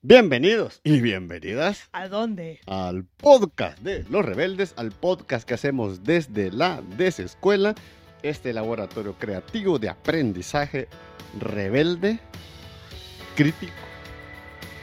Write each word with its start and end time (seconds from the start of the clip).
Bienvenidos 0.00 0.80
y 0.84 1.00
bienvenidas 1.00 1.88
¿A 1.90 2.06
dónde? 2.06 2.60
al 2.66 3.02
podcast 3.04 3.80
de 3.80 4.04
Los 4.08 4.24
Rebeldes, 4.24 4.72
al 4.76 4.92
podcast 4.92 5.46
que 5.46 5.54
hacemos 5.54 6.04
desde 6.04 6.52
la 6.52 6.82
desescuela, 6.96 7.74
este 8.22 8.52
laboratorio 8.52 9.14
creativo 9.18 9.80
de 9.80 9.88
aprendizaje 9.88 10.86
rebelde, 11.40 12.20
crítico 13.34 13.72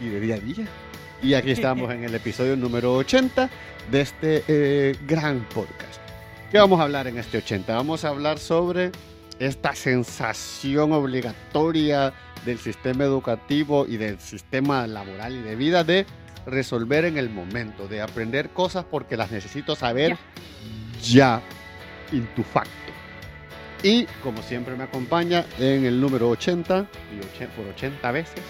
y 0.01 0.09
de 0.09 0.19
día 0.19 0.35
a 0.35 0.39
día. 0.39 0.67
Y 1.23 1.33
aquí 1.35 1.51
estamos 1.51 1.93
en 1.93 2.03
el 2.03 2.13
episodio 2.13 2.57
número 2.57 2.93
80 2.95 3.49
de 3.89 4.01
este 4.01 4.43
eh, 4.49 4.97
gran 5.07 5.47
podcast. 5.47 6.01
¿Qué 6.51 6.57
vamos 6.57 6.81
a 6.81 6.83
hablar 6.83 7.07
en 7.07 7.17
este 7.17 7.37
80? 7.37 7.73
Vamos 7.73 8.03
a 8.03 8.09
hablar 8.09 8.37
sobre 8.37 8.91
esta 9.39 9.75
sensación 9.75 10.93
obligatoria 10.93 12.13
del 12.45 12.57
sistema 12.59 13.03
educativo 13.03 13.85
y 13.87 13.97
del 13.97 14.19
sistema 14.19 14.85
laboral 14.87 15.35
y 15.35 15.41
de 15.41 15.55
vida 15.55 15.83
de 15.83 16.05
resolver 16.45 17.05
en 17.05 17.17
el 17.17 17.29
momento, 17.29 17.87
de 17.87 18.01
aprender 18.01 18.49
cosas 18.51 18.85
porque 18.89 19.17
las 19.17 19.31
necesito 19.31 19.75
saber 19.75 20.15
ya, 21.03 21.41
in 22.11 22.25
tu 22.35 22.43
facto. 22.43 22.69
Y 23.83 24.05
como 24.23 24.41
siempre 24.41 24.75
me 24.75 24.83
acompaña 24.83 25.45
en 25.59 25.85
el 25.85 25.99
número 25.99 26.29
80, 26.29 26.87
y 27.13 27.19
oche- 27.19 27.47
por 27.49 27.65
80 27.67 28.11
veces. 28.11 28.41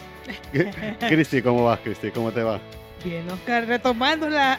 Cristi, 1.00 1.42
¿cómo 1.42 1.66
vas, 1.66 1.80
Cristi? 1.80 2.12
¿Cómo 2.12 2.32
te 2.32 2.44
va? 2.44 2.60
Bien, 3.04 3.30
Oscar, 3.30 3.66
retomando 3.68 4.30
la, 4.30 4.58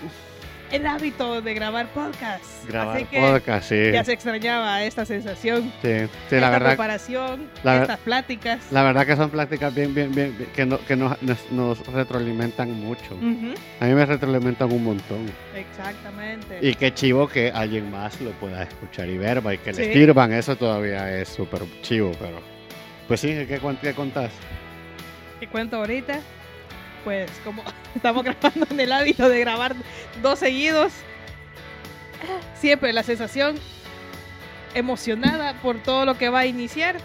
el 0.73 0.87
hábito 0.87 1.41
de 1.43 1.55
grabar 1.55 1.87
podcast. 1.89 2.45
Grabar 2.69 2.97
Así 2.97 3.05
que 3.07 3.21
podcast, 3.21 3.69
sí. 3.69 3.93
ya 3.93 4.03
se 4.05 4.13
extrañaba 4.13 4.83
esta 4.83 5.05
sensación, 5.05 5.73
Sí, 5.83 5.89
sí, 5.89 5.89
esta 5.89 6.41
la 6.41 6.51
verdad, 6.51 6.69
preparación, 6.71 7.49
la 7.63 7.83
estas 7.83 7.99
pláticas. 8.01 8.61
la 8.73 8.83
verdad 8.83 9.07
que 9.07 9.17
son 9.17 9.31
pláticas 9.31 9.75
bien, 9.75 9.95
bien, 9.95 10.13
bien, 10.13 10.35
bien- 10.37 10.51
que, 10.55 10.67
no- 10.67 10.79
que 10.85 10.97
nos, 10.97 11.21
nos- 11.23 11.51
nos 11.53 11.87
retroalimentan 11.87 12.73
mucho. 12.73 13.15
A 13.81 13.85
mí 13.87 13.95
me 13.95 14.05
retroalimentan 14.07 14.73
un 14.73 14.83
montón. 14.85 15.27
Exactamente. 15.55 16.59
Y 16.61 16.75
qué 16.75 16.93
chivo 16.93 17.29
que 17.29 17.51
alguien 17.51 17.91
más 17.91 18.21
lo 18.21 18.31
pueda 18.33 18.63
escuchar 18.65 19.09
y 19.09 19.19
ver, 19.19 19.43
y 19.53 19.59
que 19.59 19.73
le 19.73 19.93
sirvan, 19.93 20.33
eso 20.33 20.57
todavía 20.57 21.17
es 21.19 21.29
súper 21.29 21.63
chivo, 21.83 22.13
pero... 22.21 22.41
Pues 23.07 23.21
sí, 23.21 23.29
¿qué, 23.29 23.61
qué 23.81 23.95
contás? 23.95 24.33
Te 25.39 25.47
cuento 25.47 25.77
ahorita, 25.77 26.19
pues 27.07 27.31
como 27.45 27.63
estamos 27.95 28.25
grabando 28.25 28.67
en 28.69 28.81
el 28.81 28.91
hábito 28.91 29.29
de 29.29 29.39
grabar 29.39 29.77
dos 30.23 30.41
seguidos, 30.41 30.93
siempre 32.59 32.93
la 32.93 33.05
sensación 33.05 33.55
emocionada 34.75 35.55
por 35.63 35.81
todo 35.81 36.05
lo 36.05 36.19
que 36.19 36.31
va 36.31 36.41
a 36.41 36.47
iniciar, 36.47 36.97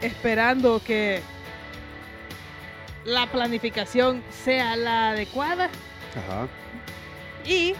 esperando 0.00 0.80
que 0.82 1.20
la 3.04 3.26
planificación 3.26 4.24
sea 4.42 4.74
la 4.74 5.10
adecuada 5.10 5.68
Ajá. 6.16 6.48
y 7.44 7.74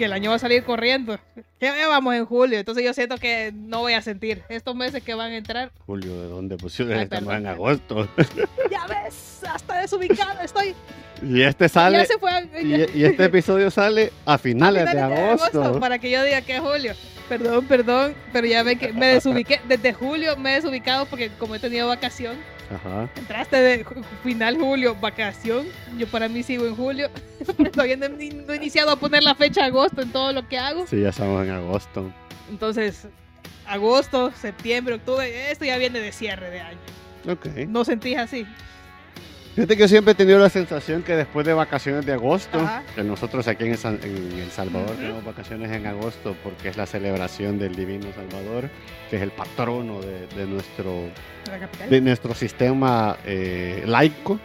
que 0.00 0.06
el 0.06 0.12
año 0.14 0.30
va 0.30 0.36
a 0.36 0.38
salir 0.40 0.64
corriendo. 0.64 1.18
Ya 1.60 1.74
vamos 1.88 2.14
en 2.14 2.24
julio, 2.24 2.58
entonces 2.58 2.82
yo 2.82 2.94
siento 2.94 3.18
que 3.18 3.52
no 3.54 3.80
voy 3.80 3.92
a 3.92 4.00
sentir 4.00 4.42
estos 4.48 4.74
meses 4.74 5.02
que 5.02 5.12
van 5.14 5.30
a 5.32 5.36
entrar. 5.36 5.70
Julio, 5.86 6.18
¿de 6.22 6.26
dónde? 6.28 6.56
Sí, 6.70 6.84
Ay, 6.90 7.02
estamos 7.04 7.34
en 7.34 7.46
agosto. 7.46 8.08
Ya 8.70 8.86
ves, 8.86 9.42
hasta 9.46 9.80
desubicada 9.82 10.42
estoy. 10.42 10.74
y 11.22 11.42
este 11.42 11.68
sale... 11.68 11.98
Ya 11.98 12.06
se 12.06 12.18
fue. 12.18 12.30
a- 12.30 12.40
Y, 12.62 12.86
y 12.94 13.04
este 13.04 13.24
episodio 13.24 13.70
sale 13.70 14.10
a 14.24 14.38
finales, 14.38 14.84
de 14.86 14.90
finales 14.92 15.18
agosto. 15.42 15.78
para 15.80 15.98
que 15.98 16.10
yo 16.10 16.22
diga 16.24 16.40
que 16.40 16.54
es 16.56 16.60
julio. 16.60 16.94
Perdón, 17.28 17.66
perdón, 17.66 18.14
pero 18.32 18.46
ya 18.46 18.62
ven 18.62 18.78
que 18.78 18.92
me 18.94 19.06
desubiqué. 19.08 19.60
Desde 19.68 19.92
julio 19.92 20.36
me 20.38 20.52
he 20.52 20.54
desubicado 20.56 21.04
porque 21.06 21.30
como 21.38 21.54
he 21.54 21.58
tenido 21.58 21.88
vacación, 21.88 22.36
Ajá. 22.72 23.08
entraste 23.16 23.56
de 23.56 23.84
final 24.22 24.56
julio, 24.58 24.94
vacación. 24.94 25.66
Yo 25.98 26.06
para 26.06 26.28
mí 26.28 26.42
sigo 26.42 26.66
en 26.66 26.76
julio. 26.76 27.10
Todavía 27.72 27.96
no 27.96 28.06
he, 28.06 28.08
ni- 28.10 28.30
no 28.30 28.52
he 28.52 28.56
iniciado 28.56 28.90
a 28.92 28.96
poner 28.96 29.22
la 29.24 29.34
fecha 29.34 29.64
agosto 29.64 30.02
en 30.02 30.12
todo 30.12 30.32
lo 30.32 30.46
que 30.48 30.58
hago. 30.58 30.86
Sí, 30.86 31.00
ya 31.00 31.08
estamos 31.08 31.44
en 31.44 31.50
agosto. 31.52 32.12
Entonces, 32.48 33.08
agosto, 33.66 34.32
septiembre, 34.40 34.94
octubre, 34.94 35.50
esto 35.50 35.64
ya 35.64 35.76
viene 35.78 36.00
de 36.00 36.12
cierre 36.12 36.50
de 36.50 36.60
año. 36.60 36.78
Ok. 37.28 37.46
¿No 37.68 37.84
sentís 37.84 38.16
así? 38.18 38.46
Fíjate 39.60 39.76
que 39.76 39.82
yo 39.82 39.88
siempre 39.88 40.12
he 40.12 40.14
tenido 40.14 40.38
la 40.38 40.48
sensación 40.48 41.02
que 41.02 41.14
después 41.14 41.44
de 41.44 41.52
vacaciones 41.52 42.06
de 42.06 42.14
agosto, 42.14 42.58
Ajá. 42.58 42.82
que 42.94 43.02
nosotros 43.04 43.46
aquí 43.46 43.64
en, 43.66 43.76
San- 43.76 44.00
en 44.02 44.38
El 44.38 44.50
Salvador 44.50 44.90
tenemos 44.96 45.22
vacaciones 45.22 45.70
en 45.70 45.86
agosto 45.86 46.34
porque 46.42 46.68
es 46.70 46.78
la 46.78 46.86
celebración 46.86 47.58
del 47.58 47.74
Divino 47.74 48.06
Salvador, 48.14 48.70
que 49.10 49.16
es 49.16 49.22
el 49.22 49.30
patrono 49.32 50.00
de, 50.00 50.26
de 50.28 50.46
nuestro, 50.46 51.10
¿De 51.90 52.00
nuestro 52.00 52.34
sistema 52.34 53.18
eh, 53.26 53.82
laico. 53.86 54.40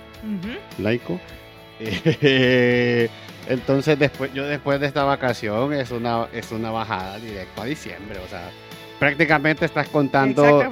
Laico. 0.80 1.20
Eh, 1.80 3.10
entonces 3.48 3.98
después, 4.00 4.34
yo 4.34 4.46
después 4.46 4.80
de 4.80 4.88
esta 4.88 5.04
vacación 5.04 5.74
es 5.74 5.92
una, 5.92 6.28
es 6.34 6.52
una 6.52 6.72
bajada 6.72 7.20
directa 7.20 7.62
a 7.62 7.66
diciembre. 7.66 8.18
O 8.26 8.28
sea, 8.30 8.50
prácticamente 9.00 9.66
estás 9.66 9.88
contando 9.90 10.64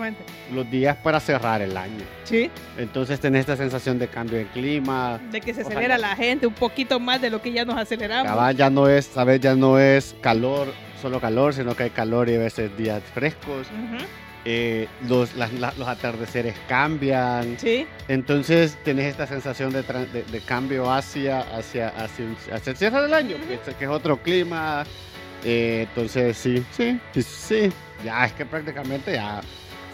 los 0.51 0.69
días 0.69 0.95
para 0.97 1.19
cerrar 1.19 1.61
el 1.61 1.75
año. 1.78 2.03
Sí, 2.23 2.50
Entonces 2.78 3.19
tenés 3.19 3.41
esta 3.41 3.57
sensación 3.57 4.00
de 4.00 4.07
cambio 4.07 4.38
de 4.38 4.45
clima. 4.47 5.19
de 5.31 5.41
que 5.41 5.53
se 5.53 5.61
acelera 5.61 5.97
la 5.97 6.16
gente 6.16 6.47
un 6.47 6.53
poquito 6.53 7.00
más 7.00 7.22
de 7.22 7.29
lo 7.29 7.41
que 7.41 7.51
ya 7.51 7.66
nos 7.66 7.78
aceleramos. 7.78 8.28
Cabal, 8.31 8.56
ya 8.56 8.69
no 8.69 8.88
es, 8.88 9.06
sabes, 9.06 9.39
ya 9.41 9.56
no 9.56 9.79
es 9.79 10.16
calor, 10.22 10.67
solo 11.01 11.19
calor, 11.19 11.53
sino 11.53 11.75
que 11.75 11.83
hay 11.83 11.89
calor 11.89 12.29
y 12.29 12.35
a 12.35 12.39
veces 12.39 12.75
días 12.78 13.01
frescos. 13.13 13.67
Eh, 14.45 14.89
los, 15.07 15.35
las- 15.35 15.53
la- 15.53 15.73
los 15.78 15.88
atardeceres 15.88 16.56
cambian. 16.67 17.57
Sí, 17.57 17.88
Entonces 18.09 18.78
tenés 18.83 19.06
esta 19.06 19.25
sensación 19.25 19.72
de, 19.72 19.83
de- 19.83 20.23
de 20.23 20.39
cambio 20.41 20.91
hacia, 20.91 21.39
hacia, 21.39 21.88
hacia, 21.89 22.25
el 22.66 22.75
cierre 22.75 23.01
del 23.01 23.13
año, 23.13 23.38
que, 23.47 23.53
es- 23.53 23.75
que 23.78 23.85
es 23.85 23.89
otro 23.89 24.17
clima. 24.22 24.83
Eh, 25.45 25.88
entonces 25.89 26.38
sí, 26.38 26.63
sí, 26.72 27.00
sí, 27.13 27.22
sí. 27.22 27.69
Ya 28.03 28.25
es 28.25 28.34
que 28.34 28.46
prácticamente 28.46 29.14
ya 29.14 29.41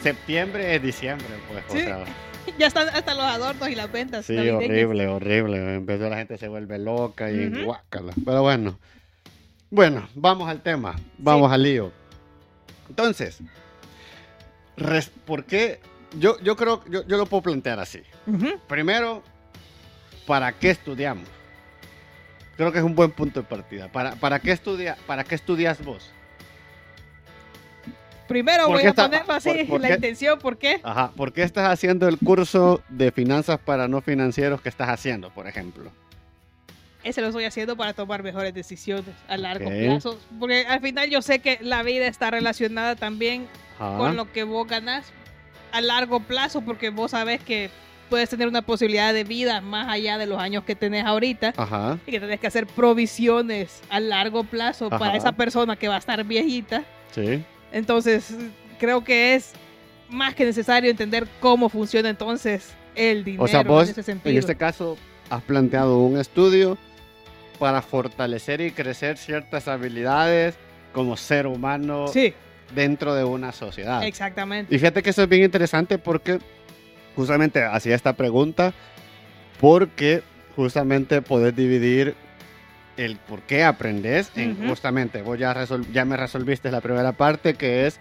septiembre 0.01 0.75
es 0.75 0.81
diciembre, 0.81 1.27
pues. 1.47 1.63
o 1.69 1.73
Sí. 1.73 1.81
sea, 1.81 2.03
ya 2.57 2.67
están 2.67 2.89
hasta 2.89 3.13
los 3.13 3.23
adornos 3.23 3.69
y 3.69 3.75
las 3.75 3.91
ventas. 3.91 4.25
sí, 4.25 4.33
navideñas. 4.35 4.63
horrible, 4.65 5.07
horrible. 5.07 5.75
En 5.75 5.85
vez 5.85 5.99
de 5.99 6.09
la 6.09 6.17
gente 6.17 6.37
se 6.37 6.47
vuelve 6.47 6.79
loca 6.79 7.31
y 7.31 7.47
Ujú. 7.47 7.65
guácala. 7.65 8.13
Pero 8.25 8.41
bueno. 8.41 8.79
Bueno, 9.71 10.07
vamos 10.15 10.49
al 10.49 10.61
tema. 10.61 10.95
Vamos 11.19 11.51
al 11.51 11.61
lío. 11.61 11.91
Entonces, 12.89 13.39
¿por 15.25 15.45
qué? 15.45 15.79
Yo, 16.17 16.39
yo 16.41 16.55
creo, 16.55 16.83
yo, 16.89 17.05
yo 17.05 17.17
lo 17.17 17.27
puedo 17.27 17.43
plantear 17.43 17.79
así. 17.79 18.01
Primero, 18.67 19.21
¿para 20.25 20.51
qué 20.53 20.71
estudiamos? 20.71 21.27
Creo 22.57 22.71
que 22.71 22.79
es 22.79 22.83
un 22.83 22.95
buen 22.95 23.11
punto 23.11 23.41
de 23.41 23.47
partida. 23.47 23.89
¿Para, 23.91 24.15
para, 24.15 24.39
qué, 24.39 24.51
estudia, 24.51 24.97
para 25.05 25.23
qué 25.23 25.35
estudias 25.35 25.83
vos? 25.85 26.11
Primero 28.29 28.67
¿Por 28.67 28.77
voy 28.77 28.85
a 28.85 28.93
ponerlo 28.93 29.33
así, 29.33 29.49
por- 29.49 29.67
por 29.67 29.81
la 29.81 29.87
qué? 29.89 29.93
intención, 29.95 30.39
¿por 30.39 30.57
qué? 30.57 30.79
Ajá. 30.83 31.11
¿Por 31.15 31.33
qué 31.33 31.41
estás 31.43 31.67
haciendo 31.69 32.07
el 32.07 32.17
curso 32.19 32.81
de 32.87 33.11
finanzas 33.11 33.59
para 33.59 33.87
no 33.87 34.01
financieros 34.01 34.61
que 34.61 34.69
estás 34.69 34.87
haciendo, 34.87 35.31
por 35.31 35.47
ejemplo? 35.47 35.91
Ese 37.03 37.21
lo 37.21 37.27
estoy 37.27 37.45
haciendo 37.45 37.75
para 37.75 37.93
tomar 37.93 38.21
mejores 38.21 38.53
decisiones 38.53 39.05
a 39.27 39.35
largo 39.35 39.69
plazo. 39.69 40.19
Porque 40.39 40.65
al 40.67 40.79
final 40.79 41.09
yo 41.09 41.21
sé 41.23 41.39
que 41.39 41.57
la 41.61 41.81
vida 41.81 42.05
está 42.07 42.29
relacionada 42.29 42.95
también 42.95 43.47
Ajá. 43.79 43.97
con 43.97 44.15
lo 44.15 44.31
que 44.31 44.43
vos 44.43 44.67
ganás 44.67 45.11
a 45.71 45.81
largo 45.81 46.19
plazo, 46.19 46.61
porque 46.61 46.89
vos 46.91 47.11
sabés 47.11 47.41
que 47.41 47.69
puedes 48.11 48.29
tener 48.29 48.47
una 48.47 48.61
posibilidad 48.61 49.13
de 49.13 49.23
vida 49.23 49.61
más 49.61 49.87
allá 49.87 50.17
de 50.19 50.25
los 50.27 50.39
años 50.39 50.63
que 50.65 50.75
tenés 50.75 51.05
ahorita 51.05 51.53
Ajá. 51.57 51.97
y 52.05 52.11
que 52.11 52.19
tenés 52.19 52.39
que 52.39 52.47
hacer 52.47 52.67
provisiones 52.67 53.81
a 53.89 53.99
largo 53.99 54.43
plazo 54.43 54.89
para 54.89 55.15
esa 55.15 55.31
persona 55.31 55.75
que 55.75 55.87
va 55.87 55.95
a 55.95 55.99
estar 55.99 56.23
viejita. 56.23 56.83
Sí. 57.11 57.43
Entonces, 57.71 58.33
creo 58.79 59.03
que 59.03 59.35
es 59.35 59.51
más 60.09 60.33
que 60.35 60.45
necesario 60.45 60.89
entender 60.89 61.27
cómo 61.39 61.69
funciona 61.69 62.09
entonces 62.09 62.71
el 62.95 63.23
dinero 63.23 63.43
O 63.43 63.47
sea, 63.47 63.63
vos, 63.63 63.85
en 63.85 63.91
ese 63.91 64.03
sentido. 64.03 64.31
en 64.31 64.37
este 64.39 64.55
caso, 64.55 64.97
has 65.29 65.43
planteado 65.43 65.99
un 65.99 66.17
estudio 66.19 66.77
para 67.59 67.81
fortalecer 67.81 68.61
y 68.61 68.71
crecer 68.71 69.17
ciertas 69.17 69.67
habilidades 69.67 70.55
como 70.93 71.15
ser 71.17 71.45
humano 71.45 72.07
Sí, 72.07 72.33
dentro 72.73 73.13
de 73.13 73.23
una 73.23 73.51
sociedad. 73.51 74.03
exactamente. 74.03 74.73
Y 74.73 74.79
fíjate 74.79 75.03
que 75.03 75.11
eso 75.11 75.21
es 75.23 75.29
bien 75.29 75.43
interesante 75.43 75.97
porque 75.97 76.39
justamente 77.15 77.63
hacía 77.63 77.95
esta 77.95 78.13
pregunta 78.13 78.73
porque 79.59 80.23
justamente 80.55 81.21
podés 81.21 81.55
dividir 81.55 82.15
el 82.97 83.17
por 83.17 83.41
qué 83.43 83.63
aprendes 83.63 84.31
en 84.35 84.53
Ujú. 84.53 84.69
justamente, 84.69 85.21
vos 85.21 85.37
ya, 85.39 85.53
resol- 85.53 85.89
ya 85.91 86.05
me 86.05 86.17
resolviste 86.17 86.71
la 86.71 86.81
primera 86.81 87.11
parte 87.13 87.53
que 87.53 87.87
es 87.87 87.99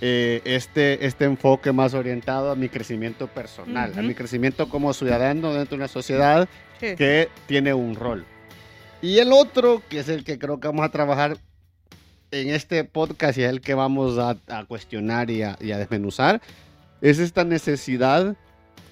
eh, 0.00 0.42
este, 0.44 1.06
este 1.06 1.24
enfoque 1.24 1.72
más 1.72 1.94
orientado 1.94 2.50
a 2.50 2.56
mi 2.56 2.68
crecimiento 2.68 3.26
personal, 3.28 3.92
a 3.96 4.02
mi 4.02 4.14
crecimiento 4.14 4.68
como 4.68 4.92
ciudadano 4.92 5.52
dentro 5.54 5.76
de 5.76 5.82
una 5.82 5.88
sociedad 5.88 6.48
Sí. 6.80 6.96
que 6.96 7.28
tiene 7.46 7.72
un 7.72 7.94
rol. 7.94 8.24
Y 9.00 9.18
el 9.18 9.32
otro, 9.32 9.80
que 9.88 10.00
es 10.00 10.08
el 10.08 10.24
que 10.24 10.38
creo 10.38 10.58
que 10.60 10.66
vamos 10.68 10.84
a 10.84 10.90
trabajar 10.90 11.36
en 12.32 12.50
este 12.50 12.82
podcast 12.84 13.38
y 13.38 13.44
es 13.44 13.50
el 13.50 13.60
que 13.60 13.74
vamos 13.74 14.18
a, 14.18 14.36
a 14.48 14.64
cuestionar 14.64 15.30
y 15.30 15.42
a, 15.42 15.56
y 15.60 15.70
a 15.70 15.78
desmenuzar, 15.78 16.42
es 17.00 17.18
esta 17.20 17.44
necesidad 17.44 18.34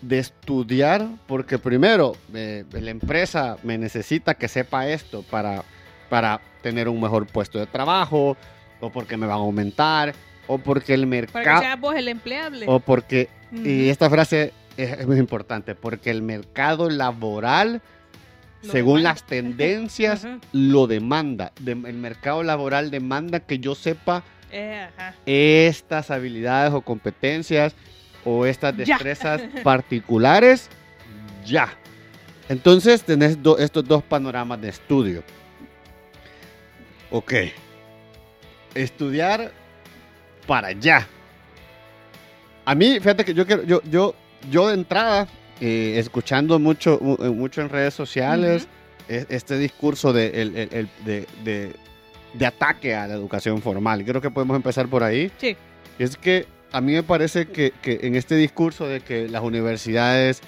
de 0.02 0.19
estudiar, 0.19 1.06
porque 1.26 1.58
primero, 1.58 2.14
eh, 2.34 2.64
la 2.72 2.90
empresa 2.90 3.56
me 3.62 3.78
necesita 3.78 4.34
que 4.34 4.49
sepa 4.49 4.87
esto 4.88 5.22
para, 5.31 5.62
para 6.10 6.40
tener 6.62 6.88
un 6.88 7.00
mejor 7.00 7.26
puesto 7.26 7.58
de 7.58 7.66
trabajo, 7.66 8.37
o 8.81 8.90
porque 8.90 9.16
me 9.16 9.26
van 9.26 9.37
a 9.38 9.40
aumentar, 9.40 10.12
o 10.49 10.58
porque 10.58 10.94
el 10.94 11.02
Para 11.06 11.26
que 11.26 11.32
mercado, 11.32 11.60
seas 11.62 11.81
vos 11.81 11.94
el 11.94 12.08
empleable. 12.08 12.66
o 12.69 12.81
porque, 12.81 13.28
y 13.52 13.88
esta 13.88 14.10
frase 14.10 14.52
es, 14.76 14.99
es 14.99 15.06
muy 15.06 15.19
importante, 15.19 15.75
porque 15.75 16.10
el 16.10 16.20
mercado 16.22 16.90
laboral, 16.90 17.81
Lo 18.64 18.72
según 18.72 18.96
demanda. 18.99 19.10
las 19.10 19.22
tendencias, 19.26 20.26
lo 20.52 20.87
demanda. 20.88 21.52
De- 21.60 21.72
el 21.72 21.94
mercado 21.94 22.43
laboral 22.43 22.90
demanda 22.90 23.38
que 23.40 23.58
yo 23.60 23.75
sepa 23.76 24.25
Eh, 24.50 24.87
ajá. 24.96 25.14
estas 25.26 26.10
habilidades 26.10 26.72
o 26.75 26.81
competencias 26.81 27.75
o 28.24 28.46
estas 28.46 28.76
Ya. 28.76 28.84
destrezas 28.96 29.42
particulares 29.62 30.69
ya. 31.44 31.69
Entonces 32.48 33.02
tenés 33.02 33.42
do- 33.42 33.58
estos 33.58 33.84
dos 33.86 34.02
panoramas 34.02 34.60
de 34.60 34.69
estudio. 34.69 35.22
Ok. 37.10 37.32
Estudiar 38.74 39.52
para 40.46 40.72
ya. 40.72 41.06
A 42.64 42.74
mí, 42.74 42.94
fíjate 43.00 43.24
que 43.24 43.34
yo 43.34 43.46
quiero, 43.46 43.64
yo, 43.64 43.82
yo, 43.84 44.14
yo 44.50 44.68
de 44.68 44.75
entrada, 44.75 45.26
eh, 45.60 45.94
escuchando 45.98 46.58
mucho, 46.58 46.98
mu- 47.00 47.16
eh, 47.20 47.28
mucho 47.30 47.60
en 47.60 47.68
redes 47.68 47.92
sociales, 47.94 48.66
es- 49.08 49.26
este 49.28 49.58
discurso 49.58 50.12
de, 50.12 50.42
el- 50.42 50.56
el- 50.56 50.68
el- 50.72 50.88
de, 51.04 51.26
de- 51.44 51.72
de 52.34 52.46
ataque 52.46 52.94
a 52.94 53.06
la 53.06 53.14
educación 53.14 53.60
formal. 53.60 54.04
Creo 54.04 54.20
que 54.20 54.30
podemos 54.30 54.56
empezar 54.56 54.88
por 54.88 55.02
ahí. 55.02 55.30
Sí. 55.38 55.56
Es 55.98 56.16
que 56.16 56.46
a 56.72 56.80
mí 56.80 56.92
me 56.92 57.02
parece 57.02 57.46
que, 57.48 57.72
que 57.82 58.00
en 58.02 58.14
este 58.16 58.34
discurso 58.36 58.86
de 58.86 59.00
que 59.00 59.28
las 59.28 59.42
universidades 59.42 60.40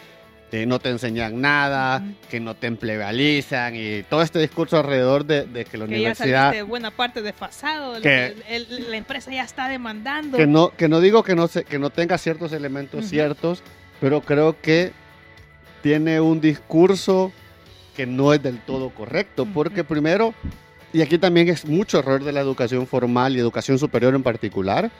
eh, 0.53 0.67
no 0.67 0.79
te 0.79 0.89
enseñan 0.91 1.41
nada, 1.41 2.05
que 2.31 2.39
no 2.39 2.55
te 2.55 2.69
emplealizan 2.69 3.75
y 3.75 4.05
todo 4.05 4.23
este 4.23 4.39
discurso 4.39 4.79
alrededor 4.79 5.25
de, 5.25 5.47
de 5.47 5.65
que 5.65 5.77
la 5.77 5.87
Que 5.87 5.93
ya 5.93 5.97
universidad... 5.99 6.43
saliste 6.51 6.63
buena 6.63 6.91
parte 6.93 7.23
desfasado. 7.23 8.01
Que- 8.01 8.37
el- 8.49 8.91
la 8.91 8.97
empresa 8.97 9.33
ya 9.33 9.43
está 9.43 9.69
demandando. 9.69 10.37
Que 10.39 10.47
no, 10.47 10.71
que 10.71 10.89
no 10.89 11.01
digo 11.01 11.25
que 11.25 11.35
no, 11.35 11.49
se, 11.49 11.65
que 11.65 11.79
no 11.81 11.91
tenga 11.91 12.19
ciertos 12.19 12.53
elementos 12.53 13.07
ciertos, 13.07 13.63
pero 14.01 14.21
creo 14.21 14.61
que 14.61 14.93
tiene 15.83 16.21
un 16.21 16.41
discurso 16.41 17.33
que 17.97 18.07
no 18.07 18.33
es 18.33 18.43
del 18.43 18.59
todo 18.61 18.91
correcto, 18.91 19.47
porque 19.53 19.83
primero, 19.85 20.35
y 20.93 21.03
aquí 21.03 21.19
también 21.19 21.49
es 21.49 21.65
mucho 21.67 21.99
error 21.99 22.23
de 22.25 22.33
la 22.33 22.41
educación 22.41 22.87
formal 22.87 23.37
y 23.37 23.41
educación 23.41 23.79
superior 23.79 24.15
en 24.15 24.23
particular, 24.23 24.91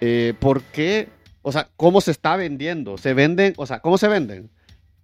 eh, 0.00 0.34
porque, 0.38 1.08
o 1.42 1.52
sea, 1.52 1.68
¿cómo 1.76 2.00
se 2.00 2.10
está 2.10 2.36
vendiendo? 2.36 2.98
Se 2.98 3.14
venden, 3.14 3.54
o 3.56 3.66
sea, 3.66 3.80
¿cómo 3.80 3.98
se 3.98 4.08
venden? 4.08 4.50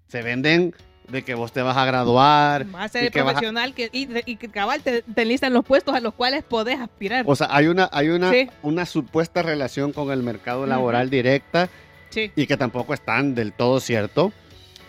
Se 0.09 0.23
venden 0.23 0.75
de 1.09 1.23
que 1.23 1.35
vos 1.35 1.53
te 1.53 1.63
vas 1.63 1.77
a 1.77 1.85
graduar, 1.85 2.65
Vas 2.67 2.87
a 2.87 2.89
ser 2.89 3.03
y 3.05 3.07
el 3.07 3.13
que 3.13 3.23
vas 3.23 3.31
a- 3.31 3.33
profesional 3.35 3.75
que, 3.75 3.89
y, 3.93 4.09
y 4.31 4.37
que 4.37 4.49
cabal 4.49 4.81
te, 4.83 5.03
te 5.03 5.25
listan 5.25 5.53
los 5.53 5.65
puestos 5.65 5.95
a 5.95 6.01
los 6.01 6.15
cuales 6.15 6.43
podés 6.43 6.81
aspirar. 6.81 7.25
o 7.29 7.37
sea, 7.37 7.49
hay 7.51 7.69
una, 7.69 7.89
hay 7.93 8.09
una, 8.09 8.31
Sí. 8.33 8.49
una 8.63 8.87
supuesta 8.87 9.43
relación 9.43 9.93
con 9.93 10.11
el 10.11 10.23
mercado 10.25 10.67
laboral 10.67 11.09
directa 11.11 11.69
sí. 12.11 12.33
y 12.35 12.47
que 12.47 12.57
tampoco 12.57 12.93
están 12.95 13.35
del 13.37 13.53
todo 13.53 13.79
cierto. 13.81 14.33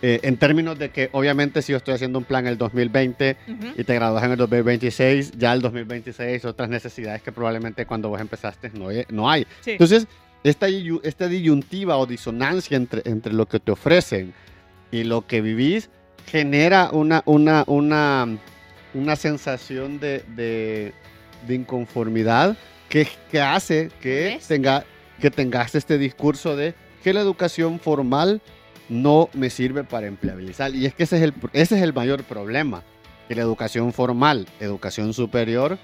Eh, 0.02 0.20
en 0.24 0.38
términos 0.38 0.78
de 0.78 0.90
que, 0.90 1.10
obviamente, 1.12 1.62
si 1.62 1.72
yo 1.72 1.78
estoy 1.78 1.96
haciendo 1.96 2.20
un 2.20 2.26
plan 2.26 2.46
el 2.46 2.58
2020 2.58 3.38
Ujú. 3.48 3.68
y 3.78 3.84
te 3.84 3.96
gradúas 3.96 4.24
en 4.24 4.32
el 4.32 4.38
2026, 4.38 5.32
ya 5.38 5.54
el 5.54 5.62
2026 5.62 6.46
otras 6.46 6.70
necesidades 6.70 7.22
que 7.24 7.32
probablemente 7.32 7.86
cuando 7.86 8.10
vos 8.10 8.22
empezaste 8.22 8.70
no, 8.72 8.90
no 9.10 9.30
hay. 9.30 9.48
Sí. 9.62 9.72
Entonces, 9.72 10.08
esta, 10.44 10.68
esta 11.04 11.28
disyuntiva 11.28 11.98
o 11.98 12.06
disonancia 12.06 12.78
entre, 12.78 13.02
entre 13.06 13.34
lo 13.34 13.48
que 13.48 13.60
te 13.60 13.72
ofrecen 13.72 14.34
y 14.92 15.04
lo 15.04 15.26
que 15.26 15.42
vivís 15.42 15.90
genera 16.28 16.90
una, 16.92 17.24
una, 17.26 17.64
una, 17.68 18.28
una 18.94 19.16
sensación 19.16 20.00
de, 20.00 20.24
de, 20.36 20.94
de 21.48 21.56
inconformidad 21.56 22.56
que, 22.90 23.08
que 23.32 23.42
hace 23.42 23.90
que, 24.02 24.40
tenga, 24.48 24.86
que 25.20 25.32
tengas 25.32 25.76
este 25.76 25.98
discurso 25.98 26.56
de 26.56 26.76
que 27.04 27.14
la 27.14 27.22
educación 27.22 27.80
formal 27.80 28.42
no 28.90 29.30
me 29.34 29.50
sirve 29.50 29.84
para 29.84 30.08
empleabilizar. 30.08 30.74
Y 30.76 30.86
es 30.86 30.94
que 30.94 31.04
ese 31.04 31.18
es 31.18 31.24
el, 31.24 31.34
ese 31.54 31.76
es 31.78 31.82
el 31.84 31.94
mayor 31.94 32.24
problema, 32.24 32.84
que 33.28 33.36
la 33.36 33.42
educación 33.42 33.92
formal, 33.94 34.48
educación 34.60 35.14
superior, 35.14 35.78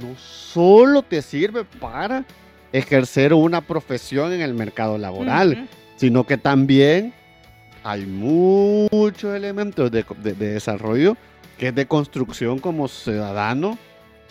no 0.00 0.14
solo 0.18 1.02
te 1.02 1.22
sirve 1.22 1.64
para 1.64 2.24
ejercer 2.72 3.34
una 3.34 3.60
profesión 3.62 4.32
en 4.32 4.40
el 4.40 4.54
mercado 4.54 4.98
laboral, 4.98 5.68
sino 5.96 6.24
que 6.24 6.36
también 6.38 7.12
hay 7.84 8.06
muchos 8.06 9.34
elementos 9.34 9.90
de, 9.90 10.04
de- 10.22 10.34
de 10.34 10.52
desarrollo 10.54 11.16
que 11.58 11.68
es 11.68 11.74
de 11.74 11.86
construcción 11.86 12.58
como 12.58 12.88
ciudadano 12.88 13.76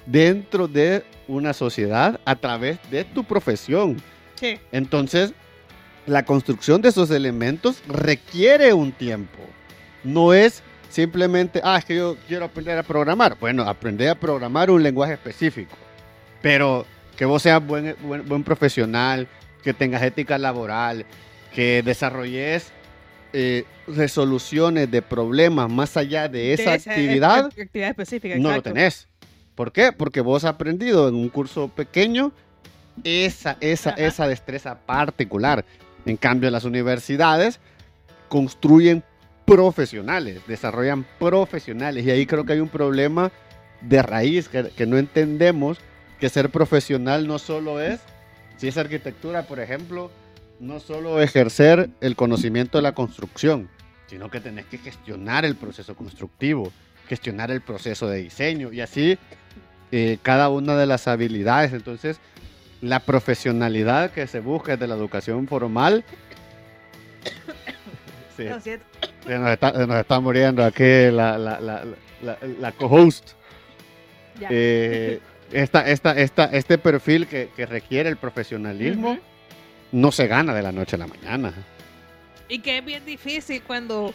dentro 0.05 0.67
de 0.67 1.03
una 1.27 1.53
sociedad 1.53 2.19
a 2.25 2.35
través 2.35 2.79
de 2.89 3.03
tu 3.03 3.23
profesión. 3.23 3.97
Sí. 4.35 4.57
Entonces, 4.71 5.33
la 6.05 6.23
construcción 6.25 6.81
de 6.81 6.89
esos 6.89 7.11
elementos 7.11 7.81
requiere 7.87 8.73
un 8.73 8.91
tiempo. 8.91 9.39
No 10.03 10.33
es 10.33 10.63
simplemente, 10.89 11.61
ah, 11.63 11.77
es 11.77 11.85
que 11.85 11.95
yo 11.95 12.17
quiero 12.27 12.45
aprender 12.45 12.77
a 12.77 12.83
programar. 12.83 13.37
Bueno, 13.39 13.63
aprender 13.63 14.09
a 14.09 14.15
programar 14.15 14.69
un 14.71 14.81
lenguaje 14.83 15.13
específico. 15.13 15.75
Pero 16.41 16.85
que 17.15 17.25
vos 17.25 17.41
seas 17.43 17.65
buen, 17.65 17.95
buen, 18.01 18.27
buen 18.27 18.43
profesional, 18.43 19.27
que 19.63 19.73
tengas 19.73 20.01
ética 20.01 20.37
laboral, 20.39 21.05
que 21.53 21.83
desarrolles 21.83 22.71
eh, 23.33 23.63
resoluciones 23.87 24.89
de 24.89 25.01
problemas 25.01 25.69
más 25.69 25.95
allá 25.97 26.27
de 26.27 26.53
esa 26.53 26.71
De 26.71 26.75
actividad, 26.77 27.45
ac- 27.45 27.61
actividad 27.63 27.89
específica. 27.89 28.35
no 28.39 28.51
lo 28.51 28.61
tenés. 28.61 29.07
¿Por 29.55 29.71
qué? 29.71 29.91
Porque 29.91 30.21
vos 30.21 30.43
has 30.43 30.49
aprendido 30.49 31.07
en 31.07 31.15
un 31.15 31.29
curso 31.29 31.67
pequeño 31.67 32.31
esa, 33.03 33.57
esa, 33.61 33.91
Ajá. 33.91 34.01
esa 34.01 34.27
destreza 34.27 34.75
particular. 34.79 35.63
En 36.05 36.17
cambio, 36.17 36.49
las 36.49 36.65
universidades 36.65 37.59
construyen 38.29 39.03
profesionales, 39.45 40.41
desarrollan 40.47 41.05
profesionales. 41.19 42.05
Y 42.05 42.11
ahí 42.11 42.25
creo 42.25 42.45
que 42.45 42.53
hay 42.53 42.59
un 42.59 42.69
problema 42.69 43.31
de 43.81 44.01
raíz 44.01 44.47
que, 44.47 44.85
no 44.85 44.97
entendemos 44.97 45.79
que 46.19 46.29
ser 46.29 46.49
profesional 46.49 47.27
no 47.27 47.39
solo 47.39 47.81
es, 47.81 47.99
si 48.57 48.67
es 48.67 48.77
arquitectura, 48.77 49.43
por 49.43 49.59
ejemplo, 49.59 50.11
no 50.59 50.79
solo 50.79 51.19
ejercer 51.21 51.89
el 51.99 52.15
conocimiento 52.15 52.77
de 52.77 52.83
la 52.83 52.93
construcción, 52.93 53.69
sino 54.05 54.29
que 54.29 54.39
tenés 54.39 54.65
que 54.67 54.77
gestionar 54.77 55.45
el 55.45 55.55
proceso 55.55 55.95
constructivo, 55.95 56.71
gestionar 57.07 57.49
el 57.49 57.61
proceso 57.61 58.07
de 58.07 58.19
diseño 58.19 58.71
y 58.71 58.81
así 58.81 59.17
eh, 59.91 60.19
cada 60.21 60.49
una 60.49 60.77
de 60.77 60.85
las 60.85 61.07
habilidades. 61.07 61.73
Entonces, 61.73 62.19
la 62.81 62.99
profesionalidad 62.99 64.11
que 64.11 64.27
se 64.27 64.39
busca 64.39 64.73
desde 64.73 64.87
la 64.87 64.95
educación 64.95 65.47
formal. 65.47 66.03
Sí, 68.37 68.45
siento. 68.61 68.85
se 69.25 69.37
nos 69.37 69.49
está, 69.51 69.71
se 69.73 69.85
nos 69.87 69.97
está 69.97 70.19
muriendo 70.19 70.63
aquí 70.63 70.83
la, 71.11 71.37
la, 71.37 71.59
la, 71.59 71.85
la, 72.21 72.37
la 72.59 72.71
co-host. 72.71 73.31
Eh, 74.49 75.19
esta, 75.51 75.87
esta, 75.87 76.17
esta, 76.17 76.45
este 76.45 76.77
perfil 76.77 77.27
que, 77.27 77.49
que 77.55 77.65
requiere 77.65 78.09
el 78.09 78.17
profesionalismo 78.17 79.11
Ujú. 79.11 79.19
no 79.91 80.11
se 80.11 80.27
gana 80.27 80.53
de 80.55 80.61
la 80.63 80.71
noche 80.71 80.95
a 80.95 80.99
la 80.99 81.07
mañana. 81.07 81.53
Y 82.47 82.59
que 82.59 82.79
es 82.79 82.85
bien 82.85 83.05
difícil 83.05 83.61
cuando 83.61 84.13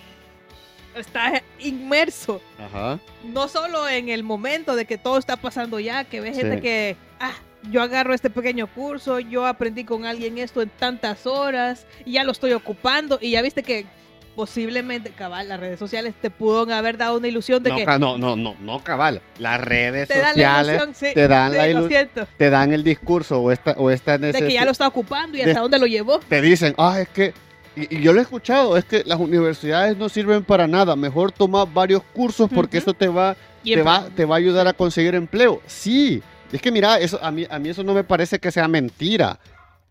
estás 0.96 1.42
inmerso, 1.60 2.40
Ajá. 2.58 2.98
no 3.22 3.48
solo 3.48 3.86
en 3.88 4.08
el 4.08 4.24
momento 4.24 4.74
de 4.74 4.86
que 4.86 4.98
todo 4.98 5.18
está 5.18 5.36
pasando 5.36 5.78
ya, 5.78 6.04
que 6.04 6.20
ves 6.20 6.34
Sí. 6.36 6.42
gente 6.42 6.60
que, 6.60 6.96
ah, 7.20 7.32
yo 7.70 7.82
agarro 7.82 8.14
este 8.14 8.30
pequeño 8.30 8.66
curso, 8.66 9.18
yo 9.20 9.46
aprendí 9.46 9.84
con 9.84 10.04
alguien 10.06 10.38
esto 10.38 10.62
en 10.62 10.68
tantas 10.70 11.26
horas, 11.26 11.86
y 12.04 12.12
ya 12.12 12.24
lo 12.24 12.32
estoy 12.32 12.52
ocupando, 12.52 13.18
y 13.20 13.30
ya 13.32 13.42
viste 13.42 13.62
que 13.62 13.86
posiblemente, 14.34 15.10
cabal, 15.12 15.48
las 15.48 15.58
redes 15.58 15.78
sociales 15.78 16.14
te 16.20 16.28
pudo 16.30 16.70
haber 16.74 16.98
dado 16.98 17.16
una 17.16 17.26
ilusión 17.26 17.62
de 17.62 17.70
No, 17.70 17.76
que 17.76 17.86
no, 17.86 18.18
no, 18.18 18.36
no, 18.36 18.54
no, 18.60 18.84
cabal. 18.84 19.22
Las 19.38 19.58
redes 19.60 20.08
te 20.08 20.18
dan 20.18 20.36
la 20.36 20.62
sociales 20.62 20.74
ilusión, 20.74 20.94
sí, 20.94 21.14
te 21.14 21.26
dan 21.28 21.52
sí, 21.52 21.56
la 21.56 21.66
lo 21.68 21.80
ilu- 21.80 21.88
siento, 21.88 22.28
te 22.36 22.50
dan 22.50 22.72
el 22.74 22.84
discurso 22.84 23.40
o 23.40 23.50
esta, 23.50 23.70
o 23.78 23.90
esta 23.90 24.18
de 24.18 24.32
que 24.34 24.52
ya 24.52 24.64
lo 24.66 24.72
está 24.72 24.86
ocupando 24.88 25.38
y 25.38 25.40
de- 25.42 25.50
hasta 25.50 25.60
dónde 25.62 25.78
lo 25.78 25.86
llevó. 25.86 26.18
Te 26.20 26.42
dicen, 26.42 26.74
ah, 26.76 27.00
es 27.00 27.08
que, 27.08 27.32
y, 27.76 27.96
y 27.96 28.02
yo 28.02 28.12
lo 28.12 28.18
he 28.20 28.22
escuchado, 28.22 28.76
es 28.76 28.84
que 28.84 29.02
las 29.06 29.18
universidades 29.18 29.96
no 29.96 30.10
sirven 30.10 30.44
para 30.44 30.66
nada. 30.66 30.96
Mejor 30.96 31.32
toma 31.32 31.64
varios 31.64 32.02
cursos 32.02 32.50
porque 32.54 32.76
eso 32.78 32.92
te 32.92 33.08
va, 33.08 33.36
te 33.64 33.82
va, 33.82 34.06
te 34.14 34.24
va 34.26 34.34
a 34.34 34.38
ayudar 34.38 34.68
a 34.68 34.74
conseguir 34.74 35.14
empleo. 35.14 35.62
Sí, 35.66 36.22
es 36.52 36.60
que 36.62 36.70
mira, 36.70 36.98
eso, 36.98 37.18
a, 37.22 37.30
mí, 37.30 37.46
a 37.50 37.58
mí 37.58 37.68
eso 37.68 37.82
no 37.82 37.94
me 37.94 38.04
parece 38.04 38.38
que 38.38 38.50
sea 38.52 38.68
mentira. 38.68 39.38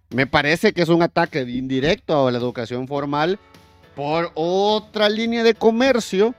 Me 0.09 0.27
parece 0.27 0.71
que 0.73 0.81
es 0.83 0.89
un 0.89 1.01
ataque 1.01 1.41
indirecto 1.41 2.27
a 2.27 2.31
la 2.31 2.37
educación 2.37 2.87
formal 2.87 3.39
por 3.95 4.31
otra 4.35 5.09
línea 5.09 5.43
de 5.43 5.53
comercio 5.55 6.35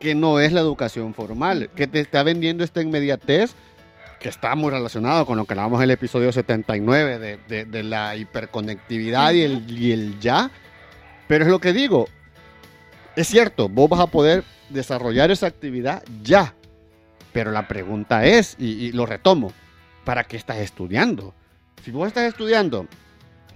que 0.00 0.14
no 0.14 0.40
es 0.40 0.52
la 0.52 0.60
educación 0.60 1.14
formal, 1.14 1.70
que 1.76 1.86
te 1.86 2.00
está 2.00 2.22
vendiendo 2.22 2.64
esta 2.64 2.80
inmediatez 2.82 3.54
que 4.20 4.28
está 4.30 4.54
muy 4.54 4.70
relacionado 4.70 5.26
con 5.26 5.36
lo 5.36 5.44
que 5.44 5.52
hablábamos 5.52 5.80
en 5.80 5.84
el 5.84 5.90
episodio 5.90 6.32
79 6.32 7.18
de, 7.18 7.38
de- 7.46 7.64
de 7.66 7.82
la 7.82 8.16
hiperconectividad 8.16 9.32
y, 9.34 9.42
el, 9.42 9.70
y 9.78 9.92
el 9.92 10.18
ya, 10.18 10.50
Pero 11.28 11.44
es 11.44 11.50
lo 11.50 11.58
que 11.58 11.74
digo. 11.74 12.08
Es 13.16 13.28
cierto, 13.28 13.68
vos 13.68 13.88
vas 13.90 14.00
a 14.00 14.06
poder 14.06 14.42
desarrollar 14.70 15.30
esa 15.30 15.46
actividad 15.46 16.02
ya. 16.22 16.54
Pero 17.34 17.50
la 17.50 17.68
pregunta 17.68 18.24
es, 18.24 18.56
y, 18.58 18.86
y 18.86 18.92
lo 18.92 19.04
retomo, 19.04 19.52
¿para 20.04 20.24
qué 20.24 20.38
estás 20.38 20.58
estudiando? 20.58 21.34
Si 21.84 21.90
vos 21.90 22.08
estás 22.08 22.24
estudiando 22.24 22.86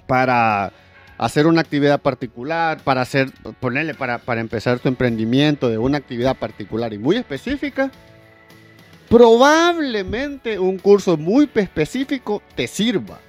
para 0.07 0.71
hacer 1.17 1.47
una 1.47 1.61
actividad 1.61 2.01
particular, 2.01 2.79
para 2.83 3.03
hacer, 3.03 3.31
ponerle 3.61 3.95
para, 3.95 4.19
para 4.19 4.41
empezar 4.41 4.81
tu 4.81 4.89
emprendimiento 4.89 5.71
de 5.71 5.79
una 5.79 5.99
actividad 5.99 6.37
particular 6.37 6.93
y 6.93 6.99
muy 6.99 7.17
específica, 7.17 7.91
probablemente 9.09 10.59
un 10.59 10.79
curso 10.79 11.17
muy 11.17 11.49
específico 11.55 12.43
te 12.55 12.67
sirva. 12.67 13.21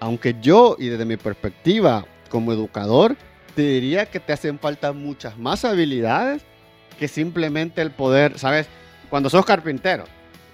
Aunque 0.00 0.36
yo, 0.42 0.76
y 0.78 0.88
desde 0.88 1.04
mi 1.04 1.16
perspectiva 1.16 2.04
como 2.28 2.52
educador, 2.52 3.16
te 3.54 3.62
diría 3.62 4.06
que 4.06 4.18
te 4.18 4.32
hacen 4.32 4.58
falta 4.58 4.92
muchas 4.92 5.38
más 5.38 5.64
habilidades 5.64 6.42
que 6.98 7.06
simplemente 7.06 7.80
el 7.80 7.92
poder, 7.92 8.38
¿sabes? 8.38 8.66
Cuando 9.12 9.28
sos 9.28 9.44
carpintero, 9.44 10.04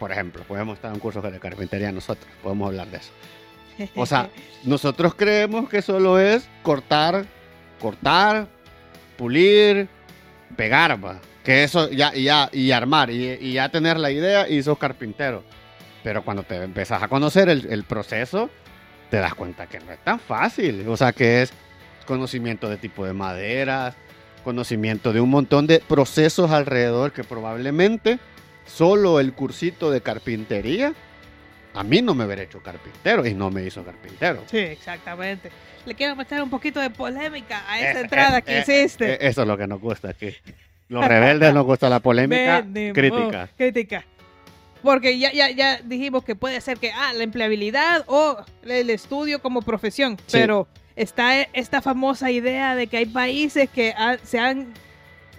por 0.01 0.11
ejemplo, 0.11 0.43
podemos 0.43 0.75
estar 0.75 0.89
en 0.89 0.97
un 0.97 1.01
curso 1.01 1.23
de 1.23 1.39
carpintería 1.39 1.93
nosotros, 1.93 2.29
podemos 2.43 2.67
hablar 2.67 2.89
de 2.89 2.97
eso. 2.97 3.13
O 3.95 4.05
sea, 4.05 4.31
nosotros 4.65 5.15
creemos 5.15 5.69
que 5.69 5.81
solo 5.81 6.19
es 6.19 6.49
cortar, 6.65 7.25
cortar, 7.81 8.49
pulir, 9.17 9.87
pegar, 10.57 11.05
va. 11.05 11.21
Que 11.45 11.63
eso 11.63 11.89
ya, 11.89 12.13
y 12.13 12.25
ya, 12.25 12.51
y 12.53 12.73
armar, 12.73 13.11
y, 13.11 13.31
y 13.41 13.53
ya 13.53 13.69
tener 13.69 13.97
la 13.97 14.11
idea 14.11 14.49
y 14.49 14.61
sos 14.61 14.77
carpintero. 14.77 15.45
Pero 16.03 16.25
cuando 16.25 16.43
te 16.43 16.57
empezás 16.57 17.01
a 17.01 17.07
conocer 17.07 17.49
el, 17.49 17.65
el 17.71 17.85
proceso, 17.85 18.51
te 19.09 19.19
das 19.19 19.37
cuenta 19.37 19.69
que 19.69 19.79
no 19.79 19.93
es 19.93 20.01
tan 20.01 20.19
fácil. 20.19 20.85
O 20.89 20.97
sea, 20.97 21.13
que 21.13 21.43
es 21.43 21.53
conocimiento 22.07 22.69
de 22.69 22.77
tipo 22.77 23.07
de 23.07 23.13
maderas, 23.13 23.95
conocimiento 24.43 25.13
de 25.13 25.21
un 25.21 25.31
montón 25.31 25.69
de 25.69 25.79
procesos 25.79 26.51
alrededor 26.51 27.13
que 27.13 27.23
probablemente 27.23 28.19
solo 28.69 29.19
el 29.21 29.33
cursito 29.33 29.91
de 29.91 30.01
carpintería 30.01 30.93
a 31.75 31.83
mí 31.85 32.03
no 32.03 32.15
me 32.15 32.25
hubiera 32.25 32.43
hecho 32.43 32.61
carpintero 32.63 33.27
y 33.27 33.35
no 33.35 33.51
me 33.51 33.63
hizo 33.65 33.85
carpintero. 33.85 34.43
Sí, 34.51 34.59
exactamente. 34.59 35.51
Le 35.87 35.95
quiero 35.95 36.17
meter 36.17 36.43
un 36.43 36.51
poquito 36.51 36.81
de 36.81 36.91
polémica 36.91 37.63
a 37.69 37.79
Eh, 37.81 37.91
esa 37.91 37.99
eh, 38.01 38.03
entrada 38.03 38.41
que 38.43 38.59
eh, 38.59 38.61
hiciste. 38.63 39.27
Eso 39.27 39.43
es 39.43 39.49
lo 39.49 39.57
que 39.57 39.67
nos 39.67 39.81
gusta 39.81 40.11
aquí. 40.11 40.35
Los 40.89 41.07
rebeldes 41.07 41.53
nos 41.55 41.65
gusta 41.65 41.89
la 41.89 42.01
polémica 42.01 42.63
Venimos, 42.67 42.95
crítica. 42.95 43.49
Crítica. 43.57 44.05
Porque 44.83 45.19
ya, 45.19 45.33
ya, 45.33 45.51
ya 45.51 45.79
dijimos 45.83 46.25
que 46.25 46.35
puede 46.35 46.61
ser 46.61 46.79
que, 46.79 46.91
ah, 46.93 47.13
la 47.13 47.23
empleabilidad 47.25 48.05
o 48.07 48.39
el 48.65 48.91
estudio 48.91 49.41
como 49.41 49.63
profesión. 49.63 50.17
Pero 50.33 50.67
está 50.97 51.43
esta 51.43 51.81
famosa 51.83 52.31
idea 52.31 52.75
de 52.75 52.87
que 52.87 52.97
hay 52.99 53.07
países 53.07 53.69
que 53.71 53.93
ha- 53.97 54.19
se 54.25 54.39
han 54.39 54.73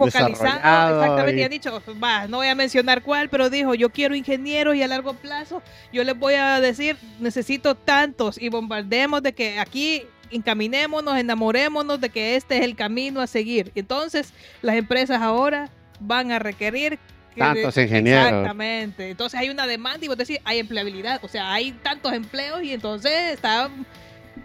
focalizado. 0.06 1.00
Exactamente, 1.00 1.40
y- 1.40 1.44
han 1.44 1.50
dicho, 1.50 1.82
va, 2.02 2.26
no 2.26 2.38
voy 2.38 2.48
a 2.48 2.54
mencionar 2.54 3.02
cuál, 3.02 3.28
pero 3.28 3.50
dijo, 3.50 3.74
yo 3.74 3.90
quiero 3.90 4.14
ingenieros 4.14 4.74
y 4.74 4.82
a 4.82 4.88
largo 4.88 5.14
plazo 5.14 5.62
yo 5.92 6.04
les 6.04 6.18
voy 6.18 6.34
a 6.34 6.60
decir, 6.60 6.96
necesito 7.18 7.74
tantos 7.74 8.40
y 8.40 8.48
bombardemos 8.48 9.22
de 9.22 9.32
que 9.32 9.58
aquí 9.58 10.04
encaminémonos, 10.30 11.16
enamorémonos 11.18 12.00
de 12.00 12.08
que 12.10 12.36
este 12.36 12.58
es 12.58 12.64
el 12.64 12.76
camino 12.76 13.20
a 13.20 13.26
seguir. 13.26 13.72
Entonces, 13.74 14.32
las 14.62 14.76
empresas 14.76 15.20
ahora 15.20 15.68
van 15.98 16.32
a 16.32 16.38
requerir 16.38 16.98
que 17.34 17.40
Tantos 17.40 17.76
ingenieros. 17.76 18.26
Exactamente. 18.26 19.10
Entonces 19.10 19.38
hay 19.38 19.50
una 19.50 19.66
demanda 19.66 20.04
y 20.04 20.08
vos 20.08 20.16
decís, 20.16 20.38
hay 20.44 20.58
empleabilidad. 20.58 21.20
O 21.22 21.28
sea, 21.28 21.52
hay 21.52 21.72
tantos 21.72 22.12
empleos 22.12 22.62
y 22.62 22.72
entonces 22.72 23.12
está 23.32 23.70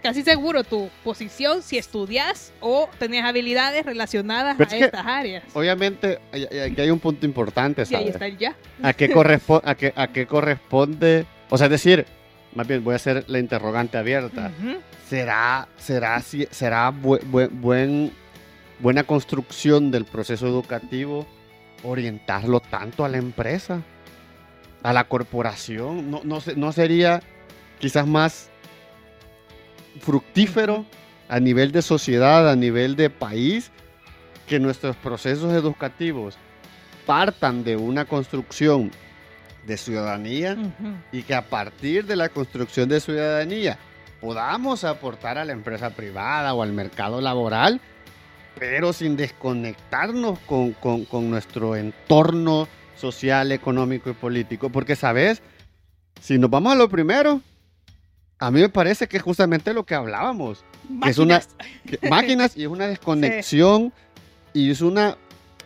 casi 0.01 0.23
seguro 0.23 0.63
tu 0.63 0.89
posición 1.03 1.61
si 1.61 1.77
estudias 1.77 2.53
o 2.59 2.89
tenías 2.99 3.25
habilidades 3.25 3.85
relacionadas 3.85 4.55
Pero 4.57 4.69
a 4.69 4.73
es 4.73 4.79
que- 4.79 4.85
estas 4.85 5.05
áreas. 5.05 5.43
Obviamente, 5.53 6.19
hay- 6.31 6.47
hay- 6.51 6.59
aquí 6.71 6.81
hay 6.81 6.89
un 6.91 6.99
punto 6.99 7.25
importante, 7.25 7.81
Y 7.81 7.95
ahí 7.95 8.01
¿sabes? 8.01 8.07
está 8.15 8.25
el 8.27 8.37
ya. 8.37 8.55
¿A 8.83 8.93
qué, 8.93 9.11
correspo- 9.11 9.61
a, 9.63 9.75
qué, 9.75 9.93
¿A 9.95 10.07
qué 10.07 10.25
corresponde? 10.27 11.25
O 11.49 11.57
sea, 11.57 11.65
es 11.65 11.71
decir, 11.71 12.05
más 12.53 12.67
bien 12.67 12.83
voy 12.83 12.93
a 12.93 12.95
hacer 12.97 13.25
la 13.27 13.39
interrogante 13.39 13.97
abierta. 13.97 14.51
¿Será, 15.09 15.67
será, 15.77 16.19
si- 16.21 16.47
será 16.51 16.91
bu- 16.91 17.19
bu- 17.21 17.49
buen, 17.51 18.11
buena 18.79 19.03
construcción 19.03 19.91
del 19.91 20.05
proceso 20.05 20.47
educativo 20.47 21.27
orientarlo 21.83 22.59
tanto 22.59 23.05
a 23.05 23.09
la 23.09 23.17
empresa, 23.17 23.81
a 24.83 24.93
la 24.93 25.03
corporación? 25.03 26.09
¿No, 26.09 26.21
no, 26.23 26.39
no 26.55 26.71
sería 26.71 27.21
quizás 27.79 28.07
más 28.07 28.49
fructífero 29.99 30.85
a 31.29 31.39
nivel 31.39 31.71
de 31.71 31.81
sociedad, 31.81 32.49
a 32.49 32.55
nivel 32.55 32.95
de 32.95 33.09
país, 33.09 33.71
que 34.47 34.59
nuestros 34.59 34.95
procesos 34.95 35.53
educativos 35.53 36.37
partan 37.05 37.63
de 37.63 37.75
una 37.75 38.05
construcción 38.05 38.91
de 39.65 39.77
ciudadanía 39.77 40.55
y 41.11 41.23
que 41.23 41.33
a 41.33 41.43
partir 41.49 42.05
de 42.05 42.15
la 42.15 42.29
construcción 42.29 42.87
de 42.89 42.99
ciudadanía 42.99 43.79
podamos 44.21 44.83
aportar 44.83 45.37
a 45.37 45.45
la 45.45 45.53
empresa 45.53 45.89
privada 45.91 46.53
o 46.53 46.61
al 46.61 46.71
mercado 46.73 47.21
laboral, 47.21 47.81
pero 48.59 48.93
sin 48.93 49.17
desconectarnos 49.17 50.37
con, 50.39 50.73
con- 50.73 51.05
con 51.05 51.29
nuestro 51.29 51.75
entorno 51.75 52.67
social, 52.95 53.51
económico 53.51 54.09
y 54.09 54.13
político. 54.13 54.69
Porque, 54.69 54.95
¿sabes? 54.95 55.41
Si 56.21 56.37
nos 56.37 56.49
vamos 56.49 56.73
a 56.73 56.75
lo 56.75 56.87
primero, 56.87 57.41
a 58.39 58.51
mí 58.51 58.59
me 58.61 58.69
parece 58.69 59.07
que 59.07 59.17
es 59.17 59.23
justamente 59.23 59.73
lo 59.73 59.85
que 59.85 59.95
hablábamos. 59.95 60.63
que 61.03 61.09
es 61.09 61.17
una- 61.17 61.35
Máquinas. 61.39 61.99
que- 62.01 62.09
máquinas 62.09 62.57
y 62.57 62.63
es 62.63 62.67
una 62.67 62.87
desconexión 62.87 63.91
y 64.53 64.69
es 64.71 64.81
una 64.81 65.17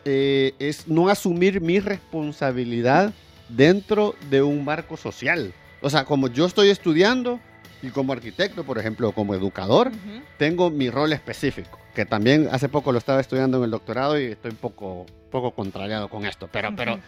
eh, 0.05 0.53
es 0.59 0.87
no 0.87 1.09
asumir 1.09 1.59
mi 1.61 1.79
responsabilidad 1.79 3.13
dentro 3.49 4.15
de 4.29 4.41
un 4.41 4.63
marco 4.63 4.95
social. 4.97 5.53
O 5.81 5.89
sea, 5.89 6.05
como 6.05 6.27
yo 6.29 6.45
estoy 6.45 6.69
estudiando 6.69 7.39
y 7.81 7.89
como 7.89 8.13
arquitecto, 8.13 8.63
por 8.63 8.77
ejemplo, 8.77 9.09
o 9.09 9.11
como 9.13 9.33
educador, 9.35 9.91
tengo 10.37 10.69
mi 10.69 10.89
rol 10.89 11.11
específico, 11.13 11.79
que 11.95 12.05
también 12.05 12.47
hace 12.51 12.69
poco 12.69 12.91
lo 12.91 12.97
estaba 12.97 13.19
estudiando 13.21 13.57
en 13.57 13.65
el 13.65 13.71
doctorado 13.71 14.19
y 14.19 14.25
estoy 14.25 14.51
un 14.51 14.57
poco, 14.57 15.05
poco 15.31 15.51
contrariado 15.53 16.07
con 16.09 16.25
esto, 16.25 16.47
pero, 16.51 16.73
pero 16.75 16.99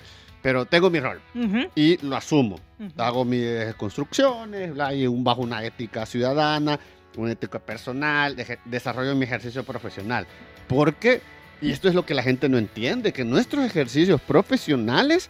tengo 0.42 0.90
mi 0.90 1.00
rol 1.00 1.22
y 1.76 1.98
lo 2.06 2.16
asumo 2.16 2.60
Ujú. 2.80 2.92
hago 3.02 3.26
mis 3.26 3.74
construcciones, 3.78 4.74
bla, 4.74 4.94
y 4.94 5.06
un- 5.08 5.24
bajo 5.24 5.42
una 5.42 5.64
ética 5.64 6.06
ciudadana, 6.06 6.80
una 7.18 7.32
ética 7.34 7.60
personal, 7.60 8.36
eje- 8.38 8.60
desarrollo 8.66 9.16
mi 9.16 9.26
ejercicio 9.26 9.64
profesional. 9.64 10.26
Porque, 10.68 11.22
y 11.62 11.72
esto 11.72 11.88
es 11.90 11.96
lo 11.96 12.06
que 12.06 12.14
la 12.14 12.24
gente 12.24 12.48
no 12.50 12.58
entiende, 12.58 13.12
que 13.14 13.24
nuestros 13.26 13.66
ejercicios 13.66 14.20
profesionales 14.22 15.30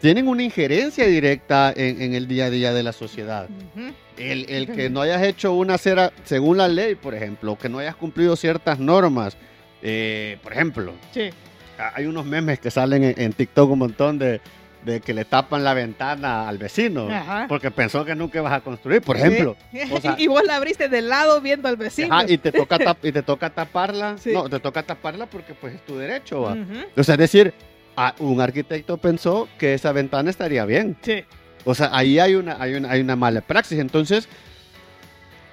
tienen 0.00 0.28
una 0.28 0.42
injerencia 0.42 1.06
directa 1.06 1.72
en, 1.76 2.00
en 2.00 2.14
el 2.14 2.26
día 2.28 2.46
a 2.46 2.50
día 2.50 2.72
de 2.72 2.82
la 2.82 2.92
sociedad. 2.92 3.48
El, 4.16 4.48
el 4.48 4.66
que 4.70 4.88
no 4.90 5.00
hayas 5.02 5.22
hecho 5.22 5.52
una 5.54 5.76
cera 5.78 6.12
según 6.24 6.56
la 6.58 6.68
ley, 6.68 6.94
por 6.94 7.14
ejemplo, 7.14 7.58
que 7.58 7.68
no 7.68 7.78
hayas 7.78 7.96
cumplido 7.96 8.36
ciertas 8.36 8.78
normas, 8.78 9.36
eh, 9.82 10.38
por 10.42 10.52
ejemplo, 10.52 10.92
Sí. 11.12 11.30
Hay 11.94 12.06
unos 12.06 12.24
memes 12.26 12.58
que 12.60 12.70
salen 12.70 13.04
en, 13.04 13.14
en 13.20 13.32
TikTok 13.32 13.70
un 13.70 13.78
montón 13.78 14.18
de, 14.18 14.40
de 14.84 15.00
que 15.00 15.12
le 15.14 15.24
tapan 15.24 15.62
la 15.64 15.74
ventana 15.74 16.48
al 16.48 16.56
vecino 16.58 17.08
Ajá. 17.10 17.46
porque 17.48 17.70
pensó 17.70 18.04
que 18.04 18.14
nunca 18.14 18.40
vas 18.40 18.52
a 18.52 18.60
construir, 18.60 19.02
por 19.02 19.16
ejemplo. 19.16 19.56
Sí. 19.72 19.80
o 19.92 20.00
sea- 20.00 20.14
y 20.18 20.26
vos 20.26 20.42
la 20.44 20.56
abriste 20.56 20.88
de 20.88 21.02
lado 21.02 21.40
viendo 21.40 21.68
al 21.68 21.76
vecino. 21.76 22.14
Ajá, 22.14 22.24
y 22.28 22.38
te 22.38 22.50
toca 22.52 22.78
tap- 22.78 22.96
y 23.02 23.12
te 23.12 23.22
toca 23.22 23.50
taparla. 23.50 24.16
Sí. 24.18 24.32
No, 24.32 24.48
te 24.48 24.58
toca 24.60 24.82
taparla 24.82 25.26
porque 25.26 25.54
pues 25.54 25.74
es 25.74 25.84
tu 25.84 25.96
derecho. 25.98 26.42
O 26.96 27.02
sea, 27.04 27.14
es 27.14 27.18
decir, 27.18 27.52
a- 27.96 28.14
un 28.20 28.40
arquitecto 28.40 28.96
pensó 28.96 29.48
que 29.58 29.74
esa 29.74 29.92
ventana 29.92 30.30
estaría 30.30 30.64
bien. 30.64 30.96
Sí. 31.02 31.24
O 31.64 31.74
sea, 31.74 31.90
ahí 31.92 32.18
hay 32.18 32.36
una, 32.36 32.56
hay 32.58 32.74
una, 32.74 32.90
hay 32.90 33.00
una 33.02 33.16
mala 33.16 33.42
praxis. 33.42 33.78
Entonces, 33.78 34.28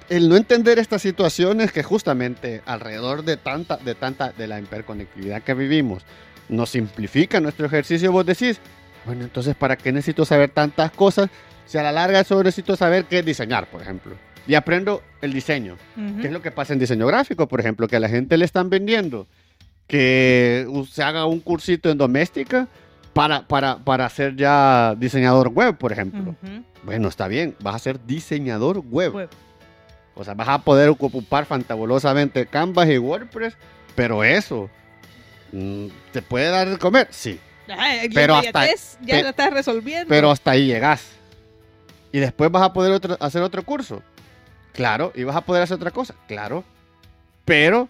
el 0.08 0.28
no 0.28 0.36
entender 0.36 0.78
estas 0.78 1.02
situaciones 1.02 1.72
que 1.72 1.82
justamente 1.82 2.62
alrededor 2.64 3.24
de 3.24 3.36
tanta, 3.36 3.76
de 3.76 3.94
tanta, 3.94 4.32
de 4.32 4.46
la 4.46 4.60
hiperconectividad 4.60 5.42
que 5.42 5.54
vivimos, 5.54 6.04
nos 6.48 6.70
simplifica 6.70 7.40
nuestro 7.40 7.66
ejercicio, 7.66 8.10
vos 8.10 8.24
decís, 8.24 8.58
bueno, 9.04 9.24
entonces, 9.24 9.54
¿para 9.54 9.76
qué 9.76 9.92
necesito 9.92 10.24
saber 10.24 10.50
tantas 10.50 10.90
cosas? 10.90 11.30
Si 11.66 11.76
a 11.78 11.82
la 11.82 11.92
larga 11.92 12.24
solo 12.24 12.44
necesito 12.44 12.76
saber 12.76 13.04
qué 13.04 13.22
diseñar, 13.22 13.68
por 13.68 13.82
ejemplo. 13.82 14.14
Y 14.46 14.54
aprendo 14.54 15.02
el 15.20 15.34
diseño. 15.34 15.76
Ujú. 15.96 16.20
¿Qué 16.20 16.28
es 16.28 16.32
lo 16.32 16.40
que 16.40 16.50
pasa 16.50 16.72
en 16.72 16.78
diseño 16.78 17.06
gráfico, 17.06 17.46
por 17.46 17.60
ejemplo? 17.60 17.86
Que 17.86 17.96
a 17.96 18.00
la 18.00 18.08
gente 18.08 18.38
le 18.38 18.46
están 18.46 18.70
vendiendo 18.70 19.26
que 19.86 20.66
se 20.90 21.02
haga 21.02 21.26
un 21.26 21.40
cursito 21.40 21.90
en 21.90 21.98
doméstica 21.98 22.68
para, 23.12 23.46
para, 23.46 23.78
para 23.78 24.08
ser 24.08 24.36
ya 24.36 24.94
diseñador 24.96 25.48
web, 25.48 25.76
por 25.76 25.92
ejemplo. 25.92 26.36
Bueno, 26.84 27.08
está 27.08 27.28
bien, 27.28 27.56
vas 27.60 27.74
a 27.74 27.78
ser 27.78 28.04
diseñador 28.06 28.78
web. 28.78 29.14
Web. 29.14 29.30
O 30.18 30.24
sea, 30.24 30.34
vas 30.34 30.48
a 30.48 30.58
poder 30.58 30.88
ocupar 30.88 31.46
fantabulosamente 31.46 32.46
Canvas 32.46 32.88
y 32.88 32.98
WordPress, 32.98 33.54
pero 33.94 34.24
eso, 34.24 34.68
mm, 35.52 35.86
¿te 36.12 36.22
puede 36.22 36.48
dar 36.50 36.68
de 36.68 36.76
comer? 36.78 37.06
Sí, 37.10 37.38
Ajá, 37.70 37.84
Pero 38.14 38.34
hasta- 38.34 38.48
inmediatez 38.48 38.98
ya 39.02 39.16
pe- 39.16 39.22
lo 39.22 39.28
estás 39.28 39.50
resolviendo. 39.52 40.08
pero 40.08 40.30
hasta 40.30 40.50
ahí 40.52 40.66
llegas. 40.66 41.06
Y 42.12 42.18
después 42.18 42.50
vas 42.50 42.62
a 42.62 42.72
poder 42.72 42.92
otro- 42.92 43.16
hacer 43.20 43.42
otro 43.42 43.62
curso. 43.62 44.02
Claro, 44.72 45.12
y 45.14 45.22
vas 45.24 45.36
a 45.36 45.42
poder 45.42 45.62
hacer 45.62 45.76
otra 45.76 45.90
cosa. 45.90 46.14
Claro. 46.26 46.64
Pero 47.44 47.88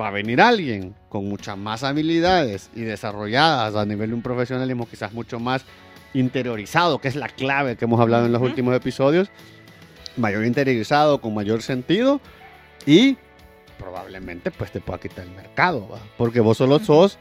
va 0.00 0.08
a 0.08 0.10
venir 0.12 0.40
alguien 0.40 0.94
con 1.08 1.28
muchas 1.28 1.58
más 1.58 1.82
habilidades 1.82 2.70
y 2.74 2.82
desarrolladas 2.82 3.74
a 3.74 3.84
nivel 3.84 4.10
de 4.10 4.14
un 4.14 4.22
profesionalismo 4.22 4.88
quizás 4.88 5.12
mucho 5.12 5.40
más 5.40 5.64
interiorizado, 6.14 7.00
que 7.00 7.08
es 7.08 7.16
la 7.16 7.28
clave 7.28 7.76
que 7.76 7.84
hemos 7.84 8.00
hablado 8.00 8.26
en 8.26 8.32
los 8.32 8.40
últimos 8.42 8.74
episodios, 8.74 9.30
mayor 10.18 10.44
interiorizado, 10.44 11.20
con 11.20 11.34
mayor 11.34 11.62
sentido 11.62 12.20
y 12.86 13.16
probablemente 13.78 14.50
pues 14.50 14.72
te 14.72 14.80
pueda 14.80 14.98
quitar 15.00 15.24
el 15.24 15.30
mercado, 15.32 15.88
¿va? 15.88 15.98
porque 16.16 16.40
vos 16.40 16.56
solo 16.58 16.78
sos, 16.80 17.18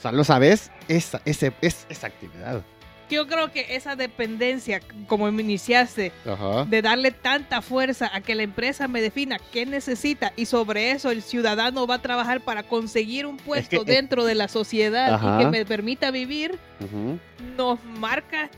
solo 0.00 0.24
sabes 0.24 0.70
esa, 0.88 1.20
ese, 1.24 1.52
es- 1.60 1.86
esa 1.88 2.06
actividad. 2.06 2.62
Yo 3.08 3.28
creo 3.28 3.52
que 3.52 3.76
esa 3.76 3.94
dependencia, 3.94 4.80
como 5.06 5.30
me 5.30 5.40
iniciaste, 5.42 6.10
Ajá. 6.28 6.64
de 6.64 6.82
darle 6.82 7.12
tanta 7.12 7.62
fuerza 7.62 8.10
a 8.12 8.20
que 8.20 8.34
la 8.34 8.42
empresa 8.42 8.88
me 8.88 9.00
defina 9.00 9.38
qué 9.52 9.64
necesita 9.64 10.32
y 10.34 10.46
sobre 10.46 10.90
eso 10.90 11.12
el 11.12 11.22
ciudadano 11.22 11.86
va 11.86 11.96
a 11.96 12.02
trabajar 12.02 12.40
para 12.40 12.64
conseguir 12.64 13.24
un 13.26 13.36
puesto 13.36 13.84
que- 13.84 13.92
dentro 13.92 14.24
de 14.24 14.34
la 14.34 14.48
sociedad 14.48 15.14
Ajá. 15.14 15.36
y 15.40 15.44
que 15.44 15.50
me 15.52 15.64
permita 15.64 16.10
vivir, 16.10 16.58
Ujú. 16.80 17.20
nos 17.56 17.78
marca 17.84 18.50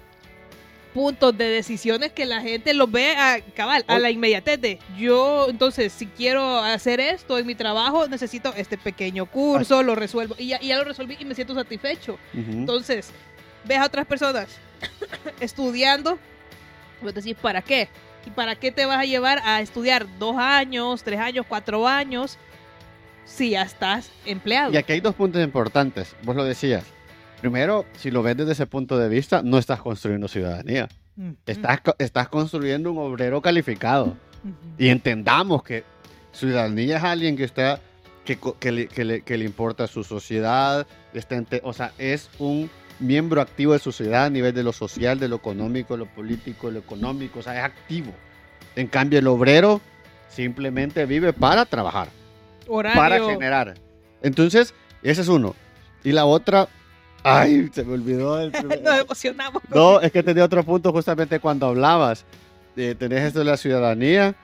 puntos 0.88 1.36
de 1.36 1.48
decisiones 1.48 2.12
que 2.12 2.26
la 2.26 2.40
gente 2.40 2.74
los 2.74 2.90
ve 2.90 3.16
a 3.16 3.40
cabal, 3.54 3.84
a 3.86 3.98
la 3.98 4.10
inmediatez 4.10 4.60
de 4.60 4.78
yo, 4.96 5.46
entonces, 5.48 5.92
si 5.92 6.06
quiero 6.06 6.58
hacer 6.58 7.00
esto 7.00 7.38
en 7.38 7.46
mi 7.46 7.54
trabajo, 7.54 8.08
necesito 8.08 8.52
este 8.56 8.76
pequeño 8.78 9.26
curso, 9.26 9.82
lo 9.82 9.94
resuelvo 9.94 10.34
y 10.38 10.48
ya, 10.48 10.58
y 10.60 10.68
ya 10.68 10.78
lo 10.78 10.84
resolví 10.84 11.16
y 11.18 11.24
me 11.24 11.34
siento 11.34 11.54
satisfecho. 11.54 12.18
Entonces, 12.34 13.10
ves 13.64 13.78
a 13.78 13.86
otras 13.86 14.06
personas 14.06 14.48
estudiando, 15.40 16.18
vos 17.02 17.14
decís, 17.14 17.36
¿para 17.40 17.62
qué? 17.62 17.88
¿Y 18.26 18.30
para 18.30 18.56
qué 18.56 18.72
te 18.72 18.84
vas 18.84 18.98
a 18.98 19.04
llevar 19.04 19.40
a 19.44 19.60
estudiar 19.60 20.06
dos 20.18 20.36
años, 20.36 21.02
tres 21.02 21.20
años, 21.20 21.46
cuatro 21.48 21.86
años 21.86 22.38
si 23.24 23.50
ya 23.50 23.62
estás 23.62 24.10
empleado? 24.26 24.72
Y 24.72 24.76
aquí 24.76 24.92
hay 24.92 25.00
dos 25.00 25.14
puntos 25.14 25.42
importantes. 25.42 26.14
Vos 26.22 26.34
lo 26.36 26.44
decías. 26.44 26.84
Primero, 27.40 27.84
si 27.96 28.10
lo 28.10 28.22
ves 28.22 28.36
desde 28.36 28.52
ese 28.52 28.66
punto 28.66 28.98
de 28.98 29.08
vista, 29.08 29.42
no 29.42 29.58
estás 29.58 29.80
construyendo 29.80 30.26
ciudadanía. 30.28 30.88
Ujú, 31.16 31.36
Estás, 31.46 31.80
co- 31.80 31.94
estás 31.98 32.28
construyendo 32.28 32.90
un 32.92 32.98
obrero 32.98 33.40
calificado. 33.40 34.06
ujú. 34.44 34.54
Y 34.78 34.88
entendamos 34.88 35.62
que 35.62 35.84
ciudadanía 36.32 36.96
es 36.98 37.04
alguien 37.04 37.36
que 37.36 37.44
está 37.44 37.80
que, 38.24 38.38
que, 38.60 38.72
le, 38.72 38.88
que 38.88 39.04
le- 39.04 39.22
que 39.22 39.38
le 39.38 39.44
importa 39.46 39.86
su 39.86 40.04
sociedad, 40.04 40.86
está 41.14 41.36
ente- 41.36 41.60
o 41.64 41.72
sea, 41.72 41.92
es 41.96 42.28
un 42.38 42.68
miembro 43.00 43.40
activo 43.40 43.72
de 43.72 43.78
su 43.78 43.90
sociedad 43.90 44.26
a 44.26 44.30
nivel 44.30 44.52
de 44.52 44.62
lo 44.62 44.72
social, 44.72 45.18
de 45.18 45.28
lo 45.28 45.36
económico, 45.36 45.96
lo 45.96 46.04
político, 46.06 46.70
lo 46.70 46.78
económico, 46.80 47.38
o 47.38 47.42
sea, 47.42 47.56
es 47.58 47.64
activo. 47.64 48.12
En 48.76 48.86
cambio, 48.88 49.18
el 49.18 49.26
obrero 49.28 49.80
simplemente 50.28 51.06
vive 51.06 51.32
para 51.32 51.64
trabajar 51.64 52.08
Horario. 52.66 53.00
para 53.00 53.18
generar. 53.24 53.74
Entonces, 54.22 54.74
ese 55.02 55.22
es 55.22 55.28
uno. 55.28 55.54
Y 56.04 56.12
la 56.12 56.26
otra, 56.26 56.68
ay, 57.22 57.68
se 57.72 57.84
me 57.84 57.94
olvidó 57.94 58.40
el 58.40 58.50
primer- 58.50 58.82
Nos 58.82 59.00
emocionamos. 59.00 59.62
No, 59.68 60.00
es 60.00 60.10
que 60.12 60.22
tenía 60.22 60.44
otro 60.44 60.62
punto 60.64 60.92
justamente 60.92 61.40
cuando 61.40 61.66
hablabas. 61.66 62.24
Eh, 62.76 62.94
tenés 62.98 63.22
esto 63.24 63.40
de 63.40 63.44
la 63.46 63.56
ciudadanía. 63.56 64.34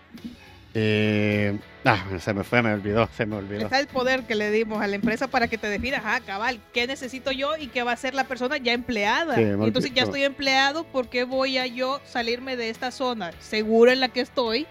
Eh, 0.76 1.56
ah, 1.84 2.04
se 2.18 2.34
me 2.34 2.42
fue, 2.42 2.60
me 2.60 2.72
olvidó, 2.74 3.08
se 3.16 3.26
me 3.26 3.36
olvidó. 3.36 3.62
Está 3.62 3.78
el 3.78 3.86
poder 3.86 4.24
que 4.24 4.34
le 4.34 4.50
dimos 4.50 4.82
a 4.82 4.88
la 4.88 4.96
empresa 4.96 5.28
para 5.28 5.46
que 5.46 5.56
te 5.56 5.68
definas, 5.68 6.02
ah, 6.04 6.18
cabal, 6.26 6.58
¿qué 6.72 6.88
necesito 6.88 7.30
yo 7.30 7.56
y 7.56 7.68
qué 7.68 7.84
va 7.84 7.92
a 7.92 7.94
hacer 7.94 8.12
la 8.14 8.24
persona 8.24 8.56
ya 8.56 8.72
empleada? 8.72 9.36
Sí, 9.36 9.42
entonces 9.42 9.92
ya 9.94 10.02
estoy 10.02 10.24
empleado, 10.24 10.82
¿por 10.84 11.08
qué 11.08 11.22
voy 11.22 11.58
a 11.58 11.66
yo 11.66 12.00
salirme 12.04 12.56
de 12.56 12.70
esta 12.70 12.90
zona 12.90 13.30
segura 13.38 13.92
en 13.92 14.00
la 14.00 14.08
que 14.08 14.20
estoy? 14.20 14.66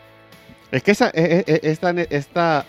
Es 0.71 0.83
que 0.83 0.91
esa, 0.91 1.07
eh, 1.13 1.45
eh, 1.47 1.59
esta, 1.63 1.91
esta, 1.91 2.65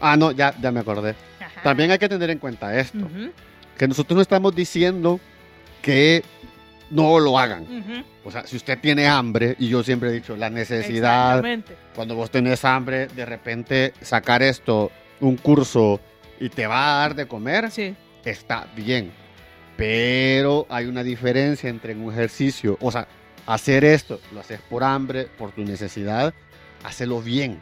ah, 0.00 0.16
no, 0.16 0.30
ya, 0.30 0.54
ya 0.62 0.72
me 0.72 0.80
acordé. 0.80 1.14
Ajá. 1.38 1.60
También 1.62 1.90
hay 1.90 1.98
que 1.98 2.08
tener 2.08 2.30
en 2.30 2.38
cuenta 2.38 2.74
esto, 2.78 2.96
Ujú, 2.96 3.30
que 3.80 3.88
nosotros 3.88 4.14
no 4.14 4.20
estamos 4.20 4.54
diciendo 4.54 5.18
que 5.80 6.22
no 6.90 7.18
lo 7.18 7.38
hagan. 7.38 8.04
O 8.26 8.30
sea, 8.30 8.46
si 8.46 8.56
usted 8.56 8.78
tiene 8.78 9.08
hambre, 9.08 9.56
y 9.58 9.68
yo 9.70 9.82
siempre 9.82 10.10
he 10.10 10.12
dicho, 10.12 10.36
la 10.36 10.50
necesidad, 10.50 11.42
cuando 11.94 12.14
vos 12.14 12.30
tenés 12.30 12.62
hambre, 12.66 13.06
de 13.06 13.24
repente 13.24 13.94
sacar 14.02 14.42
esto, 14.42 14.92
un 15.20 15.38
curso, 15.38 15.98
y 16.38 16.50
te 16.50 16.66
va 16.66 16.92
a 16.92 17.00
dar 17.00 17.14
de 17.14 17.26
comer, 17.26 17.70
Sí. 17.70 17.96
está 18.22 18.66
bien. 18.76 19.12
Pero 19.78 20.66
hay 20.68 20.84
una 20.84 21.02
diferencia 21.02 21.70
entre 21.70 21.94
un 21.94 22.12
ejercicio, 22.12 22.76
o 22.82 22.92
sea, 22.92 23.08
hacer 23.46 23.82
esto, 23.86 24.20
lo 24.34 24.40
haces 24.40 24.60
por 24.60 24.84
hambre, 24.84 25.26
por 25.38 25.52
tu 25.52 25.62
necesidad, 25.62 26.34
hacerlo 26.84 27.22
bien, 27.22 27.60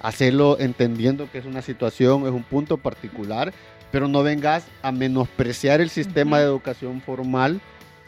hacerlo 0.00 0.58
entendiendo 0.60 1.28
que 1.28 1.38
es 1.38 1.44
una 1.44 1.60
situación, 1.62 2.22
es 2.22 2.30
un 2.30 2.44
punto 2.44 2.76
particular, 2.76 3.52
pero 3.90 4.08
no 4.08 4.22
vengas 4.22 4.64
a 4.82 4.92
menospreciar 4.92 5.80
el 5.80 5.90
sistema 5.90 6.38
de 6.38 6.44
educación 6.44 7.00
formal, 7.00 7.60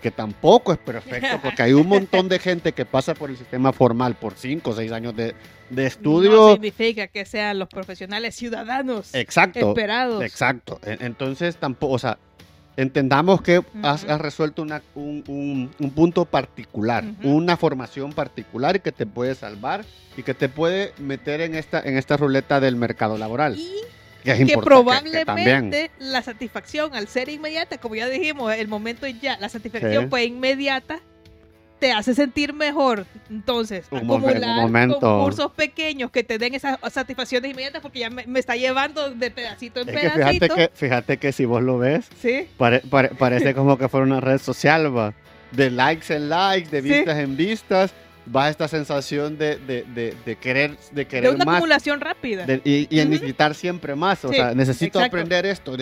que 0.02 0.10
tampoco 0.10 0.72
es 0.72 0.78
perfecto, 0.78 1.40
porque 1.42 1.62
hay 1.62 1.72
un 1.72 1.86
montón 1.88 2.28
de 2.28 2.38
gente 2.38 2.72
que 2.72 2.84
pasa 2.84 3.14
por 3.14 3.30
el 3.30 3.36
sistema 3.36 3.72
formal 3.72 4.14
por 4.14 4.34
5 4.34 4.70
o 4.70 4.74
6 4.74 4.92
años 4.92 5.16
de, 5.16 5.34
de 5.70 5.82
No 5.82 5.82
estudio. 5.82 6.52
significa 6.52 7.08
que 7.08 7.24
sean 7.24 7.58
los 7.58 7.68
profesionales 7.68 8.34
ciudadanos 8.36 9.14
Exacto. 9.14 9.70
esperados. 9.70 10.22
Exacto. 10.22 10.78
E- 10.84 10.98
Entonces, 11.00 11.56
tampoco, 11.56 11.94
o 11.94 11.98
sea, 11.98 12.16
entendamos 12.76 13.42
que 13.42 13.60
has, 13.82 14.04
has 14.04 14.20
resuelto 14.20 14.62
una- 14.62 14.82
un, 14.94 15.24
un- 15.26 15.70
un 15.80 15.90
punto 15.90 16.24
particular, 16.26 17.04
una 17.24 17.56
formación 17.56 18.12
particular 18.12 18.76
y 18.76 18.80
que 18.80 18.92
te 18.92 19.04
puede 19.06 19.34
salvar 19.34 19.84
y 20.16 20.22
que 20.22 20.34
te 20.34 20.48
puede 20.48 20.92
meter 20.98 21.40
en 21.40 21.54
esta, 21.56 21.80
en 21.80 21.96
esta 21.96 22.16
ruleta 22.16 22.60
del 22.60 22.76
mercado 22.76 23.18
laboral. 23.18 23.56
Y 23.58 23.68
que 24.36 24.42
es 24.42 24.46
que 24.48 24.54
importante. 24.54 25.10
que- 25.10 25.18
que 25.18 25.24
también. 25.24 25.46
probablemente 25.46 25.90
la 25.98 26.22
satisfacción 26.22 26.94
al 26.94 27.08
ser 27.08 27.28
inmediata, 27.28 27.78
como 27.78 27.94
ya 27.94 28.08
dijimos, 28.08 28.52
el 28.54 28.68
momento 28.68 29.06
ya, 29.06 29.36
la 29.38 29.48
satisfacción 29.48 30.04
Sí. 30.04 30.08
fue 30.10 30.24
inmediata, 30.24 31.00
te 31.78 31.92
hace 31.92 32.12
sentir 32.14 32.52
mejor. 32.54 33.06
Entonces, 33.30 33.86
Un 33.92 33.98
acumular 33.98 34.56
momento. 34.62 34.98
concursos 34.98 35.52
pequeños 35.52 36.10
que 36.10 36.24
te 36.24 36.36
den 36.36 36.54
esas 36.54 36.76
satisfacciones 36.92 37.52
inmediatas 37.52 37.80
porque 37.82 38.00
ya 38.00 38.10
me, 38.10 38.26
me 38.26 38.40
está 38.40 38.56
llevando 38.56 39.10
de 39.10 39.30
pedacito 39.30 39.82
en 39.82 39.88
Es 39.90 39.94
que 39.94 40.00
pedacito. 40.10 40.44
fíjate 40.46 40.54
que, 40.70 40.70
fíjate 40.76 41.16
que 41.18 41.30
si 41.32 41.44
vos 41.44 41.62
lo 41.62 41.78
ves, 41.78 42.08
Sí, 42.20 42.48
pare- 42.56 42.80
pare- 42.90 43.10
parece 43.18 43.54
como 43.54 43.78
que 43.78 43.88
fuera 43.88 44.04
una 44.06 44.20
red 44.20 44.38
social, 44.38 44.96
va. 44.96 45.14
De 45.52 45.70
likes 45.70 46.12
en 46.12 46.28
likes, 46.28 46.68
de 46.70 46.82
Sí. 46.82 46.88
vistas 46.88 47.18
en 47.18 47.36
vistas, 47.36 47.94
va 48.34 48.48
esta 48.48 48.68
sensación 48.68 49.38
de, 49.38 49.56
de- 49.56 49.84
de- 49.94 50.14
de 50.24 50.36
querer, 50.36 50.72
de 50.72 50.76
de 50.92 51.06
querer 51.06 51.34
una 51.34 51.44
más. 51.44 51.56
acumulación 51.56 52.00
rápida. 52.00 52.46
De- 52.46 52.60
y, 52.64 52.86
y 52.94 53.00
en 53.00 53.10
necesitar 53.10 53.54
siempre 53.54 53.94
más. 53.94 54.24
O 54.24 54.28
Sí, 54.28 54.36
sea, 54.36 54.54
necesito 54.54 54.98
exacto. 54.98 55.16
aprender 55.16 55.46
esto. 55.46 55.76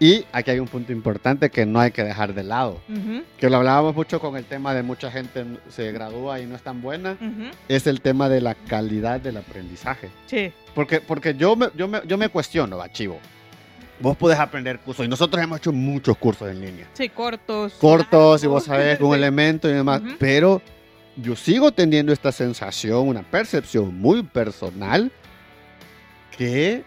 Y 0.00 0.24
aquí 0.32 0.50
hay 0.52 0.60
un 0.60 0.68
punto 0.68 0.92
importante 0.92 1.50
que 1.50 1.66
no 1.66 1.80
hay 1.80 1.90
que 1.90 2.04
dejar 2.04 2.32
de 2.32 2.44
lado. 2.44 2.80
Ujú, 2.88 3.22
Que 3.36 3.50
lo 3.50 3.56
hablábamos 3.56 3.94
mucho 3.96 4.20
con 4.20 4.36
el 4.36 4.44
tema 4.44 4.72
de 4.74 4.82
mucha 4.82 5.10
gente 5.10 5.44
se 5.68 5.90
gradúa 5.92 6.40
y 6.40 6.46
no 6.46 6.54
es 6.54 6.62
tan 6.62 6.80
buena. 6.80 7.12
ujú, 7.20 7.50
Es 7.68 7.86
el 7.86 8.00
tema 8.00 8.28
de 8.28 8.40
la 8.40 8.54
calidad 8.54 9.20
del 9.20 9.36
aprendizaje. 9.38 10.08
Sí, 10.26 10.52
Porque, 10.74 11.00
porque 11.00 11.34
yo, 11.34 11.56
me, 11.56 11.68
yo, 11.76 11.88
me, 11.88 12.00
yo 12.06 12.16
me 12.16 12.28
cuestiono, 12.28 12.76
va, 12.76 12.90
chivo. 12.92 13.18
Vos 14.00 14.16
podés 14.16 14.38
aprender 14.38 14.78
cursos. 14.78 15.04
Y 15.04 15.08
nosotros 15.08 15.42
hemos 15.42 15.58
hecho 15.58 15.72
muchos 15.72 16.16
cursos 16.16 16.48
en 16.48 16.60
línea. 16.60 16.86
sí, 16.92 17.08
cortos. 17.08 17.72
Cortos, 17.80 18.42
y 18.42 18.44
largos. 18.46 18.48
vos 18.48 18.64
sabés, 18.64 18.98
con 19.00 19.10
Sí. 19.10 19.16
elementos 19.16 19.68
y 19.68 19.74
demás. 19.74 20.00
Ujú. 20.02 20.12
Pero 20.20 20.62
yo 21.20 21.36
sigo 21.36 21.72
teniendo 21.72 22.12
esta 22.12 22.32
sensación, 22.32 23.08
una 23.08 23.22
percepción 23.22 23.98
muy 23.98 24.22
personal, 24.22 25.10
que 26.36 26.84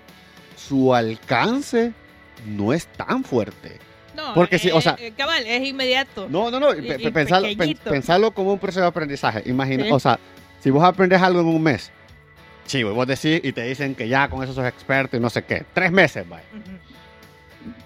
su 0.56 0.94
alcance 0.94 1.94
no 2.46 2.74
es 2.74 2.88
tan 2.88 3.24
fuerte. 3.24 3.80
No, 4.16 4.34
Porque 4.34 4.60
sí, 4.60 4.70
o 4.72 4.80
eh, 4.80 4.82
sea- 4.82 4.96
eh, 5.00 5.14
cabal, 5.16 5.44
es 5.46 5.68
inmediato. 5.68 6.28
No, 6.30 6.52
no, 6.52 6.60
no. 6.60 6.74
Y- 6.76 6.82
pe- 6.82 6.98
y 7.02 7.12
pe- 7.12 7.78
pensalo, 7.90 8.32
como 8.32 8.54
un 8.54 8.60
proceso 8.60 8.82
de 8.82 8.88
aprendizaje. 8.88 9.44
Imagina, 9.46 9.86
Sí. 9.86 9.92
o 9.92 10.00
sea, 10.00 10.20
si 10.60 10.70
vos 10.70 10.84
aprendes 10.84 11.22
algo 11.22 11.40
en 11.42 11.48
un 11.48 11.62
mes, 11.64 11.92
chivo, 12.68 12.92
y 12.92 12.94
vos 12.94 13.08
decís 13.08 13.40
y 13.44 13.52
te 13.54 13.64
dicen 13.64 13.96
que 13.96 14.08
ya 14.08 14.30
con 14.30 14.44
eso 14.44 14.54
sos 14.54 14.66
experto 14.66 15.18
y 15.18 15.20
no 15.20 15.30
sé 15.30 15.44
qué, 15.44 15.66
tres 15.74 15.92
meses, 15.92 16.28
vaya. 16.28 16.44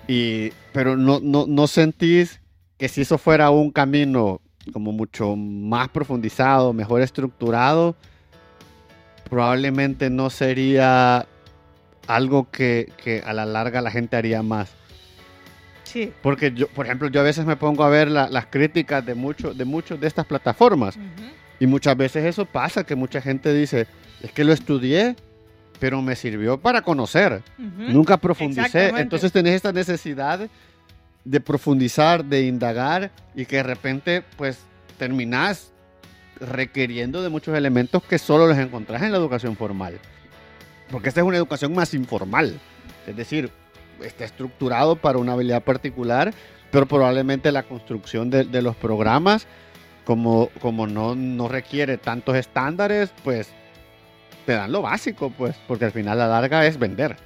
Y, 0.08 0.52
pero 0.72 0.96
no, 0.98 1.20
no, 1.22 1.46
no 1.48 1.68
sentís 1.68 2.40
que 2.78 2.88
si 2.88 3.02
eso 3.02 3.18
fuera 3.18 3.50
un 3.50 3.72
camino 3.72 4.42
como 4.73 4.91
mucho 4.91 5.36
más 5.36 5.89
profundizado, 5.89 6.73
mejor 6.73 7.01
estructurado, 7.01 7.95
probablemente 9.30 10.10
no 10.10 10.30
sería 10.30 11.25
algo 12.08 12.49
que, 12.51 12.91
que 13.04 13.21
a 13.25 13.34
la 13.34 13.45
larga 13.45 13.82
la 13.82 13.91
gente 13.91 14.15
haría 14.15 14.41
más. 14.43 14.71
Sí. 15.84 16.12
Porque 16.21 16.51
yo, 16.54 16.67
por 16.67 16.86
ejemplo, 16.86 17.08
yo 17.10 17.19
a 17.21 17.23
veces 17.23 17.45
me 17.45 17.56
pongo 17.56 17.84
a 17.84 17.89
ver 17.89 18.10
la- 18.10 18.30
las 18.30 18.47
críticas 18.47 19.06
de 19.06 19.15
muchos 19.15 19.58
de 19.58 19.65
muchos 19.65 19.99
de 19.99 20.08
estas 20.08 20.25
plataformas 20.25 20.97
y 21.60 21.67
muchas 21.67 21.95
veces 21.95 22.25
eso 22.25 22.45
pasa 22.45 22.84
que 22.84 22.95
mucha 22.95 23.21
gente 23.21 23.54
dice, 23.54 23.88
es 24.21 24.32
que 24.32 24.43
lo 24.43 24.51
estudié, 24.54 25.15
pero 25.80 26.01
me 26.01 26.15
sirvió 26.15 26.60
para 26.60 26.82
conocer. 26.82 27.41
Nunca 27.58 28.17
profundicé. 28.17 28.91
Entonces 29.01 29.32
tenés 29.32 29.54
esta 29.56 29.71
necesidad 29.71 30.47
de 31.26 31.42
profundizar, 31.42 32.24
de 32.24 32.46
indagar 32.46 33.12
y 33.36 33.46
que 33.46 33.58
de 33.58 33.64
repente 33.64 34.24
pues 34.38 34.60
terminás 34.98 35.74
requiriendo 36.40 37.22
de 37.24 37.30
muchos 37.30 37.56
elementos 37.58 38.04
que 38.04 38.20
solo 38.20 38.48
los 38.48 38.58
encontrás 38.58 39.02
en 39.02 39.12
la 39.12 39.18
educación 39.18 39.56
formal. 39.56 40.00
Porque 40.92 41.10
esta 41.10 41.22
es 41.22 41.28
una 41.28 41.38
educación 41.38 41.74
más 41.74 41.94
informal. 41.94 42.60
Es 43.08 43.16
decir, 43.16 43.52
está 44.04 44.26
estructurado 44.26 44.96
para 44.96 45.18
una 45.18 45.34
habilidad 45.34 45.64
particular, 45.64 46.34
pero 46.72 46.86
probablemente 46.86 47.52
la 47.52 47.64
construcción 47.64 48.30
de, 48.30 48.62
los 48.62 48.76
programas, 48.76 49.48
como, 50.04 50.50
como 50.62 50.88
no, 50.88 51.16
no 51.16 51.48
requiere 51.48 51.98
tantos 51.98 52.36
estándares, 52.36 53.12
pues 53.24 53.50
te 54.46 54.54
dan 54.54 54.72
lo 54.72 54.82
básico, 54.84 55.32
pues, 55.32 55.56
porque 55.68 55.86
al 55.86 55.92
final 55.92 56.20
la 56.20 56.28
larga 56.28 56.66
es 56.66 56.78
vender. 56.78 57.18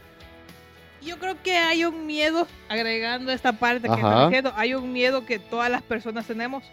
Yo 1.02 1.18
creo 1.18 1.42
que 1.42 1.56
hay 1.58 1.86
un 1.86 2.06
miedo, 2.06 2.48
agregando 2.68 3.32
esta 3.32 3.54
parte 3.54 3.88
que 3.88 3.94
está 3.96 4.26
diciendo, 4.26 4.54
hay 4.56 4.74
un 4.74 4.92
miedo 4.92 5.26
que 5.26 5.40
todas 5.40 5.70
las 5.72 5.82
personas 5.82 6.26
tenemos. 6.26 6.64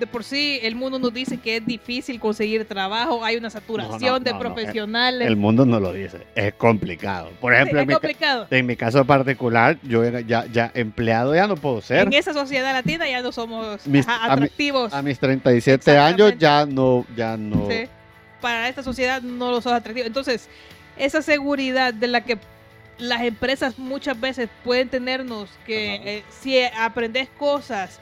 De 0.00 0.06
por 0.06 0.22
sí, 0.22 0.60
el 0.62 0.76
mundo 0.76 1.00
nos 1.00 1.12
dice 1.12 1.38
que 1.38 1.56
es 1.56 1.66
difícil 1.66 2.20
conseguir 2.20 2.64
trabajo, 2.66 3.24
hay 3.24 3.36
una 3.36 3.50
saturación 3.50 4.00
No, 4.00 4.18
no, 4.18 4.20
de 4.20 4.32
no, 4.32 4.38
profesionales. 4.38 5.26
El 5.26 5.34
mundo 5.36 5.66
no 5.66 5.80
lo 5.80 5.92
dice, 5.92 6.24
es 6.36 6.54
complicado. 6.54 7.30
Por 7.40 7.52
Sí, 7.52 7.56
ejemplo, 7.56 7.78
es 7.80 7.82
en, 7.82 7.88
mi, 7.88 7.94
ca- 7.94 8.00
complicado. 8.00 8.46
en 8.50 8.66
mi 8.66 8.76
caso 8.76 9.04
particular, 9.04 9.76
yo 9.82 10.04
era 10.04 10.20
ya, 10.20 10.46
ya 10.46 10.70
empleado 10.74 11.34
ya 11.34 11.48
no 11.48 11.56
puedo 11.56 11.80
ser. 11.80 12.06
En 12.06 12.12
esa 12.12 12.32
sociedad 12.32 12.72
latina 12.72 13.08
ya 13.10 13.22
no 13.22 13.32
somos 13.32 13.84
Mis- 13.88 14.06
ajá, 14.06 14.24
a 14.24 14.26
mi- 14.28 14.32
atractivos. 14.34 14.92
A 14.92 15.02
mis 15.02 15.18
37 15.18 15.98
años 15.98 16.34
ya 16.38 16.64
no, 16.64 17.04
ya 17.16 17.36
no. 17.36 17.66
Sí. 17.68 17.86
Para 18.40 18.68
esta 18.68 18.84
sociedad 18.84 19.20
no 19.20 19.50
lo 19.50 19.60
sos 19.60 19.72
atractivos. 19.72 20.06
Entonces, 20.06 20.48
esa 20.96 21.22
seguridad 21.22 21.92
de 21.92 22.06
la 22.06 22.20
que 22.20 22.38
las 22.98 23.22
empresas 23.22 23.78
muchas 23.78 24.18
veces 24.20 24.48
pueden 24.64 24.88
tenernos, 24.88 25.48
que 25.66 25.94
eh, 26.04 26.24
si 26.40 26.60
aprendes 26.62 27.28
cosas 27.38 28.00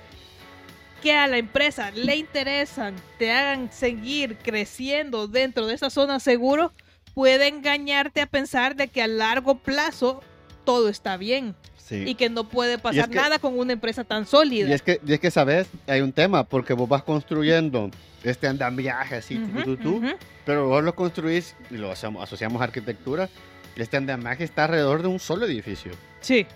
que 1.02 1.12
a 1.12 1.26
la 1.26 1.36
empresa 1.38 1.90
le 1.92 2.16
interesan, 2.16 2.94
te 3.18 3.30
hagan 3.30 3.70
seguir 3.70 4.36
creciendo 4.38 5.28
dentro 5.28 5.66
de 5.66 5.74
esa 5.74 5.90
zona 5.90 6.18
seguro, 6.20 6.72
puede 7.14 7.48
engañarte 7.48 8.20
a 8.22 8.26
pensar 8.26 8.76
de 8.76 8.88
que 8.88 9.02
a 9.02 9.06
largo 9.06 9.58
plazo 9.58 10.22
todo 10.64 10.88
está 10.88 11.16
bien 11.16 11.54
Sí. 11.76 12.02
y 12.04 12.14
que 12.16 12.28
no 12.28 12.48
puede 12.48 12.78
pasar 12.78 13.08
que- 13.08 13.14
nada 13.14 13.38
con 13.38 13.56
una 13.56 13.72
empresa 13.72 14.02
tan 14.02 14.26
sólida. 14.26 14.68
Y 14.68 14.72
es 14.72 14.82
que, 14.82 15.00
y 15.06 15.12
es 15.12 15.20
que 15.20 15.30
sabes, 15.30 15.68
hay 15.86 16.00
un 16.00 16.12
tema, 16.12 16.42
porque 16.42 16.72
vos 16.72 16.88
vas 16.88 17.04
construyendo 17.04 17.90
este 18.24 18.48
andamiaje 18.48 19.14
así, 19.14 19.38
tú, 19.64 19.76
tú, 19.76 20.02
pero 20.44 20.66
vos 20.66 20.82
lo 20.82 20.96
construís 20.96 21.54
y 21.70 21.76
lo 21.76 21.92
asociamos, 21.92 22.24
asociamos 22.24 22.60
a 22.60 22.64
arquitectura. 22.64 23.28
Y 23.76 23.82
Este 23.82 23.96
andamiaje 23.96 24.44
está 24.44 24.64
alrededor 24.64 25.02
de 25.02 25.08
un 25.08 25.18
solo 25.18 25.46
edificio. 25.46 25.92
Sí, 26.20 26.46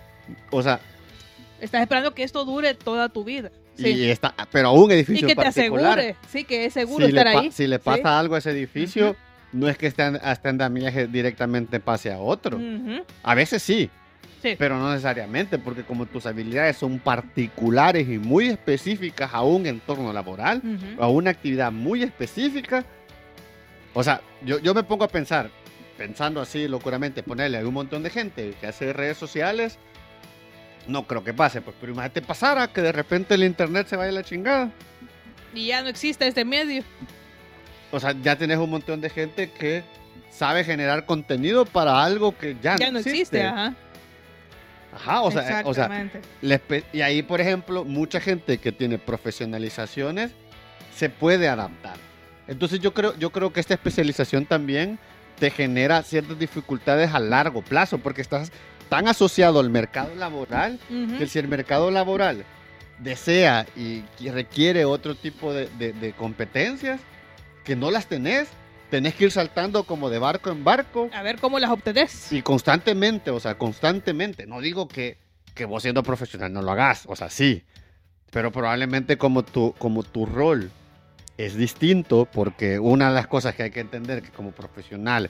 O 0.49 0.61
sea, 0.61 0.79
estás 1.59 1.81
esperando 1.81 2.13
que 2.13 2.23
esto 2.23 2.43
dure 2.45 2.73
toda 2.73 3.09
tu 3.09 3.23
vida. 3.23 3.51
Sí. 3.77 3.87
y 3.87 4.09
está, 4.09 4.35
pero 4.51 4.67
a 4.69 4.71
un 4.73 4.91
Y 4.91 4.95
edificio 4.95 5.27
que 5.27 5.31
en 5.33 5.37
te 5.37 5.43
particular. 5.43 5.99
asegure, 5.99 6.15
sí, 6.29 6.43
que 6.43 6.65
es 6.65 6.73
seguro 6.73 7.05
si, 7.05 7.11
estar 7.11 7.27
ahí. 7.27 7.51
si 7.51 7.67
le 7.67 7.79
pasa 7.79 8.19
algo 8.19 8.35
a 8.35 8.37
ese 8.39 8.51
edificio, 8.51 9.15
no 9.53 9.67
es 9.69 9.77
que 9.77 9.87
este, 9.87 10.03
este 10.23 10.49
andamiaje 10.49 11.07
directamente 11.07 11.79
pase 11.79 12.11
a 12.11 12.19
otro. 12.19 12.59
A 13.23 13.33
veces 13.35 13.63
sí, 13.63 13.89
Sí. 14.41 14.55
pero 14.57 14.77
no 14.79 14.89
necesariamente, 14.89 15.57
porque 15.59 15.83
como 15.83 16.05
tus 16.07 16.25
habilidades 16.25 16.75
son 16.77 16.97
particulares 16.99 18.07
y 18.09 18.17
muy 18.17 18.47
específicas 18.47 19.31
a 19.33 19.43
un 19.43 19.65
entorno 19.67 20.11
laboral, 20.11 20.61
a 20.99 21.07
una 21.07 21.29
actividad 21.29 21.71
muy 21.71 22.01
específica, 22.03 22.83
o 23.93 24.03
sea, 24.03 24.21
yo, 24.43 24.57
yo 24.59 24.73
me 24.73 24.83
pongo 24.83 25.03
a 25.03 25.07
pensar, 25.07 25.49
pensando 26.01 26.41
así 26.41 26.67
locuramente, 26.67 27.21
ponerle 27.21 27.59
a 27.59 27.61
un 27.67 27.75
montón 27.75 28.01
de 28.01 28.09
gente 28.09 28.55
que 28.59 28.65
hace 28.65 28.91
redes 28.91 29.17
sociales, 29.19 29.77
no 30.87 31.05
creo 31.05 31.23
que 31.23 31.31
pase, 31.31 31.61
pues, 31.61 31.75
pero 31.79 31.91
imagínate 31.93 32.23
pasara 32.23 32.67
que 32.73 32.81
de 32.81 32.91
repente 32.91 33.35
el 33.35 33.43
internet 33.43 33.85
se 33.87 33.95
vaya 33.95 34.09
a 34.09 34.13
la 34.13 34.23
chingada. 34.23 34.71
Y 35.53 35.67
ya 35.67 35.83
no 35.83 35.89
existe 35.89 36.25
este 36.25 36.43
medio. 36.43 36.83
O 37.91 37.99
sea, 37.99 38.15
ya 38.19 38.35
tenés 38.35 38.57
un 38.57 38.71
montón 38.71 38.99
de 38.99 39.11
gente 39.11 39.51
que 39.51 39.83
sabe 40.31 40.63
generar 40.63 41.05
contenido 41.05 41.65
para 41.65 42.03
algo 42.03 42.35
que 42.35 42.57
ya, 42.63 42.77
Ya 42.77 42.89
no 42.89 42.97
existe, 42.97 43.43
ajá. 43.43 43.75
Ajá, 44.95 45.21
o 45.21 45.29
sea, 45.29 45.61
o 45.65 45.73
sea, 45.75 45.87
espe- 46.41 46.83
y 46.91 47.01
ahí, 47.01 47.21
por 47.21 47.39
ejemplo, 47.41 47.85
mucha 47.85 48.19
gente 48.19 48.57
que 48.57 48.71
tiene 48.71 48.97
profesionalizaciones 48.97 50.31
se 50.95 51.09
puede 51.09 51.47
adaptar. 51.47 51.97
Entonces 52.47 52.79
yo 52.79 52.91
creo, 52.91 53.15
yo 53.19 53.29
creo 53.29 53.53
que 53.53 53.59
esta 53.59 53.75
especialización 53.75 54.47
también 54.47 54.97
te 55.41 55.49
genera 55.49 56.03
ciertas 56.03 56.37
dificultades 56.37 57.13
a 57.15 57.19
largo 57.19 57.63
plazo, 57.63 57.97
porque 57.97 58.21
estás 58.21 58.51
tan 58.89 59.07
asociado 59.07 59.59
al 59.59 59.71
mercado 59.71 60.13
laboral 60.13 60.79
Ujú. 60.87 61.17
que 61.17 61.25
si 61.27 61.39
el 61.39 61.47
mercado 61.47 61.89
laboral 61.89 62.45
desea 62.99 63.65
y 63.75 64.03
requiere 64.29 64.85
otro 64.85 65.15
tipo 65.15 65.51
de, 65.51 65.67
de- 65.79 65.93
de 65.93 66.13
competencias 66.13 67.01
que 67.63 67.75
no 67.75 67.89
las 67.89 68.05
tenés, 68.05 68.49
tenés 68.91 69.15
que 69.15 69.23
ir 69.25 69.31
saltando 69.31 69.83
como 69.83 70.11
de 70.11 70.19
barco 70.19 70.51
en 70.51 70.63
barco 70.63 71.09
A 71.11 71.23
ver 71.23 71.39
cómo 71.39 71.57
las 71.57 71.71
obtenés. 71.71 72.31
y 72.31 72.43
constantemente, 72.43 73.31
o 73.31 73.39
sea, 73.39 73.57
constantemente. 73.57 74.45
No 74.45 74.61
digo 74.61 74.87
que, 74.87 75.17
que 75.55 75.65
vos 75.65 75.81
siendo 75.81 76.03
profesional 76.03 76.53
no 76.53 76.61
lo 76.61 76.71
hagas, 76.71 77.05
o 77.07 77.15
sea, 77.15 77.31
sí. 77.31 77.63
Pero 78.29 78.51
probablemente 78.51 79.17
como 79.17 79.43
tu, 79.43 79.73
como 79.79 80.03
tu 80.03 80.27
rol 80.27 80.69
es 81.37 81.55
distinto, 81.55 82.27
porque 82.31 82.79
una 82.79 83.09
de 83.09 83.15
las 83.15 83.27
cosas 83.27 83.55
que 83.55 83.63
hay 83.63 83.71
que 83.71 83.79
entender 83.79 84.21
que 84.21 84.29
como 84.29 84.51
profesional, 84.51 85.29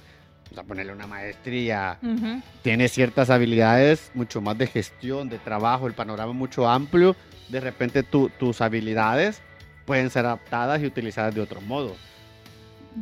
o 0.51 0.53
sea, 0.55 0.63
ponerle 0.63 0.91
una 0.91 1.07
maestría, 1.07 1.97
tiene 2.61 2.87
ciertas 2.89 3.29
habilidades 3.29 4.11
mucho 4.13 4.41
más 4.41 4.57
de 4.57 4.67
gestión, 4.67 5.29
de 5.29 5.37
trabajo, 5.39 5.87
el 5.87 5.93
panorama 5.93 6.31
es 6.31 6.37
mucho 6.37 6.67
amplio. 6.69 7.15
De 7.49 7.59
repente 7.59 8.03
tu- 8.03 8.29
tus 8.29 8.59
habilidades 8.61 9.41
pueden 9.85 10.09
ser 10.09 10.25
adaptadas 10.25 10.81
y 10.81 10.85
utilizadas 10.85 11.33
de 11.33 11.41
otro 11.41 11.61
modo. 11.61 11.95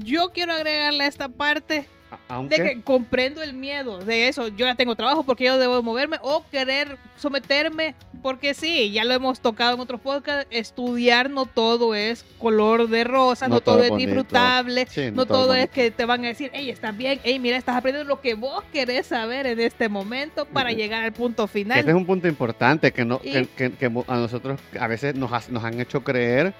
Yo 0.04 0.30
quiero 0.32 0.54
agregarle 0.54 1.04
a 1.06 1.08
esta 1.08 1.30
parte 1.30 1.88
Aunque, 2.28 2.62
de 2.62 2.70
que 2.76 2.82
comprendo 2.84 3.42
el 3.42 3.54
miedo 3.54 3.98
de 4.00 4.28
eso. 4.28 4.48
Yo 4.50 4.66
ya 4.68 4.76
tengo 4.76 4.96
trabajo 4.96 5.24
porque 5.24 5.46
yo 5.46 5.58
debo 5.58 5.82
moverme 5.82 6.18
o 6.22 6.46
querer 6.52 6.98
someterme 7.18 7.96
porque 8.22 8.54
sí, 8.54 8.92
ya 8.92 9.04
lo 9.06 9.14
hemos 9.14 9.40
tocado 9.40 9.76
en 9.76 9.80
otros 9.80 10.02
podcasts. 10.02 10.48
Estudiar 10.52 11.30
no 11.30 11.46
todo 11.46 11.96
es 11.96 12.26
color 12.38 12.88
de 12.90 13.04
rosa, 13.04 13.48
no, 13.48 13.56
No 13.56 13.62
todo, 13.62 13.76
todo 13.76 13.84
es 13.86 13.90
bonito. 13.92 14.08
disfrutable. 14.12 14.88
Sí, 14.90 15.12
No 15.12 15.26
todo 15.26 15.54
es 15.56 15.70
que 15.70 15.92
te 15.92 16.06
van 16.06 16.24
a 16.26 16.28
decir, 16.30 16.50
hey, 16.54 16.70
estás 16.70 16.96
bien, 16.98 17.20
hey, 17.24 17.40
mira, 17.40 17.58
estás 17.58 17.76
aprendiendo 17.78 18.08
lo 18.08 18.22
que 18.22 18.34
vos 18.36 18.64
querés 18.74 19.08
saber 19.08 19.48
en 19.48 19.60
este 19.60 19.90
momento 19.90 20.46
para 20.46 20.72
llegar 20.72 21.04
al 21.04 21.14
punto 21.14 21.48
final. 21.48 21.80
Este 21.80 21.92
es 21.92 21.98
un 21.98 22.06
punto 22.06 22.28
importante 22.28 22.92
que, 22.92 23.06
no, 23.06 23.22
Y- 23.24 23.46
que, 23.46 23.72
que- 23.74 23.92
a 24.08 24.16
nosotros 24.18 24.60
a 24.80 24.88
veces 24.88 25.16
nos, 25.16 25.50
nos 25.50 25.64
han 25.64 25.80
hecho 25.80 26.04
creer 26.04 26.54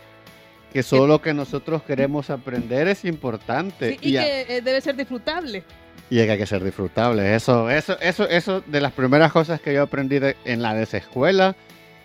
que 0.74 0.84
solo 0.84 1.08
lo 1.08 1.22
que 1.22 1.34
nosotros 1.34 1.82
queremos 1.82 2.30
aprender 2.30 2.88
es 2.88 3.04
importante 3.04 3.92
Sí, 3.94 3.98
y 4.02 4.10
y, 4.12 4.18
a- 4.18 4.24
que 4.24 4.42
eh, 4.58 4.62
debe 4.62 4.82
ser 4.82 4.96
disfrutable. 4.96 5.64
Y 6.10 6.16
que 6.18 6.32
hay 6.32 6.38
que 6.38 6.46
ser 6.46 6.64
disfrutable. 6.64 7.36
Eso, 7.36 7.70
eso, 7.70 7.98
eso, 8.00 8.28
eso 8.28 8.62
de 8.66 8.82
las 8.82 8.92
primeras 8.94 9.32
cosas 9.32 9.62
que 9.62 9.74
yo 9.74 9.84
aprendí 9.84 10.20
de- 10.20 10.36
en 10.46 10.62
la 10.62 10.74
desescuela 10.74 11.56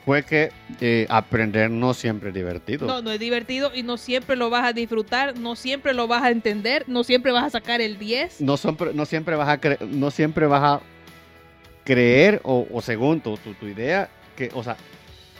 fue 0.04 0.22
que 0.22 0.50
eh, 0.82 1.06
aprender 1.08 1.70
no 1.70 1.94
siempre 1.94 2.28
es 2.28 2.34
divertido. 2.34 2.86
No, 2.86 3.00
no 3.00 3.10
es 3.10 3.18
divertido 3.18 3.70
y 3.74 3.82
no 3.82 3.96
siempre 3.96 4.36
lo 4.36 4.50
vas 4.50 4.64
a 4.66 4.72
disfrutar, 4.74 5.38
no 5.38 5.56
siempre 5.56 5.94
lo 5.94 6.06
vas 6.06 6.22
a 6.22 6.30
entender, 6.30 6.84
no 6.86 7.04
siempre 7.04 7.32
vas 7.32 7.44
a 7.44 7.50
sacar 7.50 7.80
el 7.80 7.98
10. 7.98 8.42
no, 8.42 8.58
son, 8.58 8.76
no 8.92 9.06
siempre 9.06 9.34
vas 9.36 9.48
a 9.48 9.58
cre- 9.60 9.80
no 9.80 10.10
siempre 10.10 10.46
vas 10.46 10.62
a 10.62 10.80
creer 11.84 12.40
o, 12.44 12.66
o 12.70 12.80
según 12.82 13.20
tu, 13.20 13.36
tu, 13.38 13.54
tu 13.54 13.66
idea 13.66 14.08
que 14.36 14.50
o 14.54 14.62
sea 14.62 14.76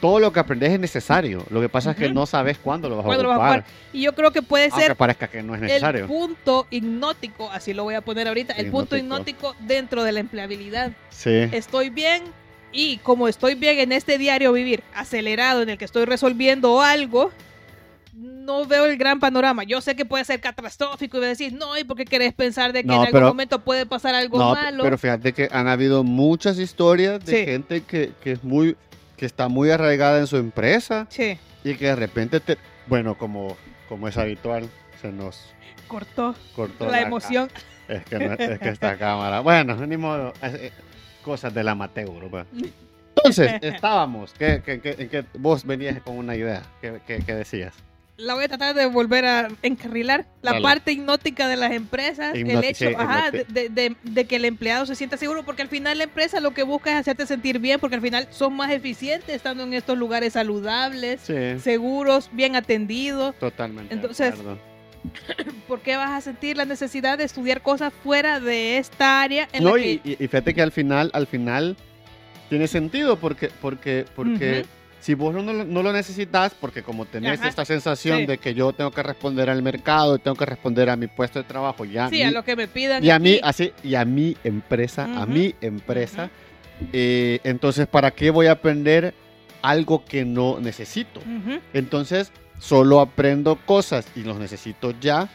todo 0.05 0.19
lo 0.19 0.31
que 0.31 0.39
aprendes 0.39 0.71
es 0.71 0.79
necesario 0.79 1.43
lo 1.49 1.61
que 1.61 1.69
pasa 1.69 1.91
es 1.91 1.97
que 1.97 2.09
no 2.09 2.25
sabes 2.25 2.57
cuándo 2.59 2.89
lo 2.89 2.97
vas 2.97 3.05
a 3.05 3.07
¿Cuándo 3.07 3.23
lo 3.23 3.29
ocupar 3.31 3.47
vas 3.49 3.55
a 3.55 3.59
ocupar? 3.59 3.73
Y 3.93 4.01
yo 4.03 4.13
creo 4.13 4.31
que 4.31 4.41
puede 4.41 4.65
aunque 4.65 4.81
ser 4.81 4.95
parezca 4.95 5.27
que 5.27 5.41
no 5.41 5.55
es 5.55 5.61
el 5.61 5.67
necesario 5.67 6.07
punto 6.07 6.67
hipnótico, 6.69 7.49
así 7.51 7.73
lo 7.73 7.83
voy 7.83 7.95
a 7.95 8.01
poner 8.01 8.27
ahorita, 8.27 8.53
el 8.53 8.69
punto 8.71 8.95
Hipnótico. 8.97 9.55
dentro 9.61 10.03
de 10.03 10.11
la 10.11 10.19
empleabilidad. 10.19 10.91
sí 11.09 11.49
Estoy 11.51 11.89
bien 11.89 12.23
y 12.71 12.97
como 12.97 13.27
estoy 13.27 13.55
bien 13.55 13.79
en 13.79 13.91
este 13.93 14.17
diario 14.17 14.51
vivir 14.53 14.83
acelerado 14.93 15.61
en 15.61 15.69
el 15.69 15.77
que 15.77 15.85
estoy 15.85 16.05
resolviendo 16.05 16.81
algo, 16.81 17.31
no 18.13 18.65
veo 18.65 18.85
el 18.85 18.97
gran 18.97 19.19
panorama. 19.19 19.63
Yo 19.63 19.81
sé 19.81 19.95
que 19.95 20.05
puede 20.05 20.23
ser 20.23 20.39
catastrófico 20.39 21.17
y 21.17 21.19
voy 21.19 21.25
a 21.25 21.29
decir, 21.29 21.53
no, 21.53 21.77
¿y 21.77 21.83
por 21.83 21.97
qué 21.97 22.05
querés 22.05 22.33
pensar 22.33 22.71
de 22.73 22.81
que 22.83 22.87
No, 22.87 22.93
en 22.95 22.99
algún 23.01 23.11
pero- 23.11 23.27
momento 23.27 23.59
puede 23.59 23.85
pasar 23.85 24.13
algo 24.15 24.37
no 24.39 24.53
malo? 24.53 24.83
pero 24.83 24.97
fíjate 24.97 25.33
que 25.33 25.49
han 25.51 25.67
habido 25.67 26.03
muchas 26.03 26.57
historias 26.59 27.25
de 27.25 27.37
Sí. 27.39 27.45
gente 27.45 27.81
que, 27.81 28.11
que 28.23 28.33
es 28.33 28.43
muy 28.43 28.75
que 29.17 29.25
está 29.25 29.47
muy 29.47 29.69
arraigada 29.71 30.19
en 30.19 30.27
su 30.27 30.37
empresa 30.37 31.07
Sí, 31.09 31.37
y 31.63 31.75
que 31.75 31.85
de 31.87 31.95
repente 31.95 32.39
te 32.39 32.57
bueno 32.87 33.17
como 33.17 33.57
como 33.89 34.07
es 34.07 34.17
habitual 34.17 34.69
se 35.01 35.11
nos 35.11 35.53
cortó 35.87 36.35
cortó 36.55 36.89
la 36.89 37.01
emoción. 37.01 37.49
Es 37.87 38.03
que, 38.05 38.17
no- 38.17 38.33
es 38.33 38.59
que 38.59 38.69
esta 38.69 38.97
cámara. 38.97 39.41
Bueno, 39.41 39.75
ni 39.85 39.95
modo. 39.97 40.33
eh, 40.41 40.71
cosas 41.23 41.53
del 41.53 41.67
amateur. 41.67 42.09
pues. 42.31 42.45
Entonces, 43.15 43.53
estábamos. 43.61 44.33
que 44.33 44.61
que 44.65 44.79
que- 44.81 45.07
que 45.07 45.23
vos 45.37 45.63
venías 45.65 46.01
con 46.01 46.17
una 46.17 46.35
idea. 46.35 46.63
¿Qué, 46.81 46.99
qué- 47.05 47.19
qué 47.23 47.35
decías? 47.35 47.73
La 48.17 48.33
voy 48.33 48.45
a 48.45 48.47
tratar 48.47 48.73
de 48.73 48.85
volver 48.85 49.25
a 49.25 49.49
encarrilar. 49.61 50.25
La 50.41 50.51
Dale. 50.51 50.63
parte 50.63 50.91
hipnótica 50.93 51.49
de 51.49 51.57
las 51.57 51.73
empresas, 51.73 52.33
el 52.33 52.63
hecho 52.63 52.87
sí, 52.87 52.95
ajá, 52.97 53.29
de, 53.31 54.25
que 54.25 54.35
el 54.37 54.45
empleado 54.45 54.85
se 54.85 54.95
sienta 54.95 55.17
seguro, 55.17 55.43
porque 55.43 55.63
al 55.63 55.67
final 55.67 55.97
la 55.97 56.05
empresa 56.05 56.39
lo 56.39 56.51
que 56.53 56.63
busca 56.63 56.91
es 56.91 56.97
hacerte 56.97 57.25
sentir 57.25 57.59
bien, 57.59 57.79
porque 57.79 57.95
al 57.95 58.01
final 58.01 58.27
son 58.29 58.55
más 58.55 58.71
eficientes 58.71 59.35
estando 59.35 59.63
en 59.63 59.73
estos 59.73 59.97
lugares 59.97 60.33
saludables, 60.33 61.21
Sí, 61.21 61.59
seguros, 61.59 62.29
bien 62.31 62.55
atendidos. 62.55 63.35
totalmente. 63.37 63.93
Entonces. 63.93 64.33
¿Por 65.67 65.81
qué 65.81 65.97
vas 65.97 66.11
a 66.11 66.21
sentir 66.21 66.57
la 66.57 66.65
necesidad 66.65 67.17
de 67.17 67.25
estudiar 67.25 67.61
cosas 67.61 67.93
fuera 68.03 68.39
de 68.39 68.77
esta 68.77 69.21
área 69.21 69.47
en 69.51 69.63
No, 69.63 69.75
la 69.77 69.83
que 69.83 69.99
y, 70.03 70.15
fíjate 70.15 70.53
que 70.53 70.61
al 70.61 70.71
final, 70.71 71.11
al 71.13 71.27
final, 71.27 71.75
tiene 72.49 72.67
sentido 72.67 73.17
porque, 73.17 73.49
porque, 73.61 74.05
porque. 74.15 74.65
Si 75.05 75.13
vos 75.13 75.35
no, 75.35 75.43
lo- 75.53 75.63
no 75.65 75.83
lo 75.83 75.93
necesitas, 75.93 76.55
porque 76.59 76.81
como 76.81 77.05
tenés 77.05 77.39
Ajá. 77.39 77.49
esta 77.49 77.63
sensación 77.63 78.21
Sí. 78.21 78.25
de 78.25 78.37
que 78.39 78.55
yo 78.55 78.73
tengo 78.73 78.89
que 78.89 79.03
responder 79.03 79.51
al 79.51 79.61
mercado, 79.61 80.17
tengo 80.17 80.35
que 80.35 80.47
responder 80.47 80.89
a 80.89 80.95
mi 80.95 81.05
puesto 81.05 81.37
de 81.37 81.45
trabajo, 81.45 81.85
ya 81.85 82.09
Sí, 82.09 82.23
a 82.23 82.31
lo 82.31 82.43
que 82.43 82.55
me 82.55 82.67
pidan. 82.67 83.03
y 83.05 83.11
a 83.11 83.19
mí, 83.19 83.39
así, 83.43 83.71
y 83.83 83.93
a 83.93 84.03
mi 84.03 84.35
empresa, 84.43 85.03
a 85.03 85.27
mi 85.27 85.53
empresa, 85.61 86.31
eh, 86.91 87.39
entonces, 87.43 87.85
¿para 87.87 88.09
qué 88.09 88.31
voy 88.31 88.47
a 88.47 88.53
aprender 88.53 89.13
algo 89.61 90.03
que 90.05 90.25
no 90.25 90.59
necesito? 90.59 91.21
Entonces, 91.73 92.31
solo 92.59 92.99
aprendo 92.99 93.57
cosas 93.57 94.07
y 94.15 94.21
los 94.23 94.39
necesito 94.39 94.91
ya 94.99 95.29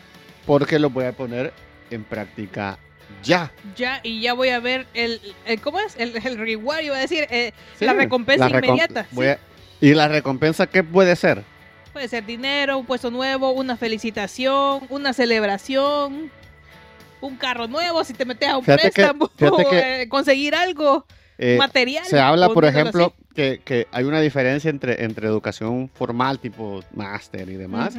porque 0.47 0.81
los 0.81 0.93
voy 0.93 1.05
a 1.05 1.13
poner 1.13 1.53
en 1.93 2.03
práctica 2.03 2.77
ya. 3.23 3.53
Ya, 3.77 4.01
y 4.03 4.21
ya 4.21 4.35
voy 4.35 4.49
a 4.49 4.61
ver 4.61 4.87
el, 4.95 5.21
el 5.45 5.61
¿cómo 5.61 5.79
es? 5.81 5.97
El, 5.97 6.17
el 6.25 6.39
reward, 6.39 6.83
iba 6.83 6.97
a 6.97 7.01
decir, 7.01 7.27
eh, 7.31 7.53
Sí, 7.79 7.85
la 7.85 7.93
recompensa 7.93 8.49
la 8.49 8.61
recom- 8.61 8.67
inmediata. 8.69 9.07
voy 9.13 9.27
sí. 9.27 9.33
a- 9.33 9.39
¿Y 9.81 9.95
la 9.95 10.09
recompensa 10.09 10.67
qué 10.67 10.83
puede 10.83 11.17
ser? 11.17 11.43
Puede 11.93 12.09
ser 12.09 12.25
dinero, 12.25 12.79
un 12.79 12.87
puesto 12.87 13.11
nuevo, 13.11 13.51
una 13.53 13.77
felicitación, 13.77 14.83
una 14.91 15.13
celebración, 15.13 16.31
un 17.21 17.37
carro 17.37 17.67
nuevo, 17.67 18.05
si 18.05 18.13
te 18.15 18.25
metes 18.25 18.49
a 18.49 18.59
un 18.59 18.65
Fíjate 18.65 18.91
préstamo, 18.93 19.29
que- 19.37 19.49
eh, 20.03 20.09
conseguir 20.09 20.55
algo 20.55 21.05
Eh, 21.39 21.57
material. 21.59 22.05
se 22.07 22.21
habla, 22.21 22.49
por 22.51 22.65
ejemplo, 22.65 23.15
que, 23.35 23.61
que 23.65 23.87
hay 23.93 24.05
una 24.05 24.21
diferencia 24.21 24.71
entre, 24.71 25.05
entre 25.05 25.27
educación 25.27 25.91
formal, 25.95 26.39
tipo 26.39 26.83
máster 26.95 27.49
y 27.49 27.55
demás, 27.57 27.95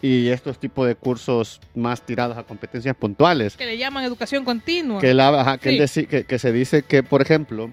y 0.00 0.28
estos 0.28 0.58
tipos 0.58 0.86
de 0.86 0.94
cursos 0.94 1.60
más 1.74 2.00
tirados 2.02 2.38
a 2.38 2.44
competencias 2.44 2.94
puntuales. 2.96 3.56
Que 3.56 3.66
le 3.66 3.76
llaman 3.76 4.04
educación 4.04 4.44
continua. 4.44 5.00
que, 5.00 5.12
la, 5.12 5.28
ajá, 5.40 5.58
él 5.64 5.78
deci- 5.80 6.24
que 6.24 6.38
se 6.38 6.52
dice 6.52 6.82
que, 6.82 7.02
por 7.02 7.20
ejemplo, 7.20 7.72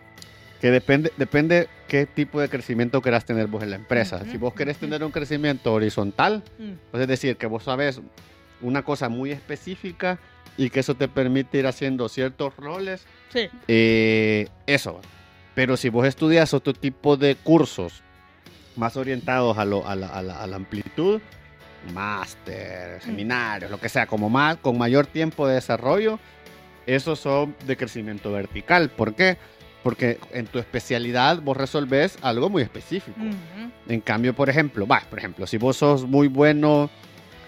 que 0.61 0.71
depende, 0.71 1.11
depende 1.17 1.67
qué 1.87 2.05
tipo 2.05 2.39
de 2.41 2.49
crecimiento 2.49 3.01
querás 3.01 3.25
tener 3.25 3.47
vos 3.47 3.61
en 3.63 3.69
la 3.71 3.75
empresa. 3.75 4.17
Ujú, 4.17 4.31
Si 4.31 4.37
vos 4.37 4.53
querés 4.53 4.77
tener 4.77 5.03
un 5.03 5.11
crecimiento 5.11 5.73
horizontal, 5.73 6.43
Mm. 6.57 6.71
pues 6.91 7.01
es 7.01 7.07
decir, 7.07 7.37
que 7.37 7.45
vos 7.47 7.63
sabes 7.63 8.01
una 8.61 8.81
cosa 8.83 9.09
muy 9.09 9.31
específica 9.31 10.17
y 10.57 10.69
que 10.69 10.79
eso 10.79 10.95
te 10.95 11.07
permite 11.07 11.57
ir 11.59 11.67
haciendo 11.67 12.07
ciertos 12.09 12.55
roles, 12.55 13.05
Sí. 13.29 13.49
eh, 13.67 14.47
eso. 14.65 15.01
Pero 15.53 15.77
si 15.77 15.89
vos 15.89 16.07
estudias 16.07 16.53
otro 16.53 16.73
tipo 16.73 17.17
de 17.17 17.35
cursos 17.35 18.01
más 18.75 18.95
orientados 18.97 19.57
a, 19.57 19.65
lo- 19.65 19.87
a 19.87 19.95
la, 19.95 20.07
a 20.07 20.21
la- 20.21 20.41
a 20.41 20.47
la 20.47 20.55
amplitud, 20.55 21.21
máster, 21.93 23.01
seminarios, 23.01 23.69
lo 23.71 23.79
que 23.79 23.89
sea, 23.89 24.07
como 24.07 24.29
más, 24.29 24.57
con 24.57 24.77
mayor 24.77 25.05
tiempo 25.05 25.47
de 25.47 25.55
desarrollo, 25.55 26.19
esos 26.85 27.19
son 27.19 27.55
de 27.65 27.77
crecimiento 27.77 28.31
vertical. 28.31 28.89
¿Por 28.89 29.15
qué? 29.15 29.37
Porque 29.85 30.17
en 30.33 30.47
tu 30.47 30.57
especialidad 30.57 31.41
vos 31.43 31.55
resolves 31.55 32.17
algo 32.23 32.49
muy 32.49 32.63
específico. 32.63 33.19
Ujú. 33.21 33.69
En 33.87 34.01
cambio, 34.01 34.33
por 34.33 34.49
ejemplo, 34.49 34.87
va, 34.87 35.03
por 35.07 35.19
ejemplo, 35.19 35.45
si 35.45 35.59
vos 35.59 35.77
sos 35.77 36.05
muy 36.07 36.27
bueno 36.27 36.89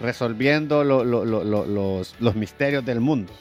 resolviendo 0.00 0.84
lo- 0.84 1.02
lo- 1.02 1.24
lo- 1.24 1.42
lo- 1.42 1.66
los, 1.66 2.14
los 2.20 2.36
misterios 2.36 2.84
del 2.84 3.00
mundo, 3.00 3.32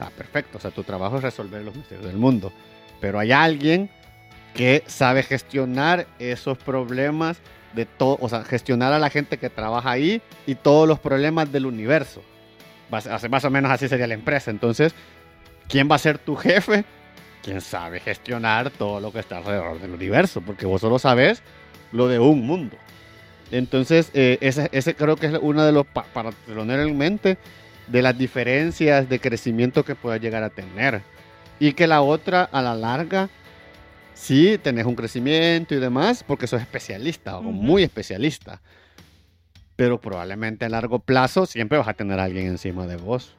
ah, 0.00 0.08
perfecto, 0.16 0.56
o 0.56 0.60
sea, 0.62 0.70
tu 0.70 0.84
trabajo 0.84 1.18
es 1.18 1.22
resolver 1.22 1.62
los 1.62 1.76
misterios 1.76 2.06
del 2.06 2.16
mundo. 2.16 2.50
Pero 2.98 3.18
hay 3.18 3.30
alguien 3.30 3.90
que 4.54 4.82
sabe 4.86 5.22
gestionar 5.22 6.06
esos 6.18 6.56
problemas 6.56 7.36
de 7.74 7.84
todo, 7.84 8.16
o 8.22 8.28
sea, 8.30 8.42
gestionar 8.42 8.94
a 8.94 8.98
la 8.98 9.10
gente 9.10 9.36
que 9.36 9.50
trabaja 9.50 9.90
ahí 9.90 10.22
y 10.46 10.54
todos 10.54 10.88
los 10.88 10.98
problemas 10.98 11.52
del 11.52 11.66
universo. 11.66 12.22
Más, 12.90 13.06
más 13.28 13.44
o 13.44 13.50
menos 13.50 13.70
así 13.70 13.86
sería 13.86 14.06
la 14.06 14.14
empresa. 14.14 14.50
Entonces, 14.50 14.94
¿quién 15.68 15.90
va 15.90 15.96
a 15.96 15.98
ser 15.98 16.16
tu 16.16 16.36
jefe? 16.36 16.86
Quien 17.46 17.60
sabe 17.60 18.00
gestionar 18.00 18.70
todo 18.72 18.98
lo 18.98 19.12
que 19.12 19.20
está 19.20 19.38
alrededor 19.38 19.80
del 19.80 19.92
universo, 19.92 20.40
porque 20.40 20.66
vos 20.66 20.80
solo 20.80 20.98
sabes 20.98 21.42
lo 21.92 22.08
de 22.08 22.18
un 22.18 22.44
mundo. 22.44 22.76
Entonces, 23.52 24.10
eh, 24.14 24.36
ese, 24.40 24.68
ese 24.72 24.96
creo 24.96 25.14
que 25.14 25.26
es 25.28 25.38
uno 25.40 25.64
de 25.64 25.70
los, 25.70 25.86
pa- 25.86 26.06
para 26.12 26.32
tener 26.32 26.80
en 26.80 26.98
mente, 26.98 27.38
de 27.86 28.02
las 28.02 28.18
diferencias 28.18 29.08
de 29.08 29.20
crecimiento 29.20 29.84
que 29.84 29.94
puedas 29.94 30.20
llegar 30.20 30.42
a 30.42 30.50
tener. 30.50 31.02
Y 31.60 31.74
que 31.74 31.86
la 31.86 32.02
otra, 32.02 32.42
a 32.50 32.60
la 32.62 32.74
larga, 32.74 33.28
sí 34.12 34.58
tenés 34.60 34.84
un 34.84 34.96
crecimiento 34.96 35.72
y 35.76 35.78
demás, 35.78 36.24
porque 36.26 36.48
sos 36.48 36.60
especialista 36.60 37.38
o 37.38 37.42
muy 37.42 37.84
especialista. 37.84 38.60
Pero 39.76 40.00
probablemente 40.00 40.64
a 40.64 40.68
largo 40.68 40.98
plazo 40.98 41.46
siempre 41.46 41.78
vas 41.78 41.86
a 41.86 41.94
tener 41.94 42.18
a 42.18 42.24
alguien 42.24 42.48
encima 42.48 42.88
de 42.88 42.96
vos. 42.96 43.36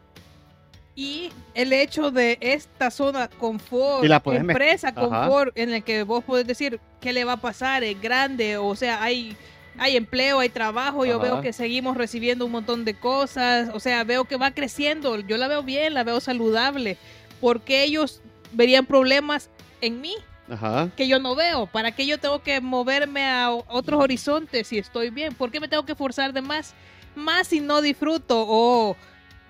Y 0.97 1.29
el 1.53 1.73
hecho 1.73 2.09
de 2.09 2.39
esta 2.41 2.89
zona 2.89 3.27
confort, 3.27 4.03
Y 4.03 4.07
la 4.07 4.19
empresa 4.25 4.87
Ajá. 4.87 4.99
confort, 4.99 5.55
en 5.55 5.71
el 5.71 5.83
que 5.83 6.01
vos 6.01 6.23
podés 6.23 6.47
decir 6.47 6.79
qué 6.99 7.13
le 7.13 7.23
va 7.23 7.33
a 7.33 7.37
pasar, 7.37 7.83
es 7.83 8.01
grande, 8.01 8.57
o 8.57 8.75
sea, 8.75 9.03
hay, 9.03 9.37
hay 9.77 9.95
empleo, 9.95 10.39
hay 10.39 10.49
trabajo, 10.49 11.05
yo 11.05 11.19
veo 11.19 11.39
que 11.39 11.53
seguimos 11.53 11.97
recibiendo 11.97 12.47
un 12.47 12.51
montón 12.51 12.83
de 12.83 12.95
cosas, 12.95 13.69
o 13.75 13.79
sea, 13.79 14.03
veo 14.05 14.25
que 14.25 14.37
va 14.37 14.49
creciendo, 14.49 15.19
yo 15.19 15.37
la 15.37 15.47
veo 15.47 15.61
bien, 15.61 15.93
la 15.93 16.03
veo 16.03 16.19
saludable, 16.19 16.97
porque 17.39 17.83
ellos 17.83 18.23
verían 18.53 18.87
problemas 18.87 19.51
en 19.81 20.01
mí 20.01 20.15
Ajá. 20.49 20.89
que 20.97 21.07
yo 21.07 21.19
no 21.19 21.35
veo, 21.35 21.67
¿para 21.67 21.91
qué 21.91 22.07
yo 22.07 22.17
tengo 22.17 22.41
que 22.41 22.59
moverme 22.59 23.23
a 23.23 23.51
otros 23.51 24.01
horizontes 24.01 24.65
si 24.69 24.79
estoy 24.79 25.11
bien? 25.11 25.35
¿Por 25.35 25.51
qué 25.51 25.59
me 25.59 25.67
tengo 25.67 25.85
que 25.85 25.93
forzar 25.93 26.33
de 26.33 26.41
más? 26.41 26.73
Más 27.15 27.49
si 27.49 27.59
no 27.59 27.81
disfruto 27.81 28.45
o 28.47 28.97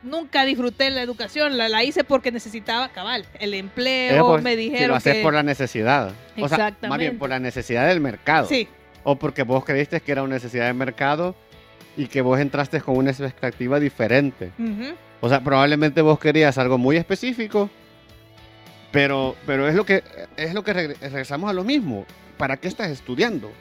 nunca 0.04 0.46
disfruté 0.46 0.90
la 0.92 1.02
educación, 1.02 1.58
la, 1.58 1.70
la 1.70 1.84
hice 1.84 2.04
porque 2.04 2.32
necesitaba 2.32 2.90
cabal, 2.90 3.26
el 3.40 3.54
empleo, 3.54 4.26
por- 4.26 4.42
me 4.42 4.52
si 4.52 4.56
lo 4.56 4.62
dijeron 4.62 4.98
haces 4.98 5.16
que... 5.16 5.22
por 5.24 5.34
la 5.34 5.44
necesidad. 5.44 6.08
O 6.08 6.10
sea, 6.10 6.42
más 6.42 6.52
Exactamente. 6.52 7.04
bien 7.04 7.18
por 7.18 7.30
la 7.30 7.40
necesidad 7.40 7.88
del 7.88 8.00
mercado. 8.00 8.48
Sí, 8.48 8.68
O 9.04 9.16
porque 9.18 9.44
vos 9.44 9.64
creíste 9.66 10.00
que 10.02 10.12
era 10.12 10.24
una 10.24 10.36
necesidad 10.36 10.66
de 10.68 10.74
mercado 10.74 11.36
y 11.96 12.08
que 12.08 12.22
vos 12.22 12.40
entraste 12.40 12.80
con 12.82 12.96
una 12.98 13.12
expectativa 13.12 13.80
diferente. 13.80 14.52
ujú, 14.60 14.94
O 15.22 15.30
sea, 15.30 15.42
probablemente 15.44 16.02
vos 16.02 16.20
querías 16.20 16.58
algo 16.58 16.78
muy 16.78 16.96
específico, 16.98 17.70
pero, 18.92 19.36
pero 19.46 19.68
es 19.68 19.76
lo 19.76 19.86
que 19.86 20.04
es 20.38 20.54
lo 20.54 20.64
que 20.64 20.74
regre- 20.74 20.98
regresamos 21.00 21.50
a 21.50 21.54
lo 21.54 21.64
mismo. 21.64 22.06
¿Para 22.38 22.58
qué 22.58 22.68
estás 22.68 22.90
estudiando? 22.90 23.52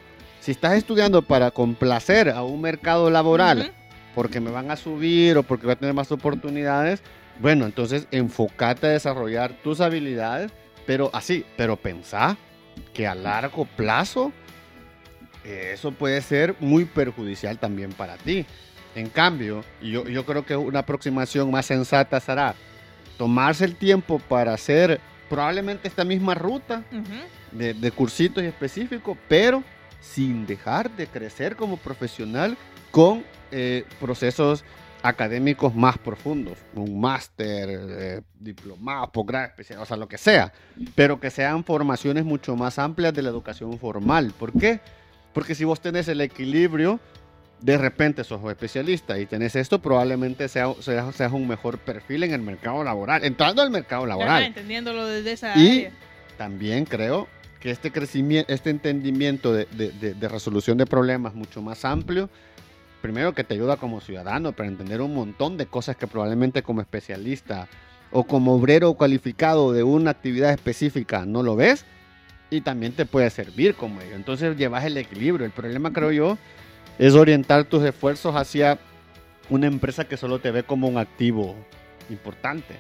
Si 0.41 0.51
estás 0.53 0.75
estudiando 0.75 1.23
para 1.23 1.51
complacer 1.51 2.29
a 2.31 2.43
un 2.43 2.61
mercado 2.61 3.11
laboral. 3.11 3.73
Porque 4.17 4.41
me 4.41 4.51
van 4.51 4.71
a 4.71 4.77
subir 4.77 5.37
o 5.37 5.43
porque 5.43 5.67
voy 5.67 5.75
a 5.75 5.79
tener 5.79 5.95
más 5.95 6.11
oportunidades, 6.11 7.03
bueno, 7.39 7.67
entonces 7.67 8.09
enfócate 8.11 8.87
a 8.87 8.91
desarrollar 8.91 9.53
tus 9.63 9.83
habilidades, 9.83 10.53
pero 10.87 11.11
así, 11.13 11.45
pero 11.59 11.77
pensá 11.77 12.39
que 12.95 13.07
a 13.07 13.15
largo 13.15 13.67
plazo 13.77 14.33
eso 15.45 15.93
puede 15.93 16.23
ser 16.23 16.57
muy 16.61 16.87
perjudicial 16.87 17.59
también 17.59 17.93
para 17.93 18.17
ti. 18.17 18.47
En 18.95 19.11
cambio, 19.11 19.63
yo, 19.83 20.09
yo 20.09 20.25
creo 20.25 20.47
que 20.47 20.57
una 20.57 20.79
aproximación 20.79 21.51
más 21.51 21.67
sensata 21.67 22.19
será 22.19 22.55
tomarse 23.19 23.67
el 23.67 23.77
tiempo 23.77 24.19
para 24.19 24.55
hacer 24.55 24.99
probablemente 25.29 25.89
esta 25.89 26.05
misma 26.05 26.35
ruta 26.35 26.85
de 27.53 27.91
cursitos 27.91 28.43
específicos, 28.43 29.19
pero 29.29 29.63
sin 30.01 30.47
dejar 30.47 30.91
de 30.97 31.07
crecer 31.07 31.55
como 31.55 31.77
profesional 31.77 32.57
con 32.91 33.23
eh, 33.53 33.85
procesos 34.01 34.65
académicos 35.03 35.75
más 35.75 35.99
profundos, 35.99 36.59
un 36.75 36.99
máster, 37.01 37.69
eh, 37.71 38.23
diplomado, 38.41 39.11
posgrado 39.13 39.53
o 39.81 39.85
sea, 39.85 39.97
lo 39.97 40.09
que 40.09 40.19
sea, 40.19 40.53
pero 40.95 41.21
que 41.21 41.31
sean 41.31 41.63
formaciones 41.65 42.25
mucho 42.25 42.57
más 42.57 42.79
amplias 42.79 43.15
de 43.15 43.23
la 43.23 43.29
educación 43.29 43.79
formal. 43.79 44.33
¿Por 44.37 44.53
qué? 44.53 44.81
Porque 45.33 45.55
si 45.55 45.65
vos 45.65 45.81
tenés 45.81 46.09
el 46.09 46.21
equilibrio, 46.23 46.99
de 47.61 47.79
repente 47.79 48.25
sos 48.25 48.41
especialista 48.51 49.19
y 49.19 49.27
tenés 49.27 49.55
esto, 49.55 49.81
probablemente 49.81 50.49
sea, 50.49 50.73
seas, 50.81 51.15
seas 51.15 51.33
un 51.33 51.47
mejor 51.47 51.79
perfil 51.79 52.25
en 52.25 52.33
el 52.33 52.41
mercado 52.43 52.83
laboral, 52.83 53.23
entrando 53.25 53.63
al 53.63 53.71
mercado 53.71 54.07
laboral. 54.07 54.39
Ajá, 54.39 54.47
entendiéndolo 54.47 55.07
desde 55.07 55.33
esa 55.33 55.57
Y 55.57 55.79
área. 55.79 55.91
también 56.37 56.85
creo 56.85 57.29
que 57.61 57.71
este 57.71 57.93
crecimiento, 57.93 58.53
este 58.53 58.71
entendimiento 58.71 59.53
de, 59.55 59.67
de- 59.73 59.93
de- 59.93 60.15
de 60.15 60.29
resolución 60.29 60.77
de 60.79 60.87
problemas 60.87 61.35
mucho 61.35 61.63
más 61.63 61.85
amplio, 61.85 62.29
primero 63.07 63.35
que 63.35 63.45
te 63.45 63.55
ayuda 63.55 63.77
como 63.77 64.01
ciudadano 64.01 64.51
para 64.53 64.69
entender 64.69 65.01
un 65.01 65.15
montón 65.15 65.57
de 65.57 65.67
cosas 65.67 65.95
que 65.97 66.09
probablemente 66.09 66.65
como 66.65 66.81
especialista 66.81 67.69
o 68.11 68.25
como 68.25 68.55
obrero 68.55 68.95
cualificado 68.95 69.73
de 69.73 69.85
una 69.85 70.11
actividad 70.11 70.51
específica 70.53 71.25
no 71.25 71.45
lo 71.45 71.55
ves 71.55 71.85
y 72.51 72.63
también 72.63 72.93
te 72.95 73.07
puede 73.07 73.31
servir 73.31 73.77
como 73.77 74.01
ello. 74.01 74.17
Entonces 74.17 74.57
llevas 74.57 74.85
el 74.85 74.97
equilibrio. 74.97 75.47
El 75.47 75.53
problema 75.53 75.93
creo 75.93 76.11
yo 76.11 76.37
es 76.99 77.15
orientar 77.15 77.63
tus 77.65 77.85
esfuerzos 77.85 78.35
hacia 78.35 78.79
una 79.51 79.69
empresa 79.69 80.09
que 80.09 80.17
solo 80.17 80.41
te 80.41 80.51
ve 80.51 80.65
como 80.65 80.89
un 80.89 80.99
activo 80.99 81.55
importante. 82.11 82.75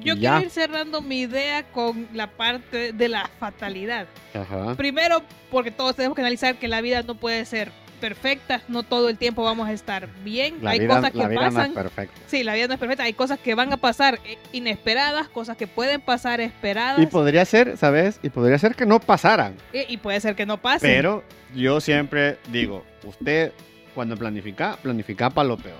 Yo 0.00 0.14
Ya. 0.14 0.30
quiero 0.30 0.40
ir 0.44 0.50
cerrando 0.50 1.02
mi 1.02 1.22
idea 1.22 1.64
con 1.72 2.06
la 2.14 2.28
parte 2.28 2.92
de 2.92 3.08
la 3.08 3.28
fatalidad. 3.40 4.06
Ajá. 4.32 4.76
Primero, 4.76 5.22
porque 5.50 5.72
todos 5.72 5.96
tenemos 5.96 6.14
que 6.14 6.22
analizar 6.22 6.56
que 6.56 6.68
la 6.68 6.80
vida 6.80 7.02
no 7.02 7.16
puede 7.16 7.44
ser 7.44 7.72
perfecta, 8.00 8.62
no 8.68 8.82
todo 8.82 9.08
el 9.08 9.16
tiempo 9.18 9.44
vamos 9.44 9.68
a 9.68 9.72
estar 9.72 10.08
bien. 10.24 10.56
La 10.62 10.70
Hay 10.70 10.80
vida, 10.80 10.96
cosas 10.96 11.14
la 11.14 11.22
que 11.22 11.28
vida 11.28 11.40
no 11.42 11.46
es 11.48 11.54
pasan. 11.54 11.74
perfecta. 11.74 12.20
sí, 12.26 12.42
la 12.42 12.54
vida 12.54 12.66
no 12.68 12.74
es 12.74 12.80
perfecta. 12.80 13.04
Hay 13.04 13.12
cosas 13.12 13.38
que 13.38 13.54
van 13.54 13.72
a 13.72 13.76
pasar 13.76 14.18
eh, 14.24 14.38
inesperadas, 14.52 15.28
cosas 15.28 15.56
que 15.56 15.66
pueden 15.66 16.00
pasar 16.00 16.40
esperadas. 16.40 17.00
Y 17.00 17.06
podría 17.06 17.44
ser, 17.44 17.76
¿sabes? 17.76 18.18
Y 18.22 18.30
podría 18.30 18.58
ser 18.58 18.74
que 18.74 18.86
no 18.86 18.98
pasaran. 19.00 19.54
y, 19.72 19.92
y 19.92 19.96
puede 19.98 20.20
ser 20.20 20.34
que 20.34 20.46
no 20.46 20.56
pase. 20.60 20.86
Pero 20.86 21.22
yo 21.54 21.80
siempre 21.80 22.38
digo, 22.48 22.84
usted 23.04 23.52
cuando 23.94 24.16
planifica, 24.16 24.76
planifica 24.82 25.30
para 25.30 25.48
lo 25.48 25.56
peor. 25.56 25.78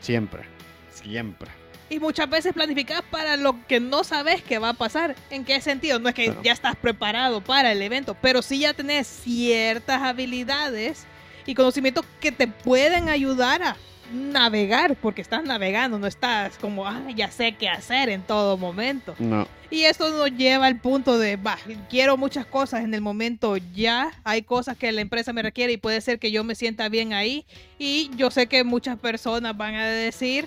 Siempre. 0.00 0.42
Siempre. 0.90 1.50
Y 1.90 2.00
muchas 2.00 2.28
veces 2.28 2.52
planificas 2.52 3.00
para 3.10 3.38
lo 3.38 3.56
que 3.66 3.80
no 3.80 4.04
sabes 4.04 4.42
que 4.42 4.58
va 4.58 4.68
a 4.70 4.74
pasar. 4.74 5.16
¿En 5.30 5.46
qué 5.46 5.60
sentido? 5.62 5.98
No 5.98 6.10
es 6.10 6.14
que 6.14 6.36
ya 6.44 6.52
estás 6.52 6.76
preparado 6.76 7.40
para 7.40 7.72
el 7.72 7.80
evento, 7.80 8.14
pero 8.20 8.42
sí 8.42 8.58
ya 8.58 8.74
tenés 8.74 9.06
ciertas 9.06 10.02
habilidades 10.02 11.06
y 11.48 11.54
conocimientos 11.54 12.04
que 12.20 12.30
te 12.30 12.46
pueden 12.46 13.08
ayudar 13.08 13.62
a 13.62 13.76
navegar, 14.12 14.96
porque 14.96 15.22
estás 15.22 15.42
navegando, 15.44 15.98
no 15.98 16.06
estás 16.06 16.58
como, 16.58 16.86
ah, 16.86 17.00
ya 17.16 17.30
sé 17.30 17.52
qué 17.52 17.70
hacer 17.70 18.10
en 18.10 18.20
todo 18.20 18.58
momento. 18.58 19.14
No. 19.18 19.48
Y 19.70 19.84
esto 19.84 20.10
nos 20.10 20.30
lleva 20.36 20.66
al 20.66 20.78
punto 20.78 21.18
de, 21.18 21.36
va, 21.36 21.56
quiero 21.88 22.18
muchas 22.18 22.44
cosas 22.44 22.84
en 22.84 22.92
el 22.92 23.00
momento 23.00 23.56
ya, 23.74 24.12
hay 24.24 24.42
cosas 24.42 24.76
que 24.76 24.92
la 24.92 25.00
empresa 25.00 25.32
me 25.32 25.42
requiere 25.42 25.72
y 25.72 25.78
puede 25.78 26.02
ser 26.02 26.18
que 26.18 26.30
yo 26.30 26.44
me 26.44 26.54
sienta 26.54 26.90
bien 26.90 27.14
ahí. 27.14 27.46
Y 27.78 28.10
yo 28.14 28.30
sé 28.30 28.46
que 28.46 28.62
muchas 28.62 28.98
personas 28.98 29.56
van 29.56 29.74
a 29.74 29.86
decir, 29.86 30.46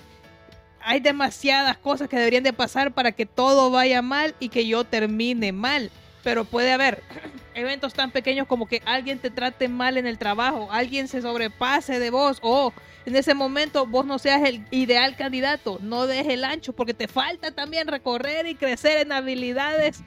hay 0.80 1.00
demasiadas 1.00 1.78
cosas 1.78 2.08
que 2.08 2.16
deberían 2.16 2.44
de 2.44 2.52
pasar 2.52 2.92
para 2.94 3.10
que 3.10 3.26
todo 3.26 3.72
vaya 3.72 4.02
mal 4.02 4.36
y 4.38 4.50
que 4.50 4.68
yo 4.68 4.84
termine 4.84 5.50
mal. 5.50 5.90
Pero 6.22 6.44
puede 6.44 6.72
haber 6.72 7.02
eventos 7.54 7.94
tan 7.94 8.10
pequeños 8.10 8.46
como 8.46 8.66
que 8.66 8.82
alguien 8.84 9.18
te 9.18 9.30
trate 9.30 9.68
mal 9.68 9.96
en 9.96 10.06
el 10.06 10.18
trabajo, 10.18 10.68
alguien 10.70 11.08
se 11.08 11.20
sobrepase 11.22 11.98
de 11.98 12.10
vos 12.10 12.38
o 12.42 12.72
en 13.04 13.16
ese 13.16 13.34
momento 13.34 13.84
vos 13.86 14.06
no 14.06 14.18
seas 14.18 14.42
el 14.48 14.64
ideal 14.70 15.16
candidato, 15.16 15.78
no 15.82 16.06
dejes 16.06 16.28
el 16.34 16.44
ancho 16.44 16.72
porque 16.72 16.94
te 16.94 17.08
falta 17.08 17.50
también 17.50 17.88
recorrer 17.88 18.46
y 18.46 18.54
crecer 18.54 18.98
en 18.98 19.10
habilidades 19.12 20.02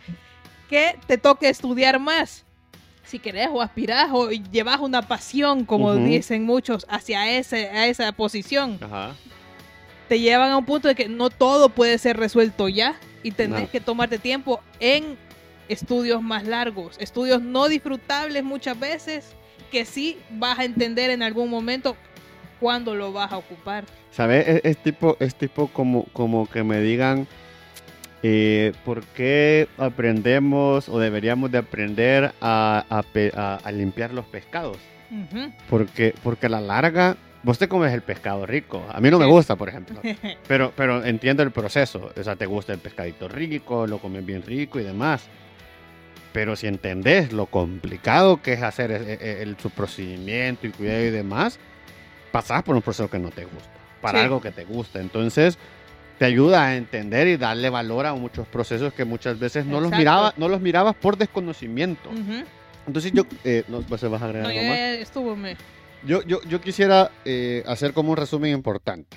que 0.70 0.98
te 1.06 1.18
toque 1.18 1.50
estudiar 1.50 2.00
más. 2.00 2.44
Si 3.04 3.20
querés 3.20 3.50
o 3.52 3.62
aspirás 3.62 4.10
o 4.12 4.32
llevas 4.32 4.80
una 4.80 5.04
pasión, 5.04 5.66
como 5.66 5.94
dicen 5.96 6.44
muchos, 6.44 6.88
hacia 6.90 7.30
ese, 7.38 7.70
a 7.70 7.86
esa 7.86 8.12
posición, 8.14 8.80
Ajá. 8.82 9.14
te 10.08 10.20
llevan 10.20 10.50
a 10.52 10.58
un 10.58 10.66
punto 10.66 10.88
de 10.88 10.96
que 10.96 11.08
no 11.08 11.30
todo 11.30 11.70
puede 11.70 12.00
ser 12.00 12.18
resuelto 12.18 12.68
ya 12.68 12.96
y 13.22 13.30
tenés 13.32 13.62
No. 13.64 13.70
que 13.70 13.80
tomarte 13.80 14.18
tiempo 14.18 14.60
en 14.80 15.18
estudios 15.70 16.22
más 16.22 16.46
largos, 16.46 16.98
estudios 17.00 17.42
no 17.42 17.68
disfrutables 17.68 18.44
muchas 18.44 18.80
veces, 18.80 19.34
que 19.72 19.86
sí 19.86 20.18
vas 20.32 20.60
a 20.60 20.64
entender 20.66 21.10
en 21.10 21.24
algún 21.24 21.50
momento 21.50 21.96
cuándo 22.60 22.96
lo 22.96 23.12
vas 23.12 23.32
a 23.32 23.38
ocupar. 23.38 23.84
¿Sabes? 24.12 24.48
Es, 24.48 24.62
es 24.64 24.78
tipo, 24.78 25.18
es 25.20 25.36
tipo 25.36 25.68
como, 25.68 26.06
como 26.14 26.48
que 26.50 26.64
me 26.64 26.80
digan 26.80 27.28
eh, 28.24 28.72
por 28.86 29.04
qué 29.04 29.68
aprendemos 29.78 30.90
o 30.90 31.00
deberíamos 31.00 31.52
de 31.52 31.58
aprender 31.60 32.32
a, 32.42 32.86
a 32.90 33.04
a- 33.38 33.56
a 33.64 33.72
limpiar 33.72 34.14
los 34.14 34.26
pescados. 34.26 34.78
Ujú. 35.12 35.52
Porque, 35.70 36.16
porque 36.24 36.48
a 36.48 36.50
la 36.50 36.62
larga, 36.62 37.18
vos 37.44 37.60
te 37.60 37.68
comes 37.68 37.94
el 37.94 38.02
pescado 38.02 38.46
rico. 38.46 38.84
A 38.92 39.00
mí 39.00 39.12
no 39.12 39.20
me 39.20 39.26
gusta, 39.28 39.56
por 39.56 39.70
ejemplo. 39.70 40.00
Pero, 40.48 40.72
pero 40.76 41.04
entiendo 41.06 41.44
el 41.44 41.52
proceso. 41.52 42.12
O 42.18 42.24
sea, 42.24 42.36
te 42.36 42.46
gusta 42.48 42.74
el 42.74 42.80
pescadito 42.80 43.28
rico, 43.28 43.86
lo 43.86 44.00
comes 44.00 44.26
bien 44.26 44.42
rico 44.44 44.80
y 44.80 44.84
demás. 44.84 45.28
Pero 46.36 46.58
si 46.58 46.68
entendés 46.68 47.32
lo 47.32 47.46
complicado 47.46 48.42
que 48.42 48.52
es 48.52 48.62
hacer 48.62 48.92
e- 48.92 49.14
e- 49.14 49.42
el, 49.42 49.58
su 49.58 49.70
procedimiento 49.70 50.68
y 50.68 50.72
cuidado 50.72 51.06
y 51.06 51.10
demás, 51.10 51.58
pasás 52.34 52.62
por 52.62 52.76
un 52.76 52.82
proceso 52.82 53.10
que 53.10 53.18
no 53.20 53.30
te 53.32 53.46
gusta, 53.46 53.70
para 54.02 54.20
Sí. 54.20 54.26
algo 54.26 54.42
que 54.42 54.52
te 54.52 54.66
gusta. 54.66 55.00
Entonces, 55.00 55.58
te 56.20 56.26
ayuda 56.26 56.66
a 56.66 56.76
entender 56.76 57.30
y 57.30 57.38
darle 57.38 57.70
valor 57.70 58.06
a 58.06 58.14
muchos 58.16 58.46
procesos 58.50 58.92
que 58.92 59.06
muchas 59.06 59.40
veces 59.40 59.66
no 59.66 59.80
los, 59.80 59.94
miraba, 59.94 60.34
no 60.36 60.50
los 60.50 60.60
mirabas 60.60 60.94
por 60.98 61.16
desconocimiento. 61.18 62.10
Ujú. 62.10 62.44
Entonces, 62.86 63.14
yo, 63.14 63.24
eh, 63.46 63.64
no, 63.70 63.82
¿vas 63.88 64.04
a 64.04 64.08
agregar 64.08 64.44
No, 64.44 64.50
algo 64.50 64.62
más? 64.64 64.78
estuvo, 64.78 65.38
me- 65.38 65.56
Yo, 66.06 66.22
yo, 66.24 66.42
yo 66.50 66.60
quisiera 66.60 67.12
eh, 67.24 67.64
hacer 67.66 67.94
como 67.94 68.12
un 68.12 68.18
resumen 68.18 68.52
importante, 68.52 69.16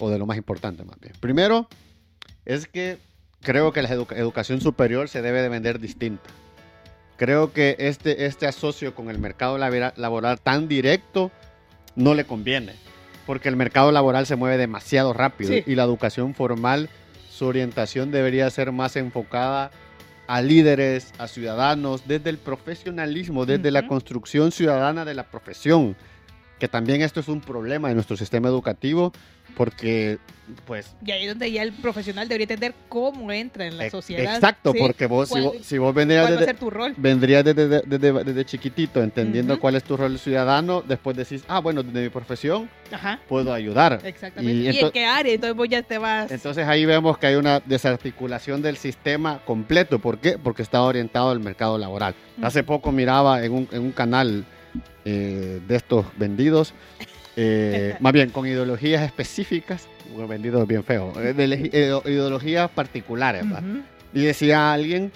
o 0.00 0.10
de 0.10 0.18
lo 0.18 0.26
más 0.26 0.36
importante 0.36 0.82
más 0.84 0.98
bien. 0.98 1.14
Primero, 1.20 1.68
es 2.44 2.66
que 2.66 2.98
creo 3.40 3.72
que 3.72 3.82
la 3.82 3.88
educa- 3.90 4.16
educación 4.16 4.60
superior 4.60 5.08
se 5.08 5.22
debe 5.22 5.42
de 5.42 5.48
vender 5.48 5.78
distinta. 5.78 6.28
Creo 7.16 7.52
que 7.52 7.76
este, 7.78 8.26
este 8.26 8.46
asocio 8.46 8.94
con 8.94 9.08
el 9.10 9.18
mercado 9.18 9.56
labora- 9.58 9.94
laboral 9.96 10.40
tan 10.40 10.68
directo 10.68 11.30
no 11.94 12.14
le 12.14 12.24
conviene, 12.24 12.74
porque 13.26 13.48
el 13.48 13.56
mercado 13.56 13.90
laboral 13.92 14.26
se 14.26 14.36
mueve 14.36 14.58
demasiado 14.58 15.12
rápido 15.12 15.52
Sí. 15.52 15.62
y 15.66 15.74
la 15.74 15.84
educación 15.84 16.34
formal, 16.34 16.90
su 17.30 17.46
orientación 17.46 18.10
debería 18.10 18.48
ser 18.50 18.70
más 18.72 18.96
enfocada 18.96 19.70
a 20.26 20.42
líderes, 20.42 21.12
a 21.18 21.28
ciudadanos, 21.28 22.06
desde 22.06 22.30
el 22.30 22.38
profesionalismo, 22.38 23.46
desde 23.46 23.70
la 23.70 23.86
construcción 23.86 24.50
ciudadana 24.52 25.04
de 25.04 25.14
la 25.14 25.24
profesión, 25.30 25.96
que 26.58 26.68
también 26.68 27.02
esto 27.02 27.20
es 27.20 27.28
un 27.28 27.40
problema 27.40 27.88
de 27.88 27.94
nuestro 27.94 28.16
sistema 28.16 28.48
educativo, 28.48 29.12
porque, 29.56 30.18
pues, 30.66 30.94
Y 31.04 31.10
ahí 31.12 31.22
es 31.22 31.28
donde 31.30 31.50
ya 31.50 31.62
el 31.62 31.72
profesional 31.72 32.28
debería 32.28 32.44
entender 32.44 32.74
cómo 32.88 33.30
entra 33.32 33.66
en 33.66 33.78
la 33.78 33.88
sociedad. 33.90 34.34
exacto, 34.34 34.72
¿sí? 34.72 34.78
porque 34.78 35.06
vos, 35.06 35.28
si 35.28 35.32
¿Cuál- 35.34 35.44
vos, 35.44 35.54
si 35.62 35.78
vos 35.78 35.94
vendrías 35.94 36.22
¿Cuál 36.24 36.32
va 36.34 36.36
a 36.38 36.40
desde, 36.40 36.54
tu 36.54 36.68
rol? 36.70 36.94
vendrías 36.96 37.44
desde, 37.44 37.68
desde- 37.82 38.24
desde- 38.24 38.44
chiquitito, 38.44 39.02
entendiendo 39.02 39.54
Ujú. 39.54 39.60
cuál 39.60 39.76
es 39.76 39.84
tu 39.84 39.96
rol 39.96 40.18
ciudadano, 40.18 40.82
después 40.82 41.16
decís, 41.16 41.44
ah, 41.48 41.60
bueno, 41.60 41.82
desde 41.82 42.02
mi 42.02 42.08
profesión 42.10 42.68
Ajá, 42.90 43.20
puedo 43.28 43.52
ayudar. 43.52 44.00
exactamente. 44.04 44.52
Y 44.72 44.76
¿Y, 44.76 44.80
en 44.80 44.90
qué 44.90 45.04
área? 45.06 45.32
Entonces 45.34 45.56
vos 45.56 45.68
ya 45.68 45.82
te 45.82 45.98
vas... 45.98 46.30
Entonces 46.30 46.66
ahí 46.66 46.84
vemos 46.84 47.16
que 47.18 47.28
hay 47.28 47.34
una 47.36 47.60
desarticulación 47.60 48.60
del 48.62 48.76
sistema 48.76 49.40
completo. 49.44 49.98
¿Por 50.00 50.18
qué? 50.18 50.38
Porque 50.38 50.62
está 50.62 50.82
orientado 50.82 51.30
al 51.30 51.40
mercado 51.40 51.78
laboral. 51.78 52.14
Ujú. 52.36 52.46
Hace 52.46 52.62
poco 52.62 52.92
miraba 52.92 53.42
en 53.44 53.52
un, 53.52 53.68
en 53.72 53.82
un 53.82 53.92
canal 53.92 54.44
eh, 55.04 55.60
de 55.66 55.76
estos 55.76 56.06
vendidos, 56.16 56.74
eh, 57.36 57.96
más 58.00 58.12
bien 58.12 58.30
con 58.30 58.46
ideologías 58.46 59.02
específicas, 59.02 59.88
bueno, 60.12 60.28
vendidos 60.28 60.62
es 60.62 60.68
bien 60.68 60.84
feo, 60.84 61.12
eh, 61.20 61.32
de 61.32 61.70
eh, 61.72 62.00
ideologías 62.04 62.70
particulares. 62.70 63.44
¿va? 63.44 63.58
Ujú. 63.58 63.82
Y 64.14 64.22
decía 64.22 64.72
alguien 64.72 65.12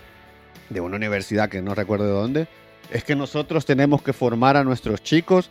de 0.68 0.80
una 0.80 0.96
universidad 0.96 1.48
que 1.48 1.62
no 1.62 1.74
recuerdo 1.74 2.06
de 2.06 2.12
dónde, 2.12 2.48
es 2.90 3.04
que 3.04 3.16
nosotros 3.16 3.64
tenemos 3.64 4.02
que 4.02 4.12
formar 4.12 4.56
a 4.56 4.64
nuestros 4.64 5.02
chicos 5.02 5.50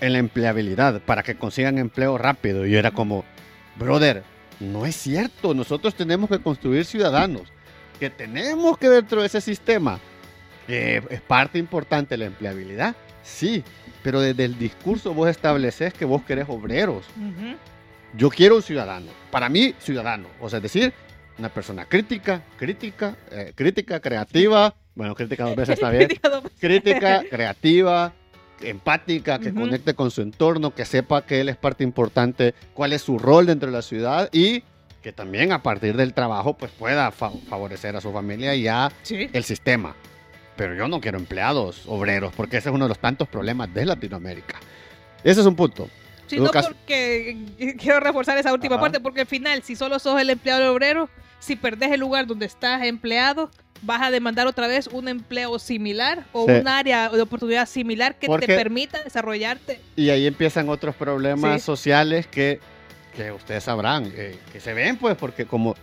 en 0.00 0.12
la 0.12 0.18
empleabilidad 0.18 1.00
para 1.02 1.22
que 1.22 1.36
consigan 1.36 1.78
empleo 1.78 2.18
rápido. 2.18 2.66
Y 2.66 2.72
yo 2.72 2.78
era 2.78 2.90
como, 2.90 3.24
brother, 3.76 4.22
no 4.60 4.86
es 4.86 4.96
cierto, 4.96 5.54
nosotros 5.54 5.94
tenemos 5.94 6.28
que 6.28 6.40
construir 6.40 6.84
ciudadanos, 6.84 7.52
que 7.98 8.10
tenemos 8.10 8.78
que 8.78 8.88
dentro 8.88 9.20
de 9.20 9.26
ese 9.26 9.40
sistema, 9.40 9.98
que 10.66 11.02
es 11.10 11.20
parte 11.20 11.58
importante 11.58 12.16
la 12.16 12.26
empleabilidad, 12.26 12.96
sí, 13.28 13.62
pero 14.02 14.20
desde 14.20 14.44
el 14.44 14.58
discurso 14.58 15.12
vos 15.14 15.28
estableces 15.28 15.92
que 15.92 16.04
vos 16.04 16.22
querés 16.22 16.46
obreros. 16.48 17.04
Yo 18.16 18.30
quiero 18.30 18.56
un 18.56 18.62
ciudadano. 18.62 19.10
Para 19.30 19.48
mí, 19.48 19.74
ciudadano. 19.80 20.28
O 20.40 20.48
sea, 20.48 20.58
es 20.58 20.62
decir, 20.62 20.92
una 21.38 21.48
persona 21.50 21.84
crítica, 21.84 22.42
crítica, 22.56 23.16
eh, 23.30 23.52
crítica, 23.54 24.00
creativa. 24.00 24.74
Bueno, 24.94 25.14
crítica 25.14 25.44
dos 25.44 25.54
veces 25.56 25.74
está 25.74 25.90
bien. 25.92 26.08
Crítica, 26.58 27.22
creativa, 27.30 28.12
empática, 28.62 29.38
que 29.38 29.50
Ujú. 29.50 29.60
conecte 29.60 29.94
con 29.94 30.10
su 30.10 30.22
entorno, 30.22 30.74
que 30.74 30.84
sepa 30.84 31.24
que 31.24 31.40
él 31.40 31.48
es 31.48 31.56
parte 31.56 31.84
importante, 31.84 32.54
cuál 32.74 32.92
es 32.92 33.02
su 33.02 33.18
rol 33.18 33.46
dentro 33.46 33.70
de 33.70 33.76
la 33.76 33.82
ciudad 33.82 34.28
y 34.32 34.64
que 35.02 35.12
también 35.12 35.52
a 35.52 35.62
partir 35.62 35.96
del 35.96 36.12
trabajo 36.12 36.56
pues 36.56 36.72
pueda 36.72 37.10
fa- 37.12 37.30
favorecer 37.48 37.94
a 37.94 38.00
su 38.00 38.12
familia 38.12 38.54
y 38.56 38.66
a 38.66 38.90
Sí. 39.02 39.28
el 39.32 39.44
sistema. 39.44 39.94
Pero 40.58 40.74
yo 40.74 40.88
no 40.88 41.00
quiero 41.00 41.16
empleados 41.18 41.84
obreros, 41.86 42.32
porque 42.36 42.56
ese 42.58 42.68
es 42.68 42.74
uno 42.74 42.84
de 42.86 42.88
los 42.90 42.98
tantos 42.98 43.28
problemas 43.28 43.72
de 43.72 43.86
Latinoamérica. 43.86 44.56
Ese 45.22 45.40
es 45.40 45.46
un 45.46 45.54
punto. 45.54 45.88
Sí, 46.26 46.38
no 46.40 46.50
porque 46.50 47.38
quiero 47.78 48.00
reforzar 48.00 48.36
esa 48.36 48.52
última 48.52 48.74
Ajá. 48.74 48.82
parte, 48.82 49.00
porque 49.00 49.20
al 49.22 49.26
final, 49.28 49.62
si 49.62 49.76
solo 49.76 49.98
sos 50.00 50.20
el 50.20 50.28
empleado 50.30 50.70
obrero, 50.72 51.08
si 51.38 51.54
perdés 51.54 51.92
el 51.92 52.00
lugar 52.00 52.26
donde 52.26 52.44
estás 52.46 52.82
empleado, 52.82 53.50
vas 53.82 54.02
a 54.02 54.10
demandar 54.10 54.48
otra 54.48 54.66
vez 54.66 54.88
un 54.88 55.06
empleo 55.06 55.60
similar 55.60 56.24
o 56.32 56.46
Sí. 56.46 56.52
un 56.52 56.66
área 56.66 57.08
de 57.08 57.22
oportunidad 57.22 57.66
similar 57.68 58.16
que 58.18 58.26
Porque- 58.26 58.46
te 58.48 58.56
permita 58.56 59.00
desarrollarte. 59.04 59.80
Y 59.94 60.10
ahí 60.10 60.26
empiezan 60.26 60.68
otros 60.68 60.96
problemas 60.96 61.60
Sí. 61.62 61.66
sociales 61.66 62.26
que, 62.26 62.58
que 63.14 63.30
ustedes 63.30 63.62
sabrán, 63.62 64.12
eh, 64.16 64.36
que 64.52 64.58
se 64.58 64.74
ven 64.74 64.96
pues, 64.96 65.16
porque 65.16 65.46
como 65.46 65.76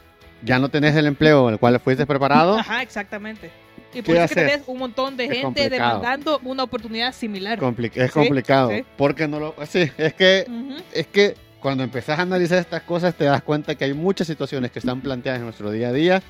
ya 0.44 0.60
no 0.60 0.68
tenés 0.68 0.96
el 0.98 1.06
empleo 1.08 1.48
en 1.48 1.54
el 1.54 1.60
cual 1.60 1.80
fuiste 1.80 2.06
preparado, 2.06 2.58
Ajá, 2.60 2.82
exactamente. 2.82 3.50
Y 3.96 4.02
¿Qué 4.02 4.04
por 4.04 4.16
eso 4.16 4.24
es 4.26 4.30
que 4.30 4.36
tenés 4.36 4.62
un 4.68 4.78
montón 4.78 5.16
de 5.18 5.24
Es 5.26 5.32
gente 5.32 5.44
complicado. 5.44 5.70
demandando 6.00 6.40
una 6.44 6.64
oportunidad 6.64 7.14
similar. 7.14 7.60
compli- 7.60 7.92
es 7.96 8.08
Sí, 8.08 8.20
complicado. 8.20 8.70
sí. 8.72 8.84
Porque 8.98 9.28
no 9.28 9.40
lo... 9.40 9.56
Sí, 9.68 9.90
es 9.98 10.14
que, 10.14 10.46
es 10.94 11.08
que 11.08 11.36
cuando 11.62 11.84
empezás 11.84 12.20
a 12.20 12.24
analizar 12.24 12.60
estas 12.60 12.82
cosas 12.84 13.16
te 13.16 13.24
das 13.26 13.42
cuenta 13.42 13.74
que 13.76 13.86
hay 13.86 13.94
muchas 13.94 14.28
situaciones 14.28 14.72
que 14.72 14.80
están 14.80 15.02
planteadas 15.02 15.40
en 15.40 15.46
nuestro 15.46 15.72
día 15.72 15.88
a 15.90 15.94
día 15.94 16.22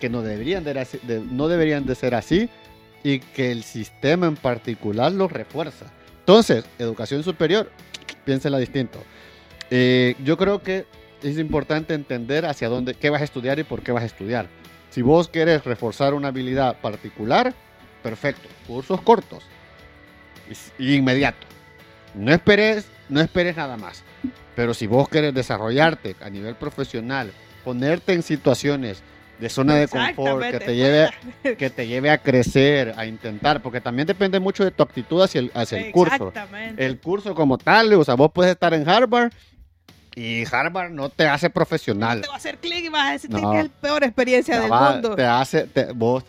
que 0.00 0.08
no 0.08 0.22
deberían 0.22 0.62
de, 0.64 0.74
de, 1.02 1.20
no 1.20 1.48
deberían 1.48 1.86
de 1.86 1.94
ser 1.94 2.14
así 2.14 2.48
y 3.02 3.18
que 3.20 3.50
el 3.50 3.64
sistema 3.64 4.26
en 4.26 4.36
particular 4.36 5.10
los 5.12 5.32
refuerza. 5.32 5.86
Entonces, 6.20 6.64
educación 6.78 7.22
superior, 7.22 7.70
piénsela 8.24 8.58
distinto. 8.58 8.98
Eh, 9.70 10.14
yo 10.24 10.36
creo 10.36 10.62
que 10.62 10.84
es 11.22 11.38
importante 11.38 11.94
entender 11.94 12.44
hacia 12.46 12.68
dónde, 12.68 12.94
qué 12.94 13.08
vas 13.10 13.20
a 13.22 13.24
estudiar 13.24 13.58
y 13.58 13.64
por 13.64 13.82
qué 13.82 13.92
vas 13.92 14.02
a 14.02 14.06
estudiar. 14.06 14.46
Si 14.94 15.02
vos 15.02 15.26
querés 15.26 15.64
reforzar 15.64 16.14
una 16.14 16.28
habilidad 16.28 16.76
particular, 16.76 17.52
perfecto, 18.00 18.48
cursos 18.64 19.00
cortos 19.00 19.42
y, 20.78 20.94
inmediato. 20.94 21.44
No 22.14 22.32
esperes, 22.32 22.86
no 23.08 23.20
esperes 23.20 23.56
nada 23.56 23.76
más. 23.76 24.04
Pero 24.54 24.72
si 24.72 24.86
vos 24.86 25.08
querés 25.08 25.34
desarrollarte 25.34 26.14
a 26.20 26.30
nivel 26.30 26.54
profesional, 26.54 27.32
ponerte 27.64 28.12
en 28.12 28.22
situaciones 28.22 29.02
de 29.40 29.48
zona 29.48 29.74
de 29.74 29.88
confort 29.88 30.48
que 30.48 30.60
te 30.60 30.76
lleve 30.76 31.10
que 31.58 31.70
te 31.70 31.88
lleve 31.88 32.10
a 32.10 32.18
crecer, 32.18 32.94
a 32.96 33.04
intentar, 33.04 33.62
porque 33.62 33.80
también 33.80 34.06
depende 34.06 34.38
mucho 34.38 34.62
de 34.62 34.70
tu 34.70 34.84
actitud 34.84 35.20
hacia 35.24 35.40
el, 35.40 35.50
hacia 35.54 35.80
el 35.80 35.90
curso. 35.90 36.32
El 36.76 37.00
curso 37.00 37.34
como 37.34 37.58
tal, 37.58 37.92
o 37.94 38.04
sea, 38.04 38.14
vos 38.14 38.30
puedes 38.32 38.52
estar 38.52 38.72
en 38.72 38.88
Harvard 38.88 39.32
y 40.16 40.44
Harvard 40.50 40.90
no 40.90 41.08
te 41.08 41.26
hace 41.26 41.50
profesional. 41.50 42.20
Te 42.20 42.28
va 42.28 42.34
a 42.34 42.36
hacer 42.36 42.58
clic 42.58 42.84
y 42.84 42.88
vas 42.88 43.14
a 43.14 43.18
sentir 43.18 43.40
que 43.40 43.58
es 43.58 43.64
la 43.64 43.80
peor 43.80 44.04
experiencia 44.04 44.60
del 44.60 44.70
mundo. 44.70 45.16
Te 45.16 45.24
hace, 45.24 45.68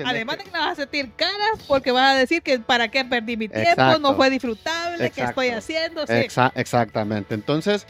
Además 0.03 0.37
de 0.37 0.43
que 0.43 0.49
vas 0.49 0.71
a 0.71 0.75
sentir 0.75 1.11
caras 1.15 1.63
porque 1.67 1.91
vas 1.91 2.15
a 2.15 2.17
decir 2.17 2.41
que 2.41 2.59
para 2.59 2.89
qué 2.89 3.05
perdí 3.05 3.37
mi 3.37 3.47
tiempo, 3.47 3.99
no 3.99 4.15
fue 4.15 4.29
disfrutable, 4.29 5.11
qué 5.11 5.23
estoy 5.23 5.49
haciendo. 5.49 6.03
exactamente. 6.55 7.35
Entonces, 7.35 7.85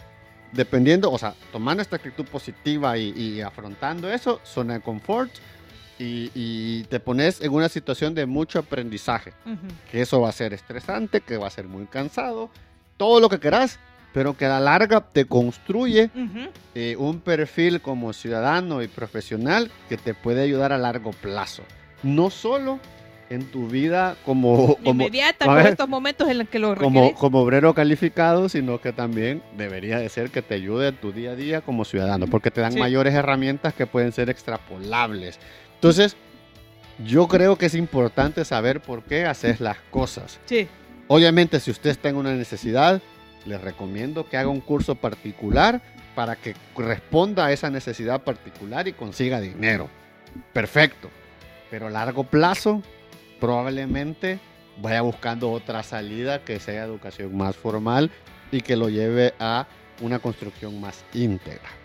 dependiendo, 0.51 1.11
o 1.11 1.17
sea, 1.17 1.33
tomando 1.51 1.81
esta 1.81 1.95
actitud 1.95 2.25
positiva 2.25 2.97
y, 2.97 3.41
afrontando 3.41 4.11
eso, 4.11 4.41
zona 4.43 4.75
de 4.75 4.81
confort 4.81 5.31
y, 5.97 6.83
te 6.85 6.99
pones 6.99 7.39
en 7.39 7.53
una 7.53 7.69
situación 7.69 8.13
de 8.13 8.25
mucho 8.25 8.59
aprendizaje. 8.59 9.31
Que 9.89 10.01
eso 10.01 10.19
va 10.19 10.29
a 10.29 10.33
ser 10.33 10.53
estresante, 10.53 11.21
que 11.21 11.37
va 11.37 11.47
a 11.47 11.51
ser 11.51 11.67
muy 11.67 11.85
cansado, 11.85 12.49
todo 12.97 13.21
lo 13.21 13.29
que 13.29 13.39
querás 13.39 13.79
pero 14.15 14.37
que 14.37 14.45
a 14.45 14.47
la 14.47 14.59
larga 14.61 15.01
te 15.01 15.25
construye 15.25 16.09
eh, 16.73 16.95
un 16.97 17.19
perfil 17.19 17.81
como 17.81 18.13
ciudadano 18.13 18.81
y 18.81 18.87
profesional 18.87 19.69
que 19.89 19.97
te 19.97 20.13
puede 20.13 20.41
ayudar 20.41 20.71
a 20.71 20.77
largo 20.77 21.11
plazo. 21.11 21.63
No 22.01 22.29
solo 22.29 22.79
en 23.29 23.43
tu 23.51 23.67
vida 23.67 24.15
como... 24.23 24.77
como 24.77 25.03
Inmediata, 25.03 25.45
con 25.45 25.59
estos 25.67 25.89
momentos 25.89 26.29
en 26.29 26.37
los 26.37 26.47
que 26.47 26.59
lo 26.59 26.77
como, 26.77 27.13
como 27.15 27.41
obrero 27.41 27.73
calificado, 27.73 28.47
sino 28.47 28.79
que 28.79 28.93
también 28.93 29.43
debería 29.57 29.99
de 29.99 30.07
ser 30.07 30.29
que 30.29 30.41
te 30.41 30.53
ayude 30.53 30.87
en 30.87 30.95
tu 30.95 31.11
día 31.11 31.31
a 31.31 31.35
día 31.35 31.59
como 31.59 31.83
ciudadano, 31.83 32.27
porque 32.27 32.51
te 32.51 32.61
dan 32.61 32.79
mayores 32.79 33.13
herramientas 33.13 33.73
que 33.73 33.85
pueden 33.85 34.13
ser 34.13 34.29
extrapolables. 34.29 35.41
Entonces, 35.73 36.15
yo 37.05 37.27
creo 37.27 37.57
que 37.57 37.65
es 37.65 37.75
importante 37.75 38.45
saber 38.45 38.79
por 38.79 39.03
qué 39.03 39.25
haces 39.25 39.59
las 39.59 39.79
cosas. 39.91 40.39
Sí. 40.45 40.69
Obviamente, 41.09 41.59
si 41.59 41.69
usted 41.69 41.89
está 41.89 42.07
en 42.07 42.15
una 42.15 42.31
necesidad, 42.31 43.01
les 43.45 43.61
recomiendo 43.61 44.27
que 44.27 44.37
haga 44.37 44.49
un 44.49 44.61
curso 44.61 44.95
particular 44.95 45.81
para 46.15 46.35
que 46.35 46.55
responda 46.75 47.45
a 47.45 47.51
esa 47.51 47.69
necesidad 47.69 48.23
particular 48.23 48.87
y 48.87 48.93
consiga 48.93 49.39
dinero. 49.39 49.89
Perfecto. 50.53 51.09
Pero 51.69 51.87
a 51.87 51.89
largo 51.89 52.23
plazo, 52.23 52.81
probablemente 53.39 54.39
vaya 54.81 55.01
buscando 55.01 55.51
otra 55.51 55.83
salida 55.83 56.43
que 56.43 56.59
sea 56.59 56.83
educación 56.83 57.35
más 57.35 57.55
formal 57.55 58.11
y 58.51 58.61
que 58.61 58.75
lo 58.75 58.89
lleve 58.89 59.33
a 59.39 59.67
una 60.01 60.19
construcción 60.19 60.79
más 60.79 61.03
íntegra. 61.13 61.84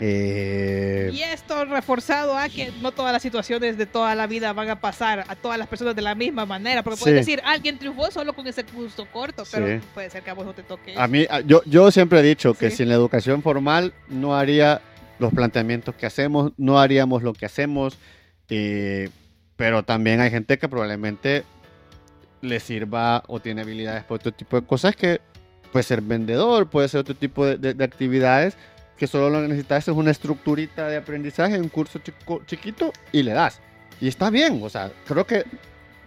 Eh, 0.00 1.10
y 1.12 1.22
esto 1.22 1.64
reforzado 1.64 2.36
a 2.36 2.48
que 2.48 2.72
no 2.80 2.92
todas 2.92 3.12
las 3.12 3.22
situaciones 3.22 3.78
de 3.78 3.86
toda 3.86 4.14
la 4.14 4.26
vida 4.26 4.52
van 4.52 4.68
a 4.68 4.80
pasar 4.80 5.24
a 5.28 5.36
todas 5.36 5.58
las 5.58 5.68
personas 5.68 5.94
de 5.94 6.02
la 6.02 6.14
misma 6.14 6.46
manera. 6.46 6.82
Porque 6.82 6.98
puedes 6.98 7.16
decir, 7.24 7.40
alguien 7.44 7.78
triunfó 7.78 8.10
solo 8.10 8.32
con 8.32 8.46
ese 8.46 8.64
curso 8.64 9.06
corto, 9.12 9.44
pero 9.50 9.80
puede 9.94 10.10
ser 10.10 10.22
que 10.22 10.30
a 10.30 10.34
vos 10.34 10.44
no 10.44 10.54
te 10.54 10.62
toque. 10.62 10.94
A 10.96 11.06
mí, 11.06 11.26
yo, 11.46 11.62
yo 11.66 11.90
siempre 11.90 12.20
he 12.20 12.22
dicho 12.22 12.54
que 12.54 12.70
sin 12.70 12.88
la 12.88 12.94
educación 12.94 13.42
formal 13.42 13.92
no 14.08 14.36
haría 14.36 14.80
los 15.18 15.32
planteamientos 15.32 15.94
que 15.94 16.06
hacemos, 16.06 16.52
no 16.56 16.80
haríamos 16.80 17.22
lo 17.22 17.32
que 17.32 17.46
hacemos. 17.46 17.96
pero 19.56 19.84
también 19.84 20.20
hay 20.20 20.30
gente 20.30 20.58
que 20.58 20.68
probablemente 20.68 21.44
le 22.40 22.58
sirva 22.58 23.22
o 23.28 23.38
tiene 23.38 23.62
habilidades 23.62 24.02
para 24.02 24.16
otro 24.16 24.32
tipo 24.32 24.60
de 24.60 24.66
cosas 24.66 24.96
que 24.96 25.20
puede 25.70 25.84
ser 25.84 26.02
vendedor, 26.02 26.68
puede 26.68 26.88
ser 26.88 27.00
otro 27.00 27.14
tipo 27.14 27.46
de 27.46 27.84
actividades 27.84 28.56
que 28.96 29.06
solo 29.06 29.30
lo 29.30 29.42
que 29.42 29.48
necesitas 29.48 29.88
es 29.88 29.94
una 29.94 30.10
estructurita 30.10 30.88
de 30.88 30.96
aprendizaje, 30.96 31.58
un 31.60 31.68
curso 31.68 32.00
chiquito 32.46 32.92
y 33.10 33.22
le 33.22 33.32
das. 33.32 33.60
Y 34.00 34.08
está 34.08 34.30
bien, 34.30 34.60
o 34.62 34.68
sea, 34.68 34.90
creo 35.06 35.26
que 35.26 35.44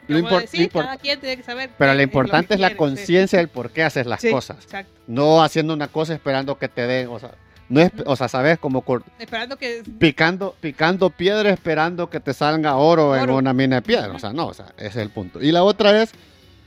lo, 0.08 0.20
importante 0.20 1.70
Pero 1.78 1.94
lo 1.94 2.02
importante 2.02 2.54
es, 2.54 2.60
la 2.60 2.76
conciencia 2.76 3.40
del 3.40 3.48
por 3.48 3.72
qué 3.72 3.84
haces 3.84 4.06
las 4.06 4.22
cosas. 4.24 4.68
No 5.08 5.44
haciendo 5.44 5.74
una 5.74 5.88
cosa 5.88 6.14
esperando 6.14 6.58
que 6.58 6.68
te 6.68 6.86
den, 6.86 7.08
o 7.08 7.20
sea, 7.20 7.32
no 7.70 7.82
es, 7.82 7.92
o 8.06 8.16
sea, 8.16 8.28
sabes 8.28 8.60
como 8.60 8.84
esperando 9.18 9.58
que 9.58 9.82
picando 9.98 10.56
picando 10.60 11.10
piedra 11.10 11.50
esperando 11.50 12.10
que 12.10 12.20
te 12.20 12.34
salga 12.34 12.76
oro, 12.76 13.10
oro, 13.10 13.24
en 13.24 13.30
una 13.32 13.54
mina 13.54 13.78
de 13.78 13.82
piedra, 13.82 14.14
o 14.14 14.20
sea, 14.20 14.34
no, 14.34 14.48
o 14.48 14.54
sea, 14.54 14.68
ese 14.78 14.88
es 14.88 14.96
el 14.98 15.10
punto. 15.10 15.42
Y 15.42 15.52
la 15.52 15.64
otra 15.64 16.02
es 16.02 16.12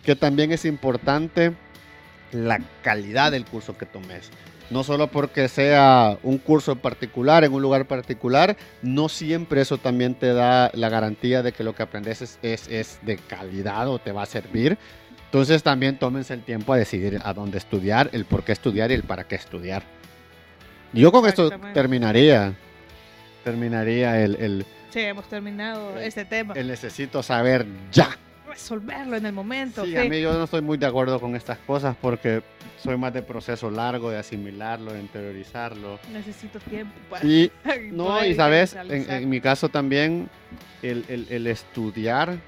que 0.04 0.16
también 0.16 0.50
es 0.50 0.64
importante 0.64 1.52
la 2.32 2.60
calidad 2.82 3.30
del 3.30 3.44
curso 3.44 3.78
que 3.78 3.86
tomes 3.86 4.30
no 4.70 4.84
solo 4.84 5.06
porque 5.08 5.48
sea 5.48 6.18
un 6.22 6.38
curso 6.38 6.76
particular, 6.76 7.44
en 7.44 7.52
un 7.52 7.62
lugar 7.62 7.86
particular, 7.86 8.56
no 8.82 9.08
siempre 9.08 9.62
eso 9.62 9.78
también 9.78 10.14
te 10.14 10.32
da 10.32 10.70
la 10.74 10.88
garantía 10.88 11.42
de 11.42 11.52
que 11.52 11.64
lo 11.64 11.74
que 11.74 11.82
aprendes 11.82 12.38
es, 12.42 13.00
de 13.02 13.16
calidad 13.16 13.88
o 13.88 13.98
te 13.98 14.12
va 14.12 14.22
a 14.22 14.26
servir. 14.26 14.78
Entonces 15.26 15.62
también 15.62 15.98
tómense 15.98 16.34
el 16.34 16.42
tiempo 16.42 16.72
a 16.72 16.76
decidir 16.76 17.20
a 17.22 17.34
dónde 17.34 17.58
estudiar, 17.58 18.10
el 18.12 18.24
por 18.24 18.44
qué 18.44 18.52
estudiar 18.52 18.90
y 18.90 18.94
el 18.94 19.02
para 19.02 19.24
qué 19.24 19.34
estudiar. 19.34 19.82
Yo 20.92 21.12
con 21.12 21.26
esto 21.26 21.50
terminaría. 21.74 22.54
Terminaría 23.44 24.22
el, 24.22 24.36
el... 24.36 24.66
Sí, 24.90 25.00
hemos 25.00 25.28
terminado 25.28 25.98
este 25.98 26.24
tema. 26.24 26.54
El 26.54 26.68
necesito 26.68 27.22
saber 27.22 27.66
ya 27.92 28.08
resolverlo 28.48 29.16
en 29.16 29.26
el 29.26 29.32
momento. 29.32 29.84
Sí, 29.84 29.96
a 29.96 30.04
mí 30.04 30.20
yo 30.20 30.32
no 30.32 30.44
estoy 30.44 30.62
muy 30.62 30.78
de 30.78 30.86
acuerdo 30.86 31.20
con 31.20 31.36
estas 31.36 31.58
cosas 31.58 31.96
porque 32.00 32.42
soy 32.82 32.96
más 32.96 33.12
de 33.12 33.22
proceso 33.22 33.70
largo, 33.70 34.10
de 34.10 34.18
asimilarlo, 34.18 34.92
de 34.92 35.00
interiorizarlo. 35.00 35.98
Necesito 36.12 36.58
tiempo 36.60 36.94
para... 37.10 37.24
Y, 37.24 37.50
no, 37.92 38.24
y 38.24 38.34
sabes, 38.34 38.74
en, 38.74 39.28
mi 39.28 39.40
caso 39.40 39.68
también, 39.68 40.28
el, 40.82 41.04
el, 41.08 41.26
el, 41.30 41.46
estudiar 41.46 42.38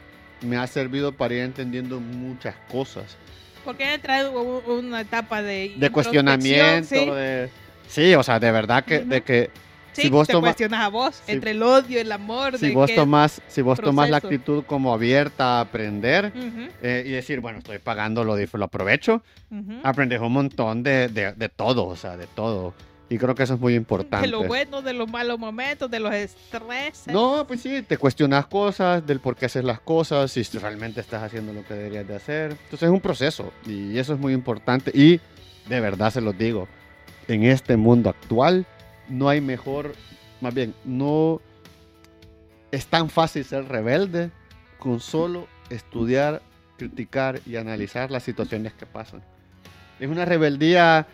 me 0.40 0.57
ha 0.57 0.66
servido 0.66 1.12
para 1.12 1.34
ir 1.34 1.40
entendiendo 1.42 2.01
muchas 2.01 2.57
cosas. 2.70 3.16
Porque 3.64 3.94
entra 3.94 4.28
una 4.30 5.03
etapa 5.03 5.42
de... 5.42 5.74
De 5.76 5.90
cuestionamiento, 5.90 6.88
¿sí? 6.88 7.11
de... 7.11 7.51
Sí, 7.88 8.14
o 8.14 8.22
sea, 8.22 8.38
de 8.38 8.53
verdad 8.53 8.84
que, 8.84 9.01
de 9.01 9.22
que 9.22 9.51
si 9.93 10.09
vos 10.09 10.26
te 10.28 10.38
cuestionas 10.38 10.80
a 10.80 10.88
vos, 10.88 11.22
entre 11.26 11.53
el 11.53 11.62
odio, 11.62 12.01
el 12.01 12.12
amor. 12.12 12.59
Si 12.59 12.72
vos 12.72 12.95
tomás, 12.95 13.41
si 13.49 13.62
vos 13.62 13.80
tomás 13.80 14.11
la 14.11 14.18
actitud 14.18 14.64
como 14.64 14.93
abierta 14.93 15.59
a 15.59 15.61
aprender 15.61 16.32
eh, 16.82 17.05
y 17.07 17.11
decir, 17.11 17.41
bueno, 17.41 17.59
estoy 17.59 17.78
pagando, 17.78 18.24
lo, 18.24 18.36
lo 18.36 18.64
aprovecho, 18.64 19.22
aprendes 19.82 20.20
un 20.20 20.32
montón 20.32 20.82
de, 20.82 21.09
de, 21.09 21.49
todo, 21.49 21.86
o 21.86 21.97
sea, 21.97 22.16
de 22.16 22.26
todo. 22.26 22.74
Y 23.09 23.18
creo 23.18 23.34
que 23.34 23.43
eso 23.43 23.55
es 23.55 23.61
muy 23.61 23.74
importante. 23.74 24.28
De 24.28 24.30
lo 24.30 24.45
bueno, 24.45 24.82
de 24.82 24.93
los 24.93 25.11
malos 25.11 25.36
momentos, 25.36 25.91
de 25.91 25.99
los 25.99 26.14
estreses. 26.14 27.12
No, 27.12 27.45
pues 27.45 27.61
sí, 27.61 27.82
te 27.82 27.99
cuestionas 27.99 28.47
cosas, 28.47 29.05
del 29.05 29.18
por 29.18 29.34
qué 29.34 29.47
haces 29.47 29.64
las 29.64 29.80
cosas, 29.80 30.30
si 30.30 30.43
realmente 30.59 31.01
estás 31.01 31.24
haciendo 31.24 31.53
lo 31.53 31.64
que 31.64 31.74
deberías 31.74 32.07
de 32.07 32.14
hacer. 32.14 32.53
Entonces 32.53 32.84
es 32.84 32.91
un 32.91 33.01
proceso 33.01 33.53
y 33.66 33.99
eso 33.99 34.14
es 34.14 34.20
muy 34.20 34.32
importante. 34.32 34.93
Y 34.95 35.20
de 35.68 35.80
verdad 35.80 36.12
se 36.12 36.20
los 36.20 36.38
digo, 36.38 36.68
en 37.26 37.45
este 37.45 37.76
mundo 37.76 38.11
actual, 38.11 38.64
no 39.11 39.29
hay 39.29 39.41
mejor, 39.41 39.95
más 40.41 40.55
bien, 40.55 40.75
no 40.85 41.41
es 42.71 42.87
tan 42.87 43.11
fácil 43.11 43.45
ser 43.45 43.67
rebelde 43.69 44.31
con 44.79 45.01
solo 45.01 45.49
estudiar, 45.69 46.41
criticar 46.79 47.41
y 47.45 47.57
analizar 47.57 48.11
las 48.11 48.23
situaciones 48.23 48.73
que 48.73 48.87
pasan. 48.87 49.23
Es 49.99 50.09
una 50.09 50.25
rebeldía 50.25 51.07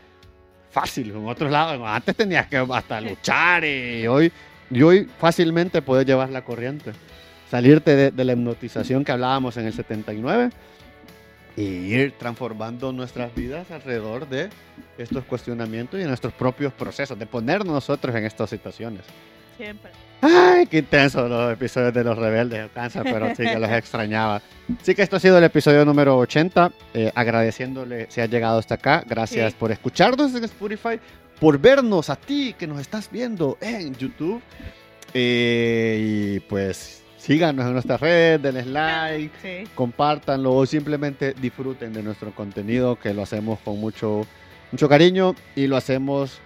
fácil, 0.71 1.11
en 1.11 1.27
otros 1.27 1.51
lados, 1.51 1.81
antes 1.85 2.15
tenías 2.15 2.47
que 2.47 2.57
hasta 2.59 3.01
luchar 3.01 3.65
y 3.65 4.07
hoy, 4.07 4.31
y 4.71 4.83
hoy 4.83 5.09
fácilmente 5.19 5.83
puedes 5.83 6.07
llevar 6.07 6.31
la 6.31 6.45
corriente. 6.45 6.93
Salirte 7.51 7.97
de, 7.97 8.11
de 8.11 8.25
la 8.25 8.33
hipnotización 8.33 9.05
que 9.05 9.13
hablábamos 9.13 9.57
en 9.57 9.67
el 9.67 9.73
79 9.73 10.51
y 11.57 11.63
ir 11.63 12.13
transformando 12.19 12.93
nuestras 12.93 13.35
vidas 13.35 13.71
alrededor 13.71 14.29
de 14.29 14.51
estos 14.99 15.25
cuestionamientos 15.25 15.99
y 16.01 16.05
nuestros 16.05 16.33
propios 16.35 16.73
procesos, 16.73 17.19
de 17.19 17.27
ponernos 17.27 17.73
nosotros 17.73 18.15
en 18.15 18.25
estas 18.27 18.51
situaciones. 18.51 19.03
Siempre. 19.57 19.91
Ay, 20.21 20.67
qué 20.67 20.79
intenso 20.79 21.27
los 21.29 21.53
episodios 21.53 21.95
de 21.95 22.05
los 22.05 22.17
rebeldes 22.19 22.63
de 22.65 22.69
cáncer, 22.69 23.03
pero 23.05 23.29
sí 23.35 23.43
que 23.45 23.59
los 23.59 23.71
extrañaba. 23.73 24.43
Sí 24.83 24.95
que 24.95 25.03
esto 25.03 25.17
ha 25.17 25.21
sido 25.21 25.39
el 25.39 25.45
episodio 25.45 25.85
número 25.87 26.19
80. 26.19 26.73
eh, 26.95 27.11
agradeciéndole 27.15 28.07
si 28.11 28.21
has 28.21 28.29
llegado 28.31 28.59
hasta 28.59 28.75
acá. 28.75 29.03
Gracias 29.07 29.53
Sí. 29.53 29.57
por 29.59 29.73
escucharnos 29.73 30.35
en 30.35 30.45
Spotify, 30.45 31.01
por 31.41 31.59
vernos 31.59 32.11
a 32.11 32.17
ti 32.17 32.55
que 32.59 32.67
nos 32.67 32.81
estás 32.81 33.11
viendo 33.11 33.57
en 33.63 33.95
YouTube. 33.95 34.43
Eh, 35.15 36.35
y 36.37 36.41
pues 36.41 37.03
síganos 37.27 37.67
en 37.67 37.73
nuestras 37.73 38.01
redes, 38.01 38.41
denles 38.41 38.67
like, 38.69 39.31
Sí. 39.43 39.69
compártanlo 39.75 40.55
o 40.55 40.65
simplemente 40.67 41.35
disfruten 41.35 41.93
de 41.93 42.03
nuestro 42.03 42.33
contenido 42.35 42.97
que 42.97 43.13
lo 43.13 43.23
hacemos 43.23 43.59
con 43.61 43.81
mucho, 43.81 44.27
mucho 44.71 44.89
cariño 44.89 45.35
y 45.57 45.67
lo 45.67 45.77
hacemos 45.77 46.39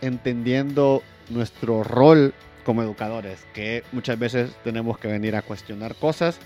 entendiendo 0.00 1.02
nuestro 1.28 1.82
rol 1.84 2.32
como 2.64 2.82
educadores, 2.82 3.44
que 3.54 3.82
muchas 3.92 4.18
veces 4.18 4.50
tenemos 4.64 4.98
que 4.98 5.08
venir 5.08 5.34
a 5.34 5.42
cuestionar 5.42 5.94
cosas 5.94 6.38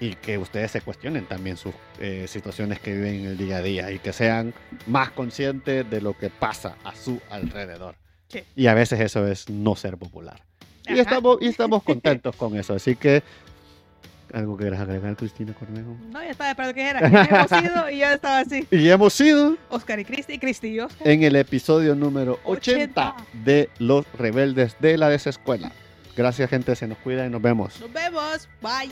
y 0.00 0.14
que 0.14 0.38
ustedes 0.38 0.70
se 0.70 0.80
cuestionen 0.80 1.26
también 1.26 1.56
sus 1.56 1.74
eh, 2.00 2.26
situaciones 2.28 2.80
que 2.80 2.94
viven 2.94 3.14
en 3.20 3.26
el 3.26 3.36
día 3.38 3.56
a 3.58 3.62
día 3.62 3.90
y 3.90 3.98
que 3.98 4.12
sean 4.12 4.54
más 4.86 5.10
conscientes 5.10 5.88
de 5.88 6.00
lo 6.00 6.16
que 6.16 6.30
pasa 6.30 6.76
a 6.84 6.94
su 6.94 7.20
alrededor. 7.30 7.96
Sí. 8.28 8.42
Y 8.56 8.66
a 8.66 8.74
veces 8.74 9.00
eso 9.00 9.26
es 9.26 9.48
no 9.48 9.74
ser 9.76 9.96
popular. 9.96 10.40
Y 10.88 10.98
estamos, 10.98 11.38
y 11.40 11.46
estamos 11.46 11.82
contentos 11.82 12.34
con 12.36 12.56
eso. 12.56 12.74
Así 12.74 12.96
que 12.96 13.22
¿Algo 14.32 14.56
que 14.56 14.64
quieras 14.64 14.80
agregar, 14.80 15.16
Cristina 15.16 15.54
Cornejo? 15.54 15.96
No, 16.10 16.22
ya 16.22 16.30
estaba 16.30 16.50
esperando 16.50 16.74
que 16.74 16.82
era. 16.82 17.90
Y 17.90 17.98
ya 17.98 18.12
estaba 18.14 18.40
así. 18.40 18.66
Y 18.70 18.88
hemos 18.88 19.14
sido. 19.14 19.56
Oscar 19.70 19.98
y 19.98 20.04
Cristi 20.04 20.34
y 20.34 20.38
Cristi 20.38 20.68
y 20.68 20.80
En 21.04 21.22
el 21.22 21.36
episodio 21.36 21.94
número 21.94 22.38
80, 22.44 23.14
80, 23.14 23.26
de 23.44 23.70
Los 23.78 24.04
Rebeldes 24.18 24.76
de 24.80 24.98
la 24.98 25.08
Desescuela. 25.08 25.72
Gracias, 26.16 26.50
gente. 26.50 26.76
Se 26.76 26.86
nos 26.86 26.98
cuida 26.98 27.26
y 27.26 27.30
nos 27.30 27.40
vemos. 27.40 27.80
Nos 27.80 27.92
vemos. 27.92 28.48
Bye. 28.60 28.90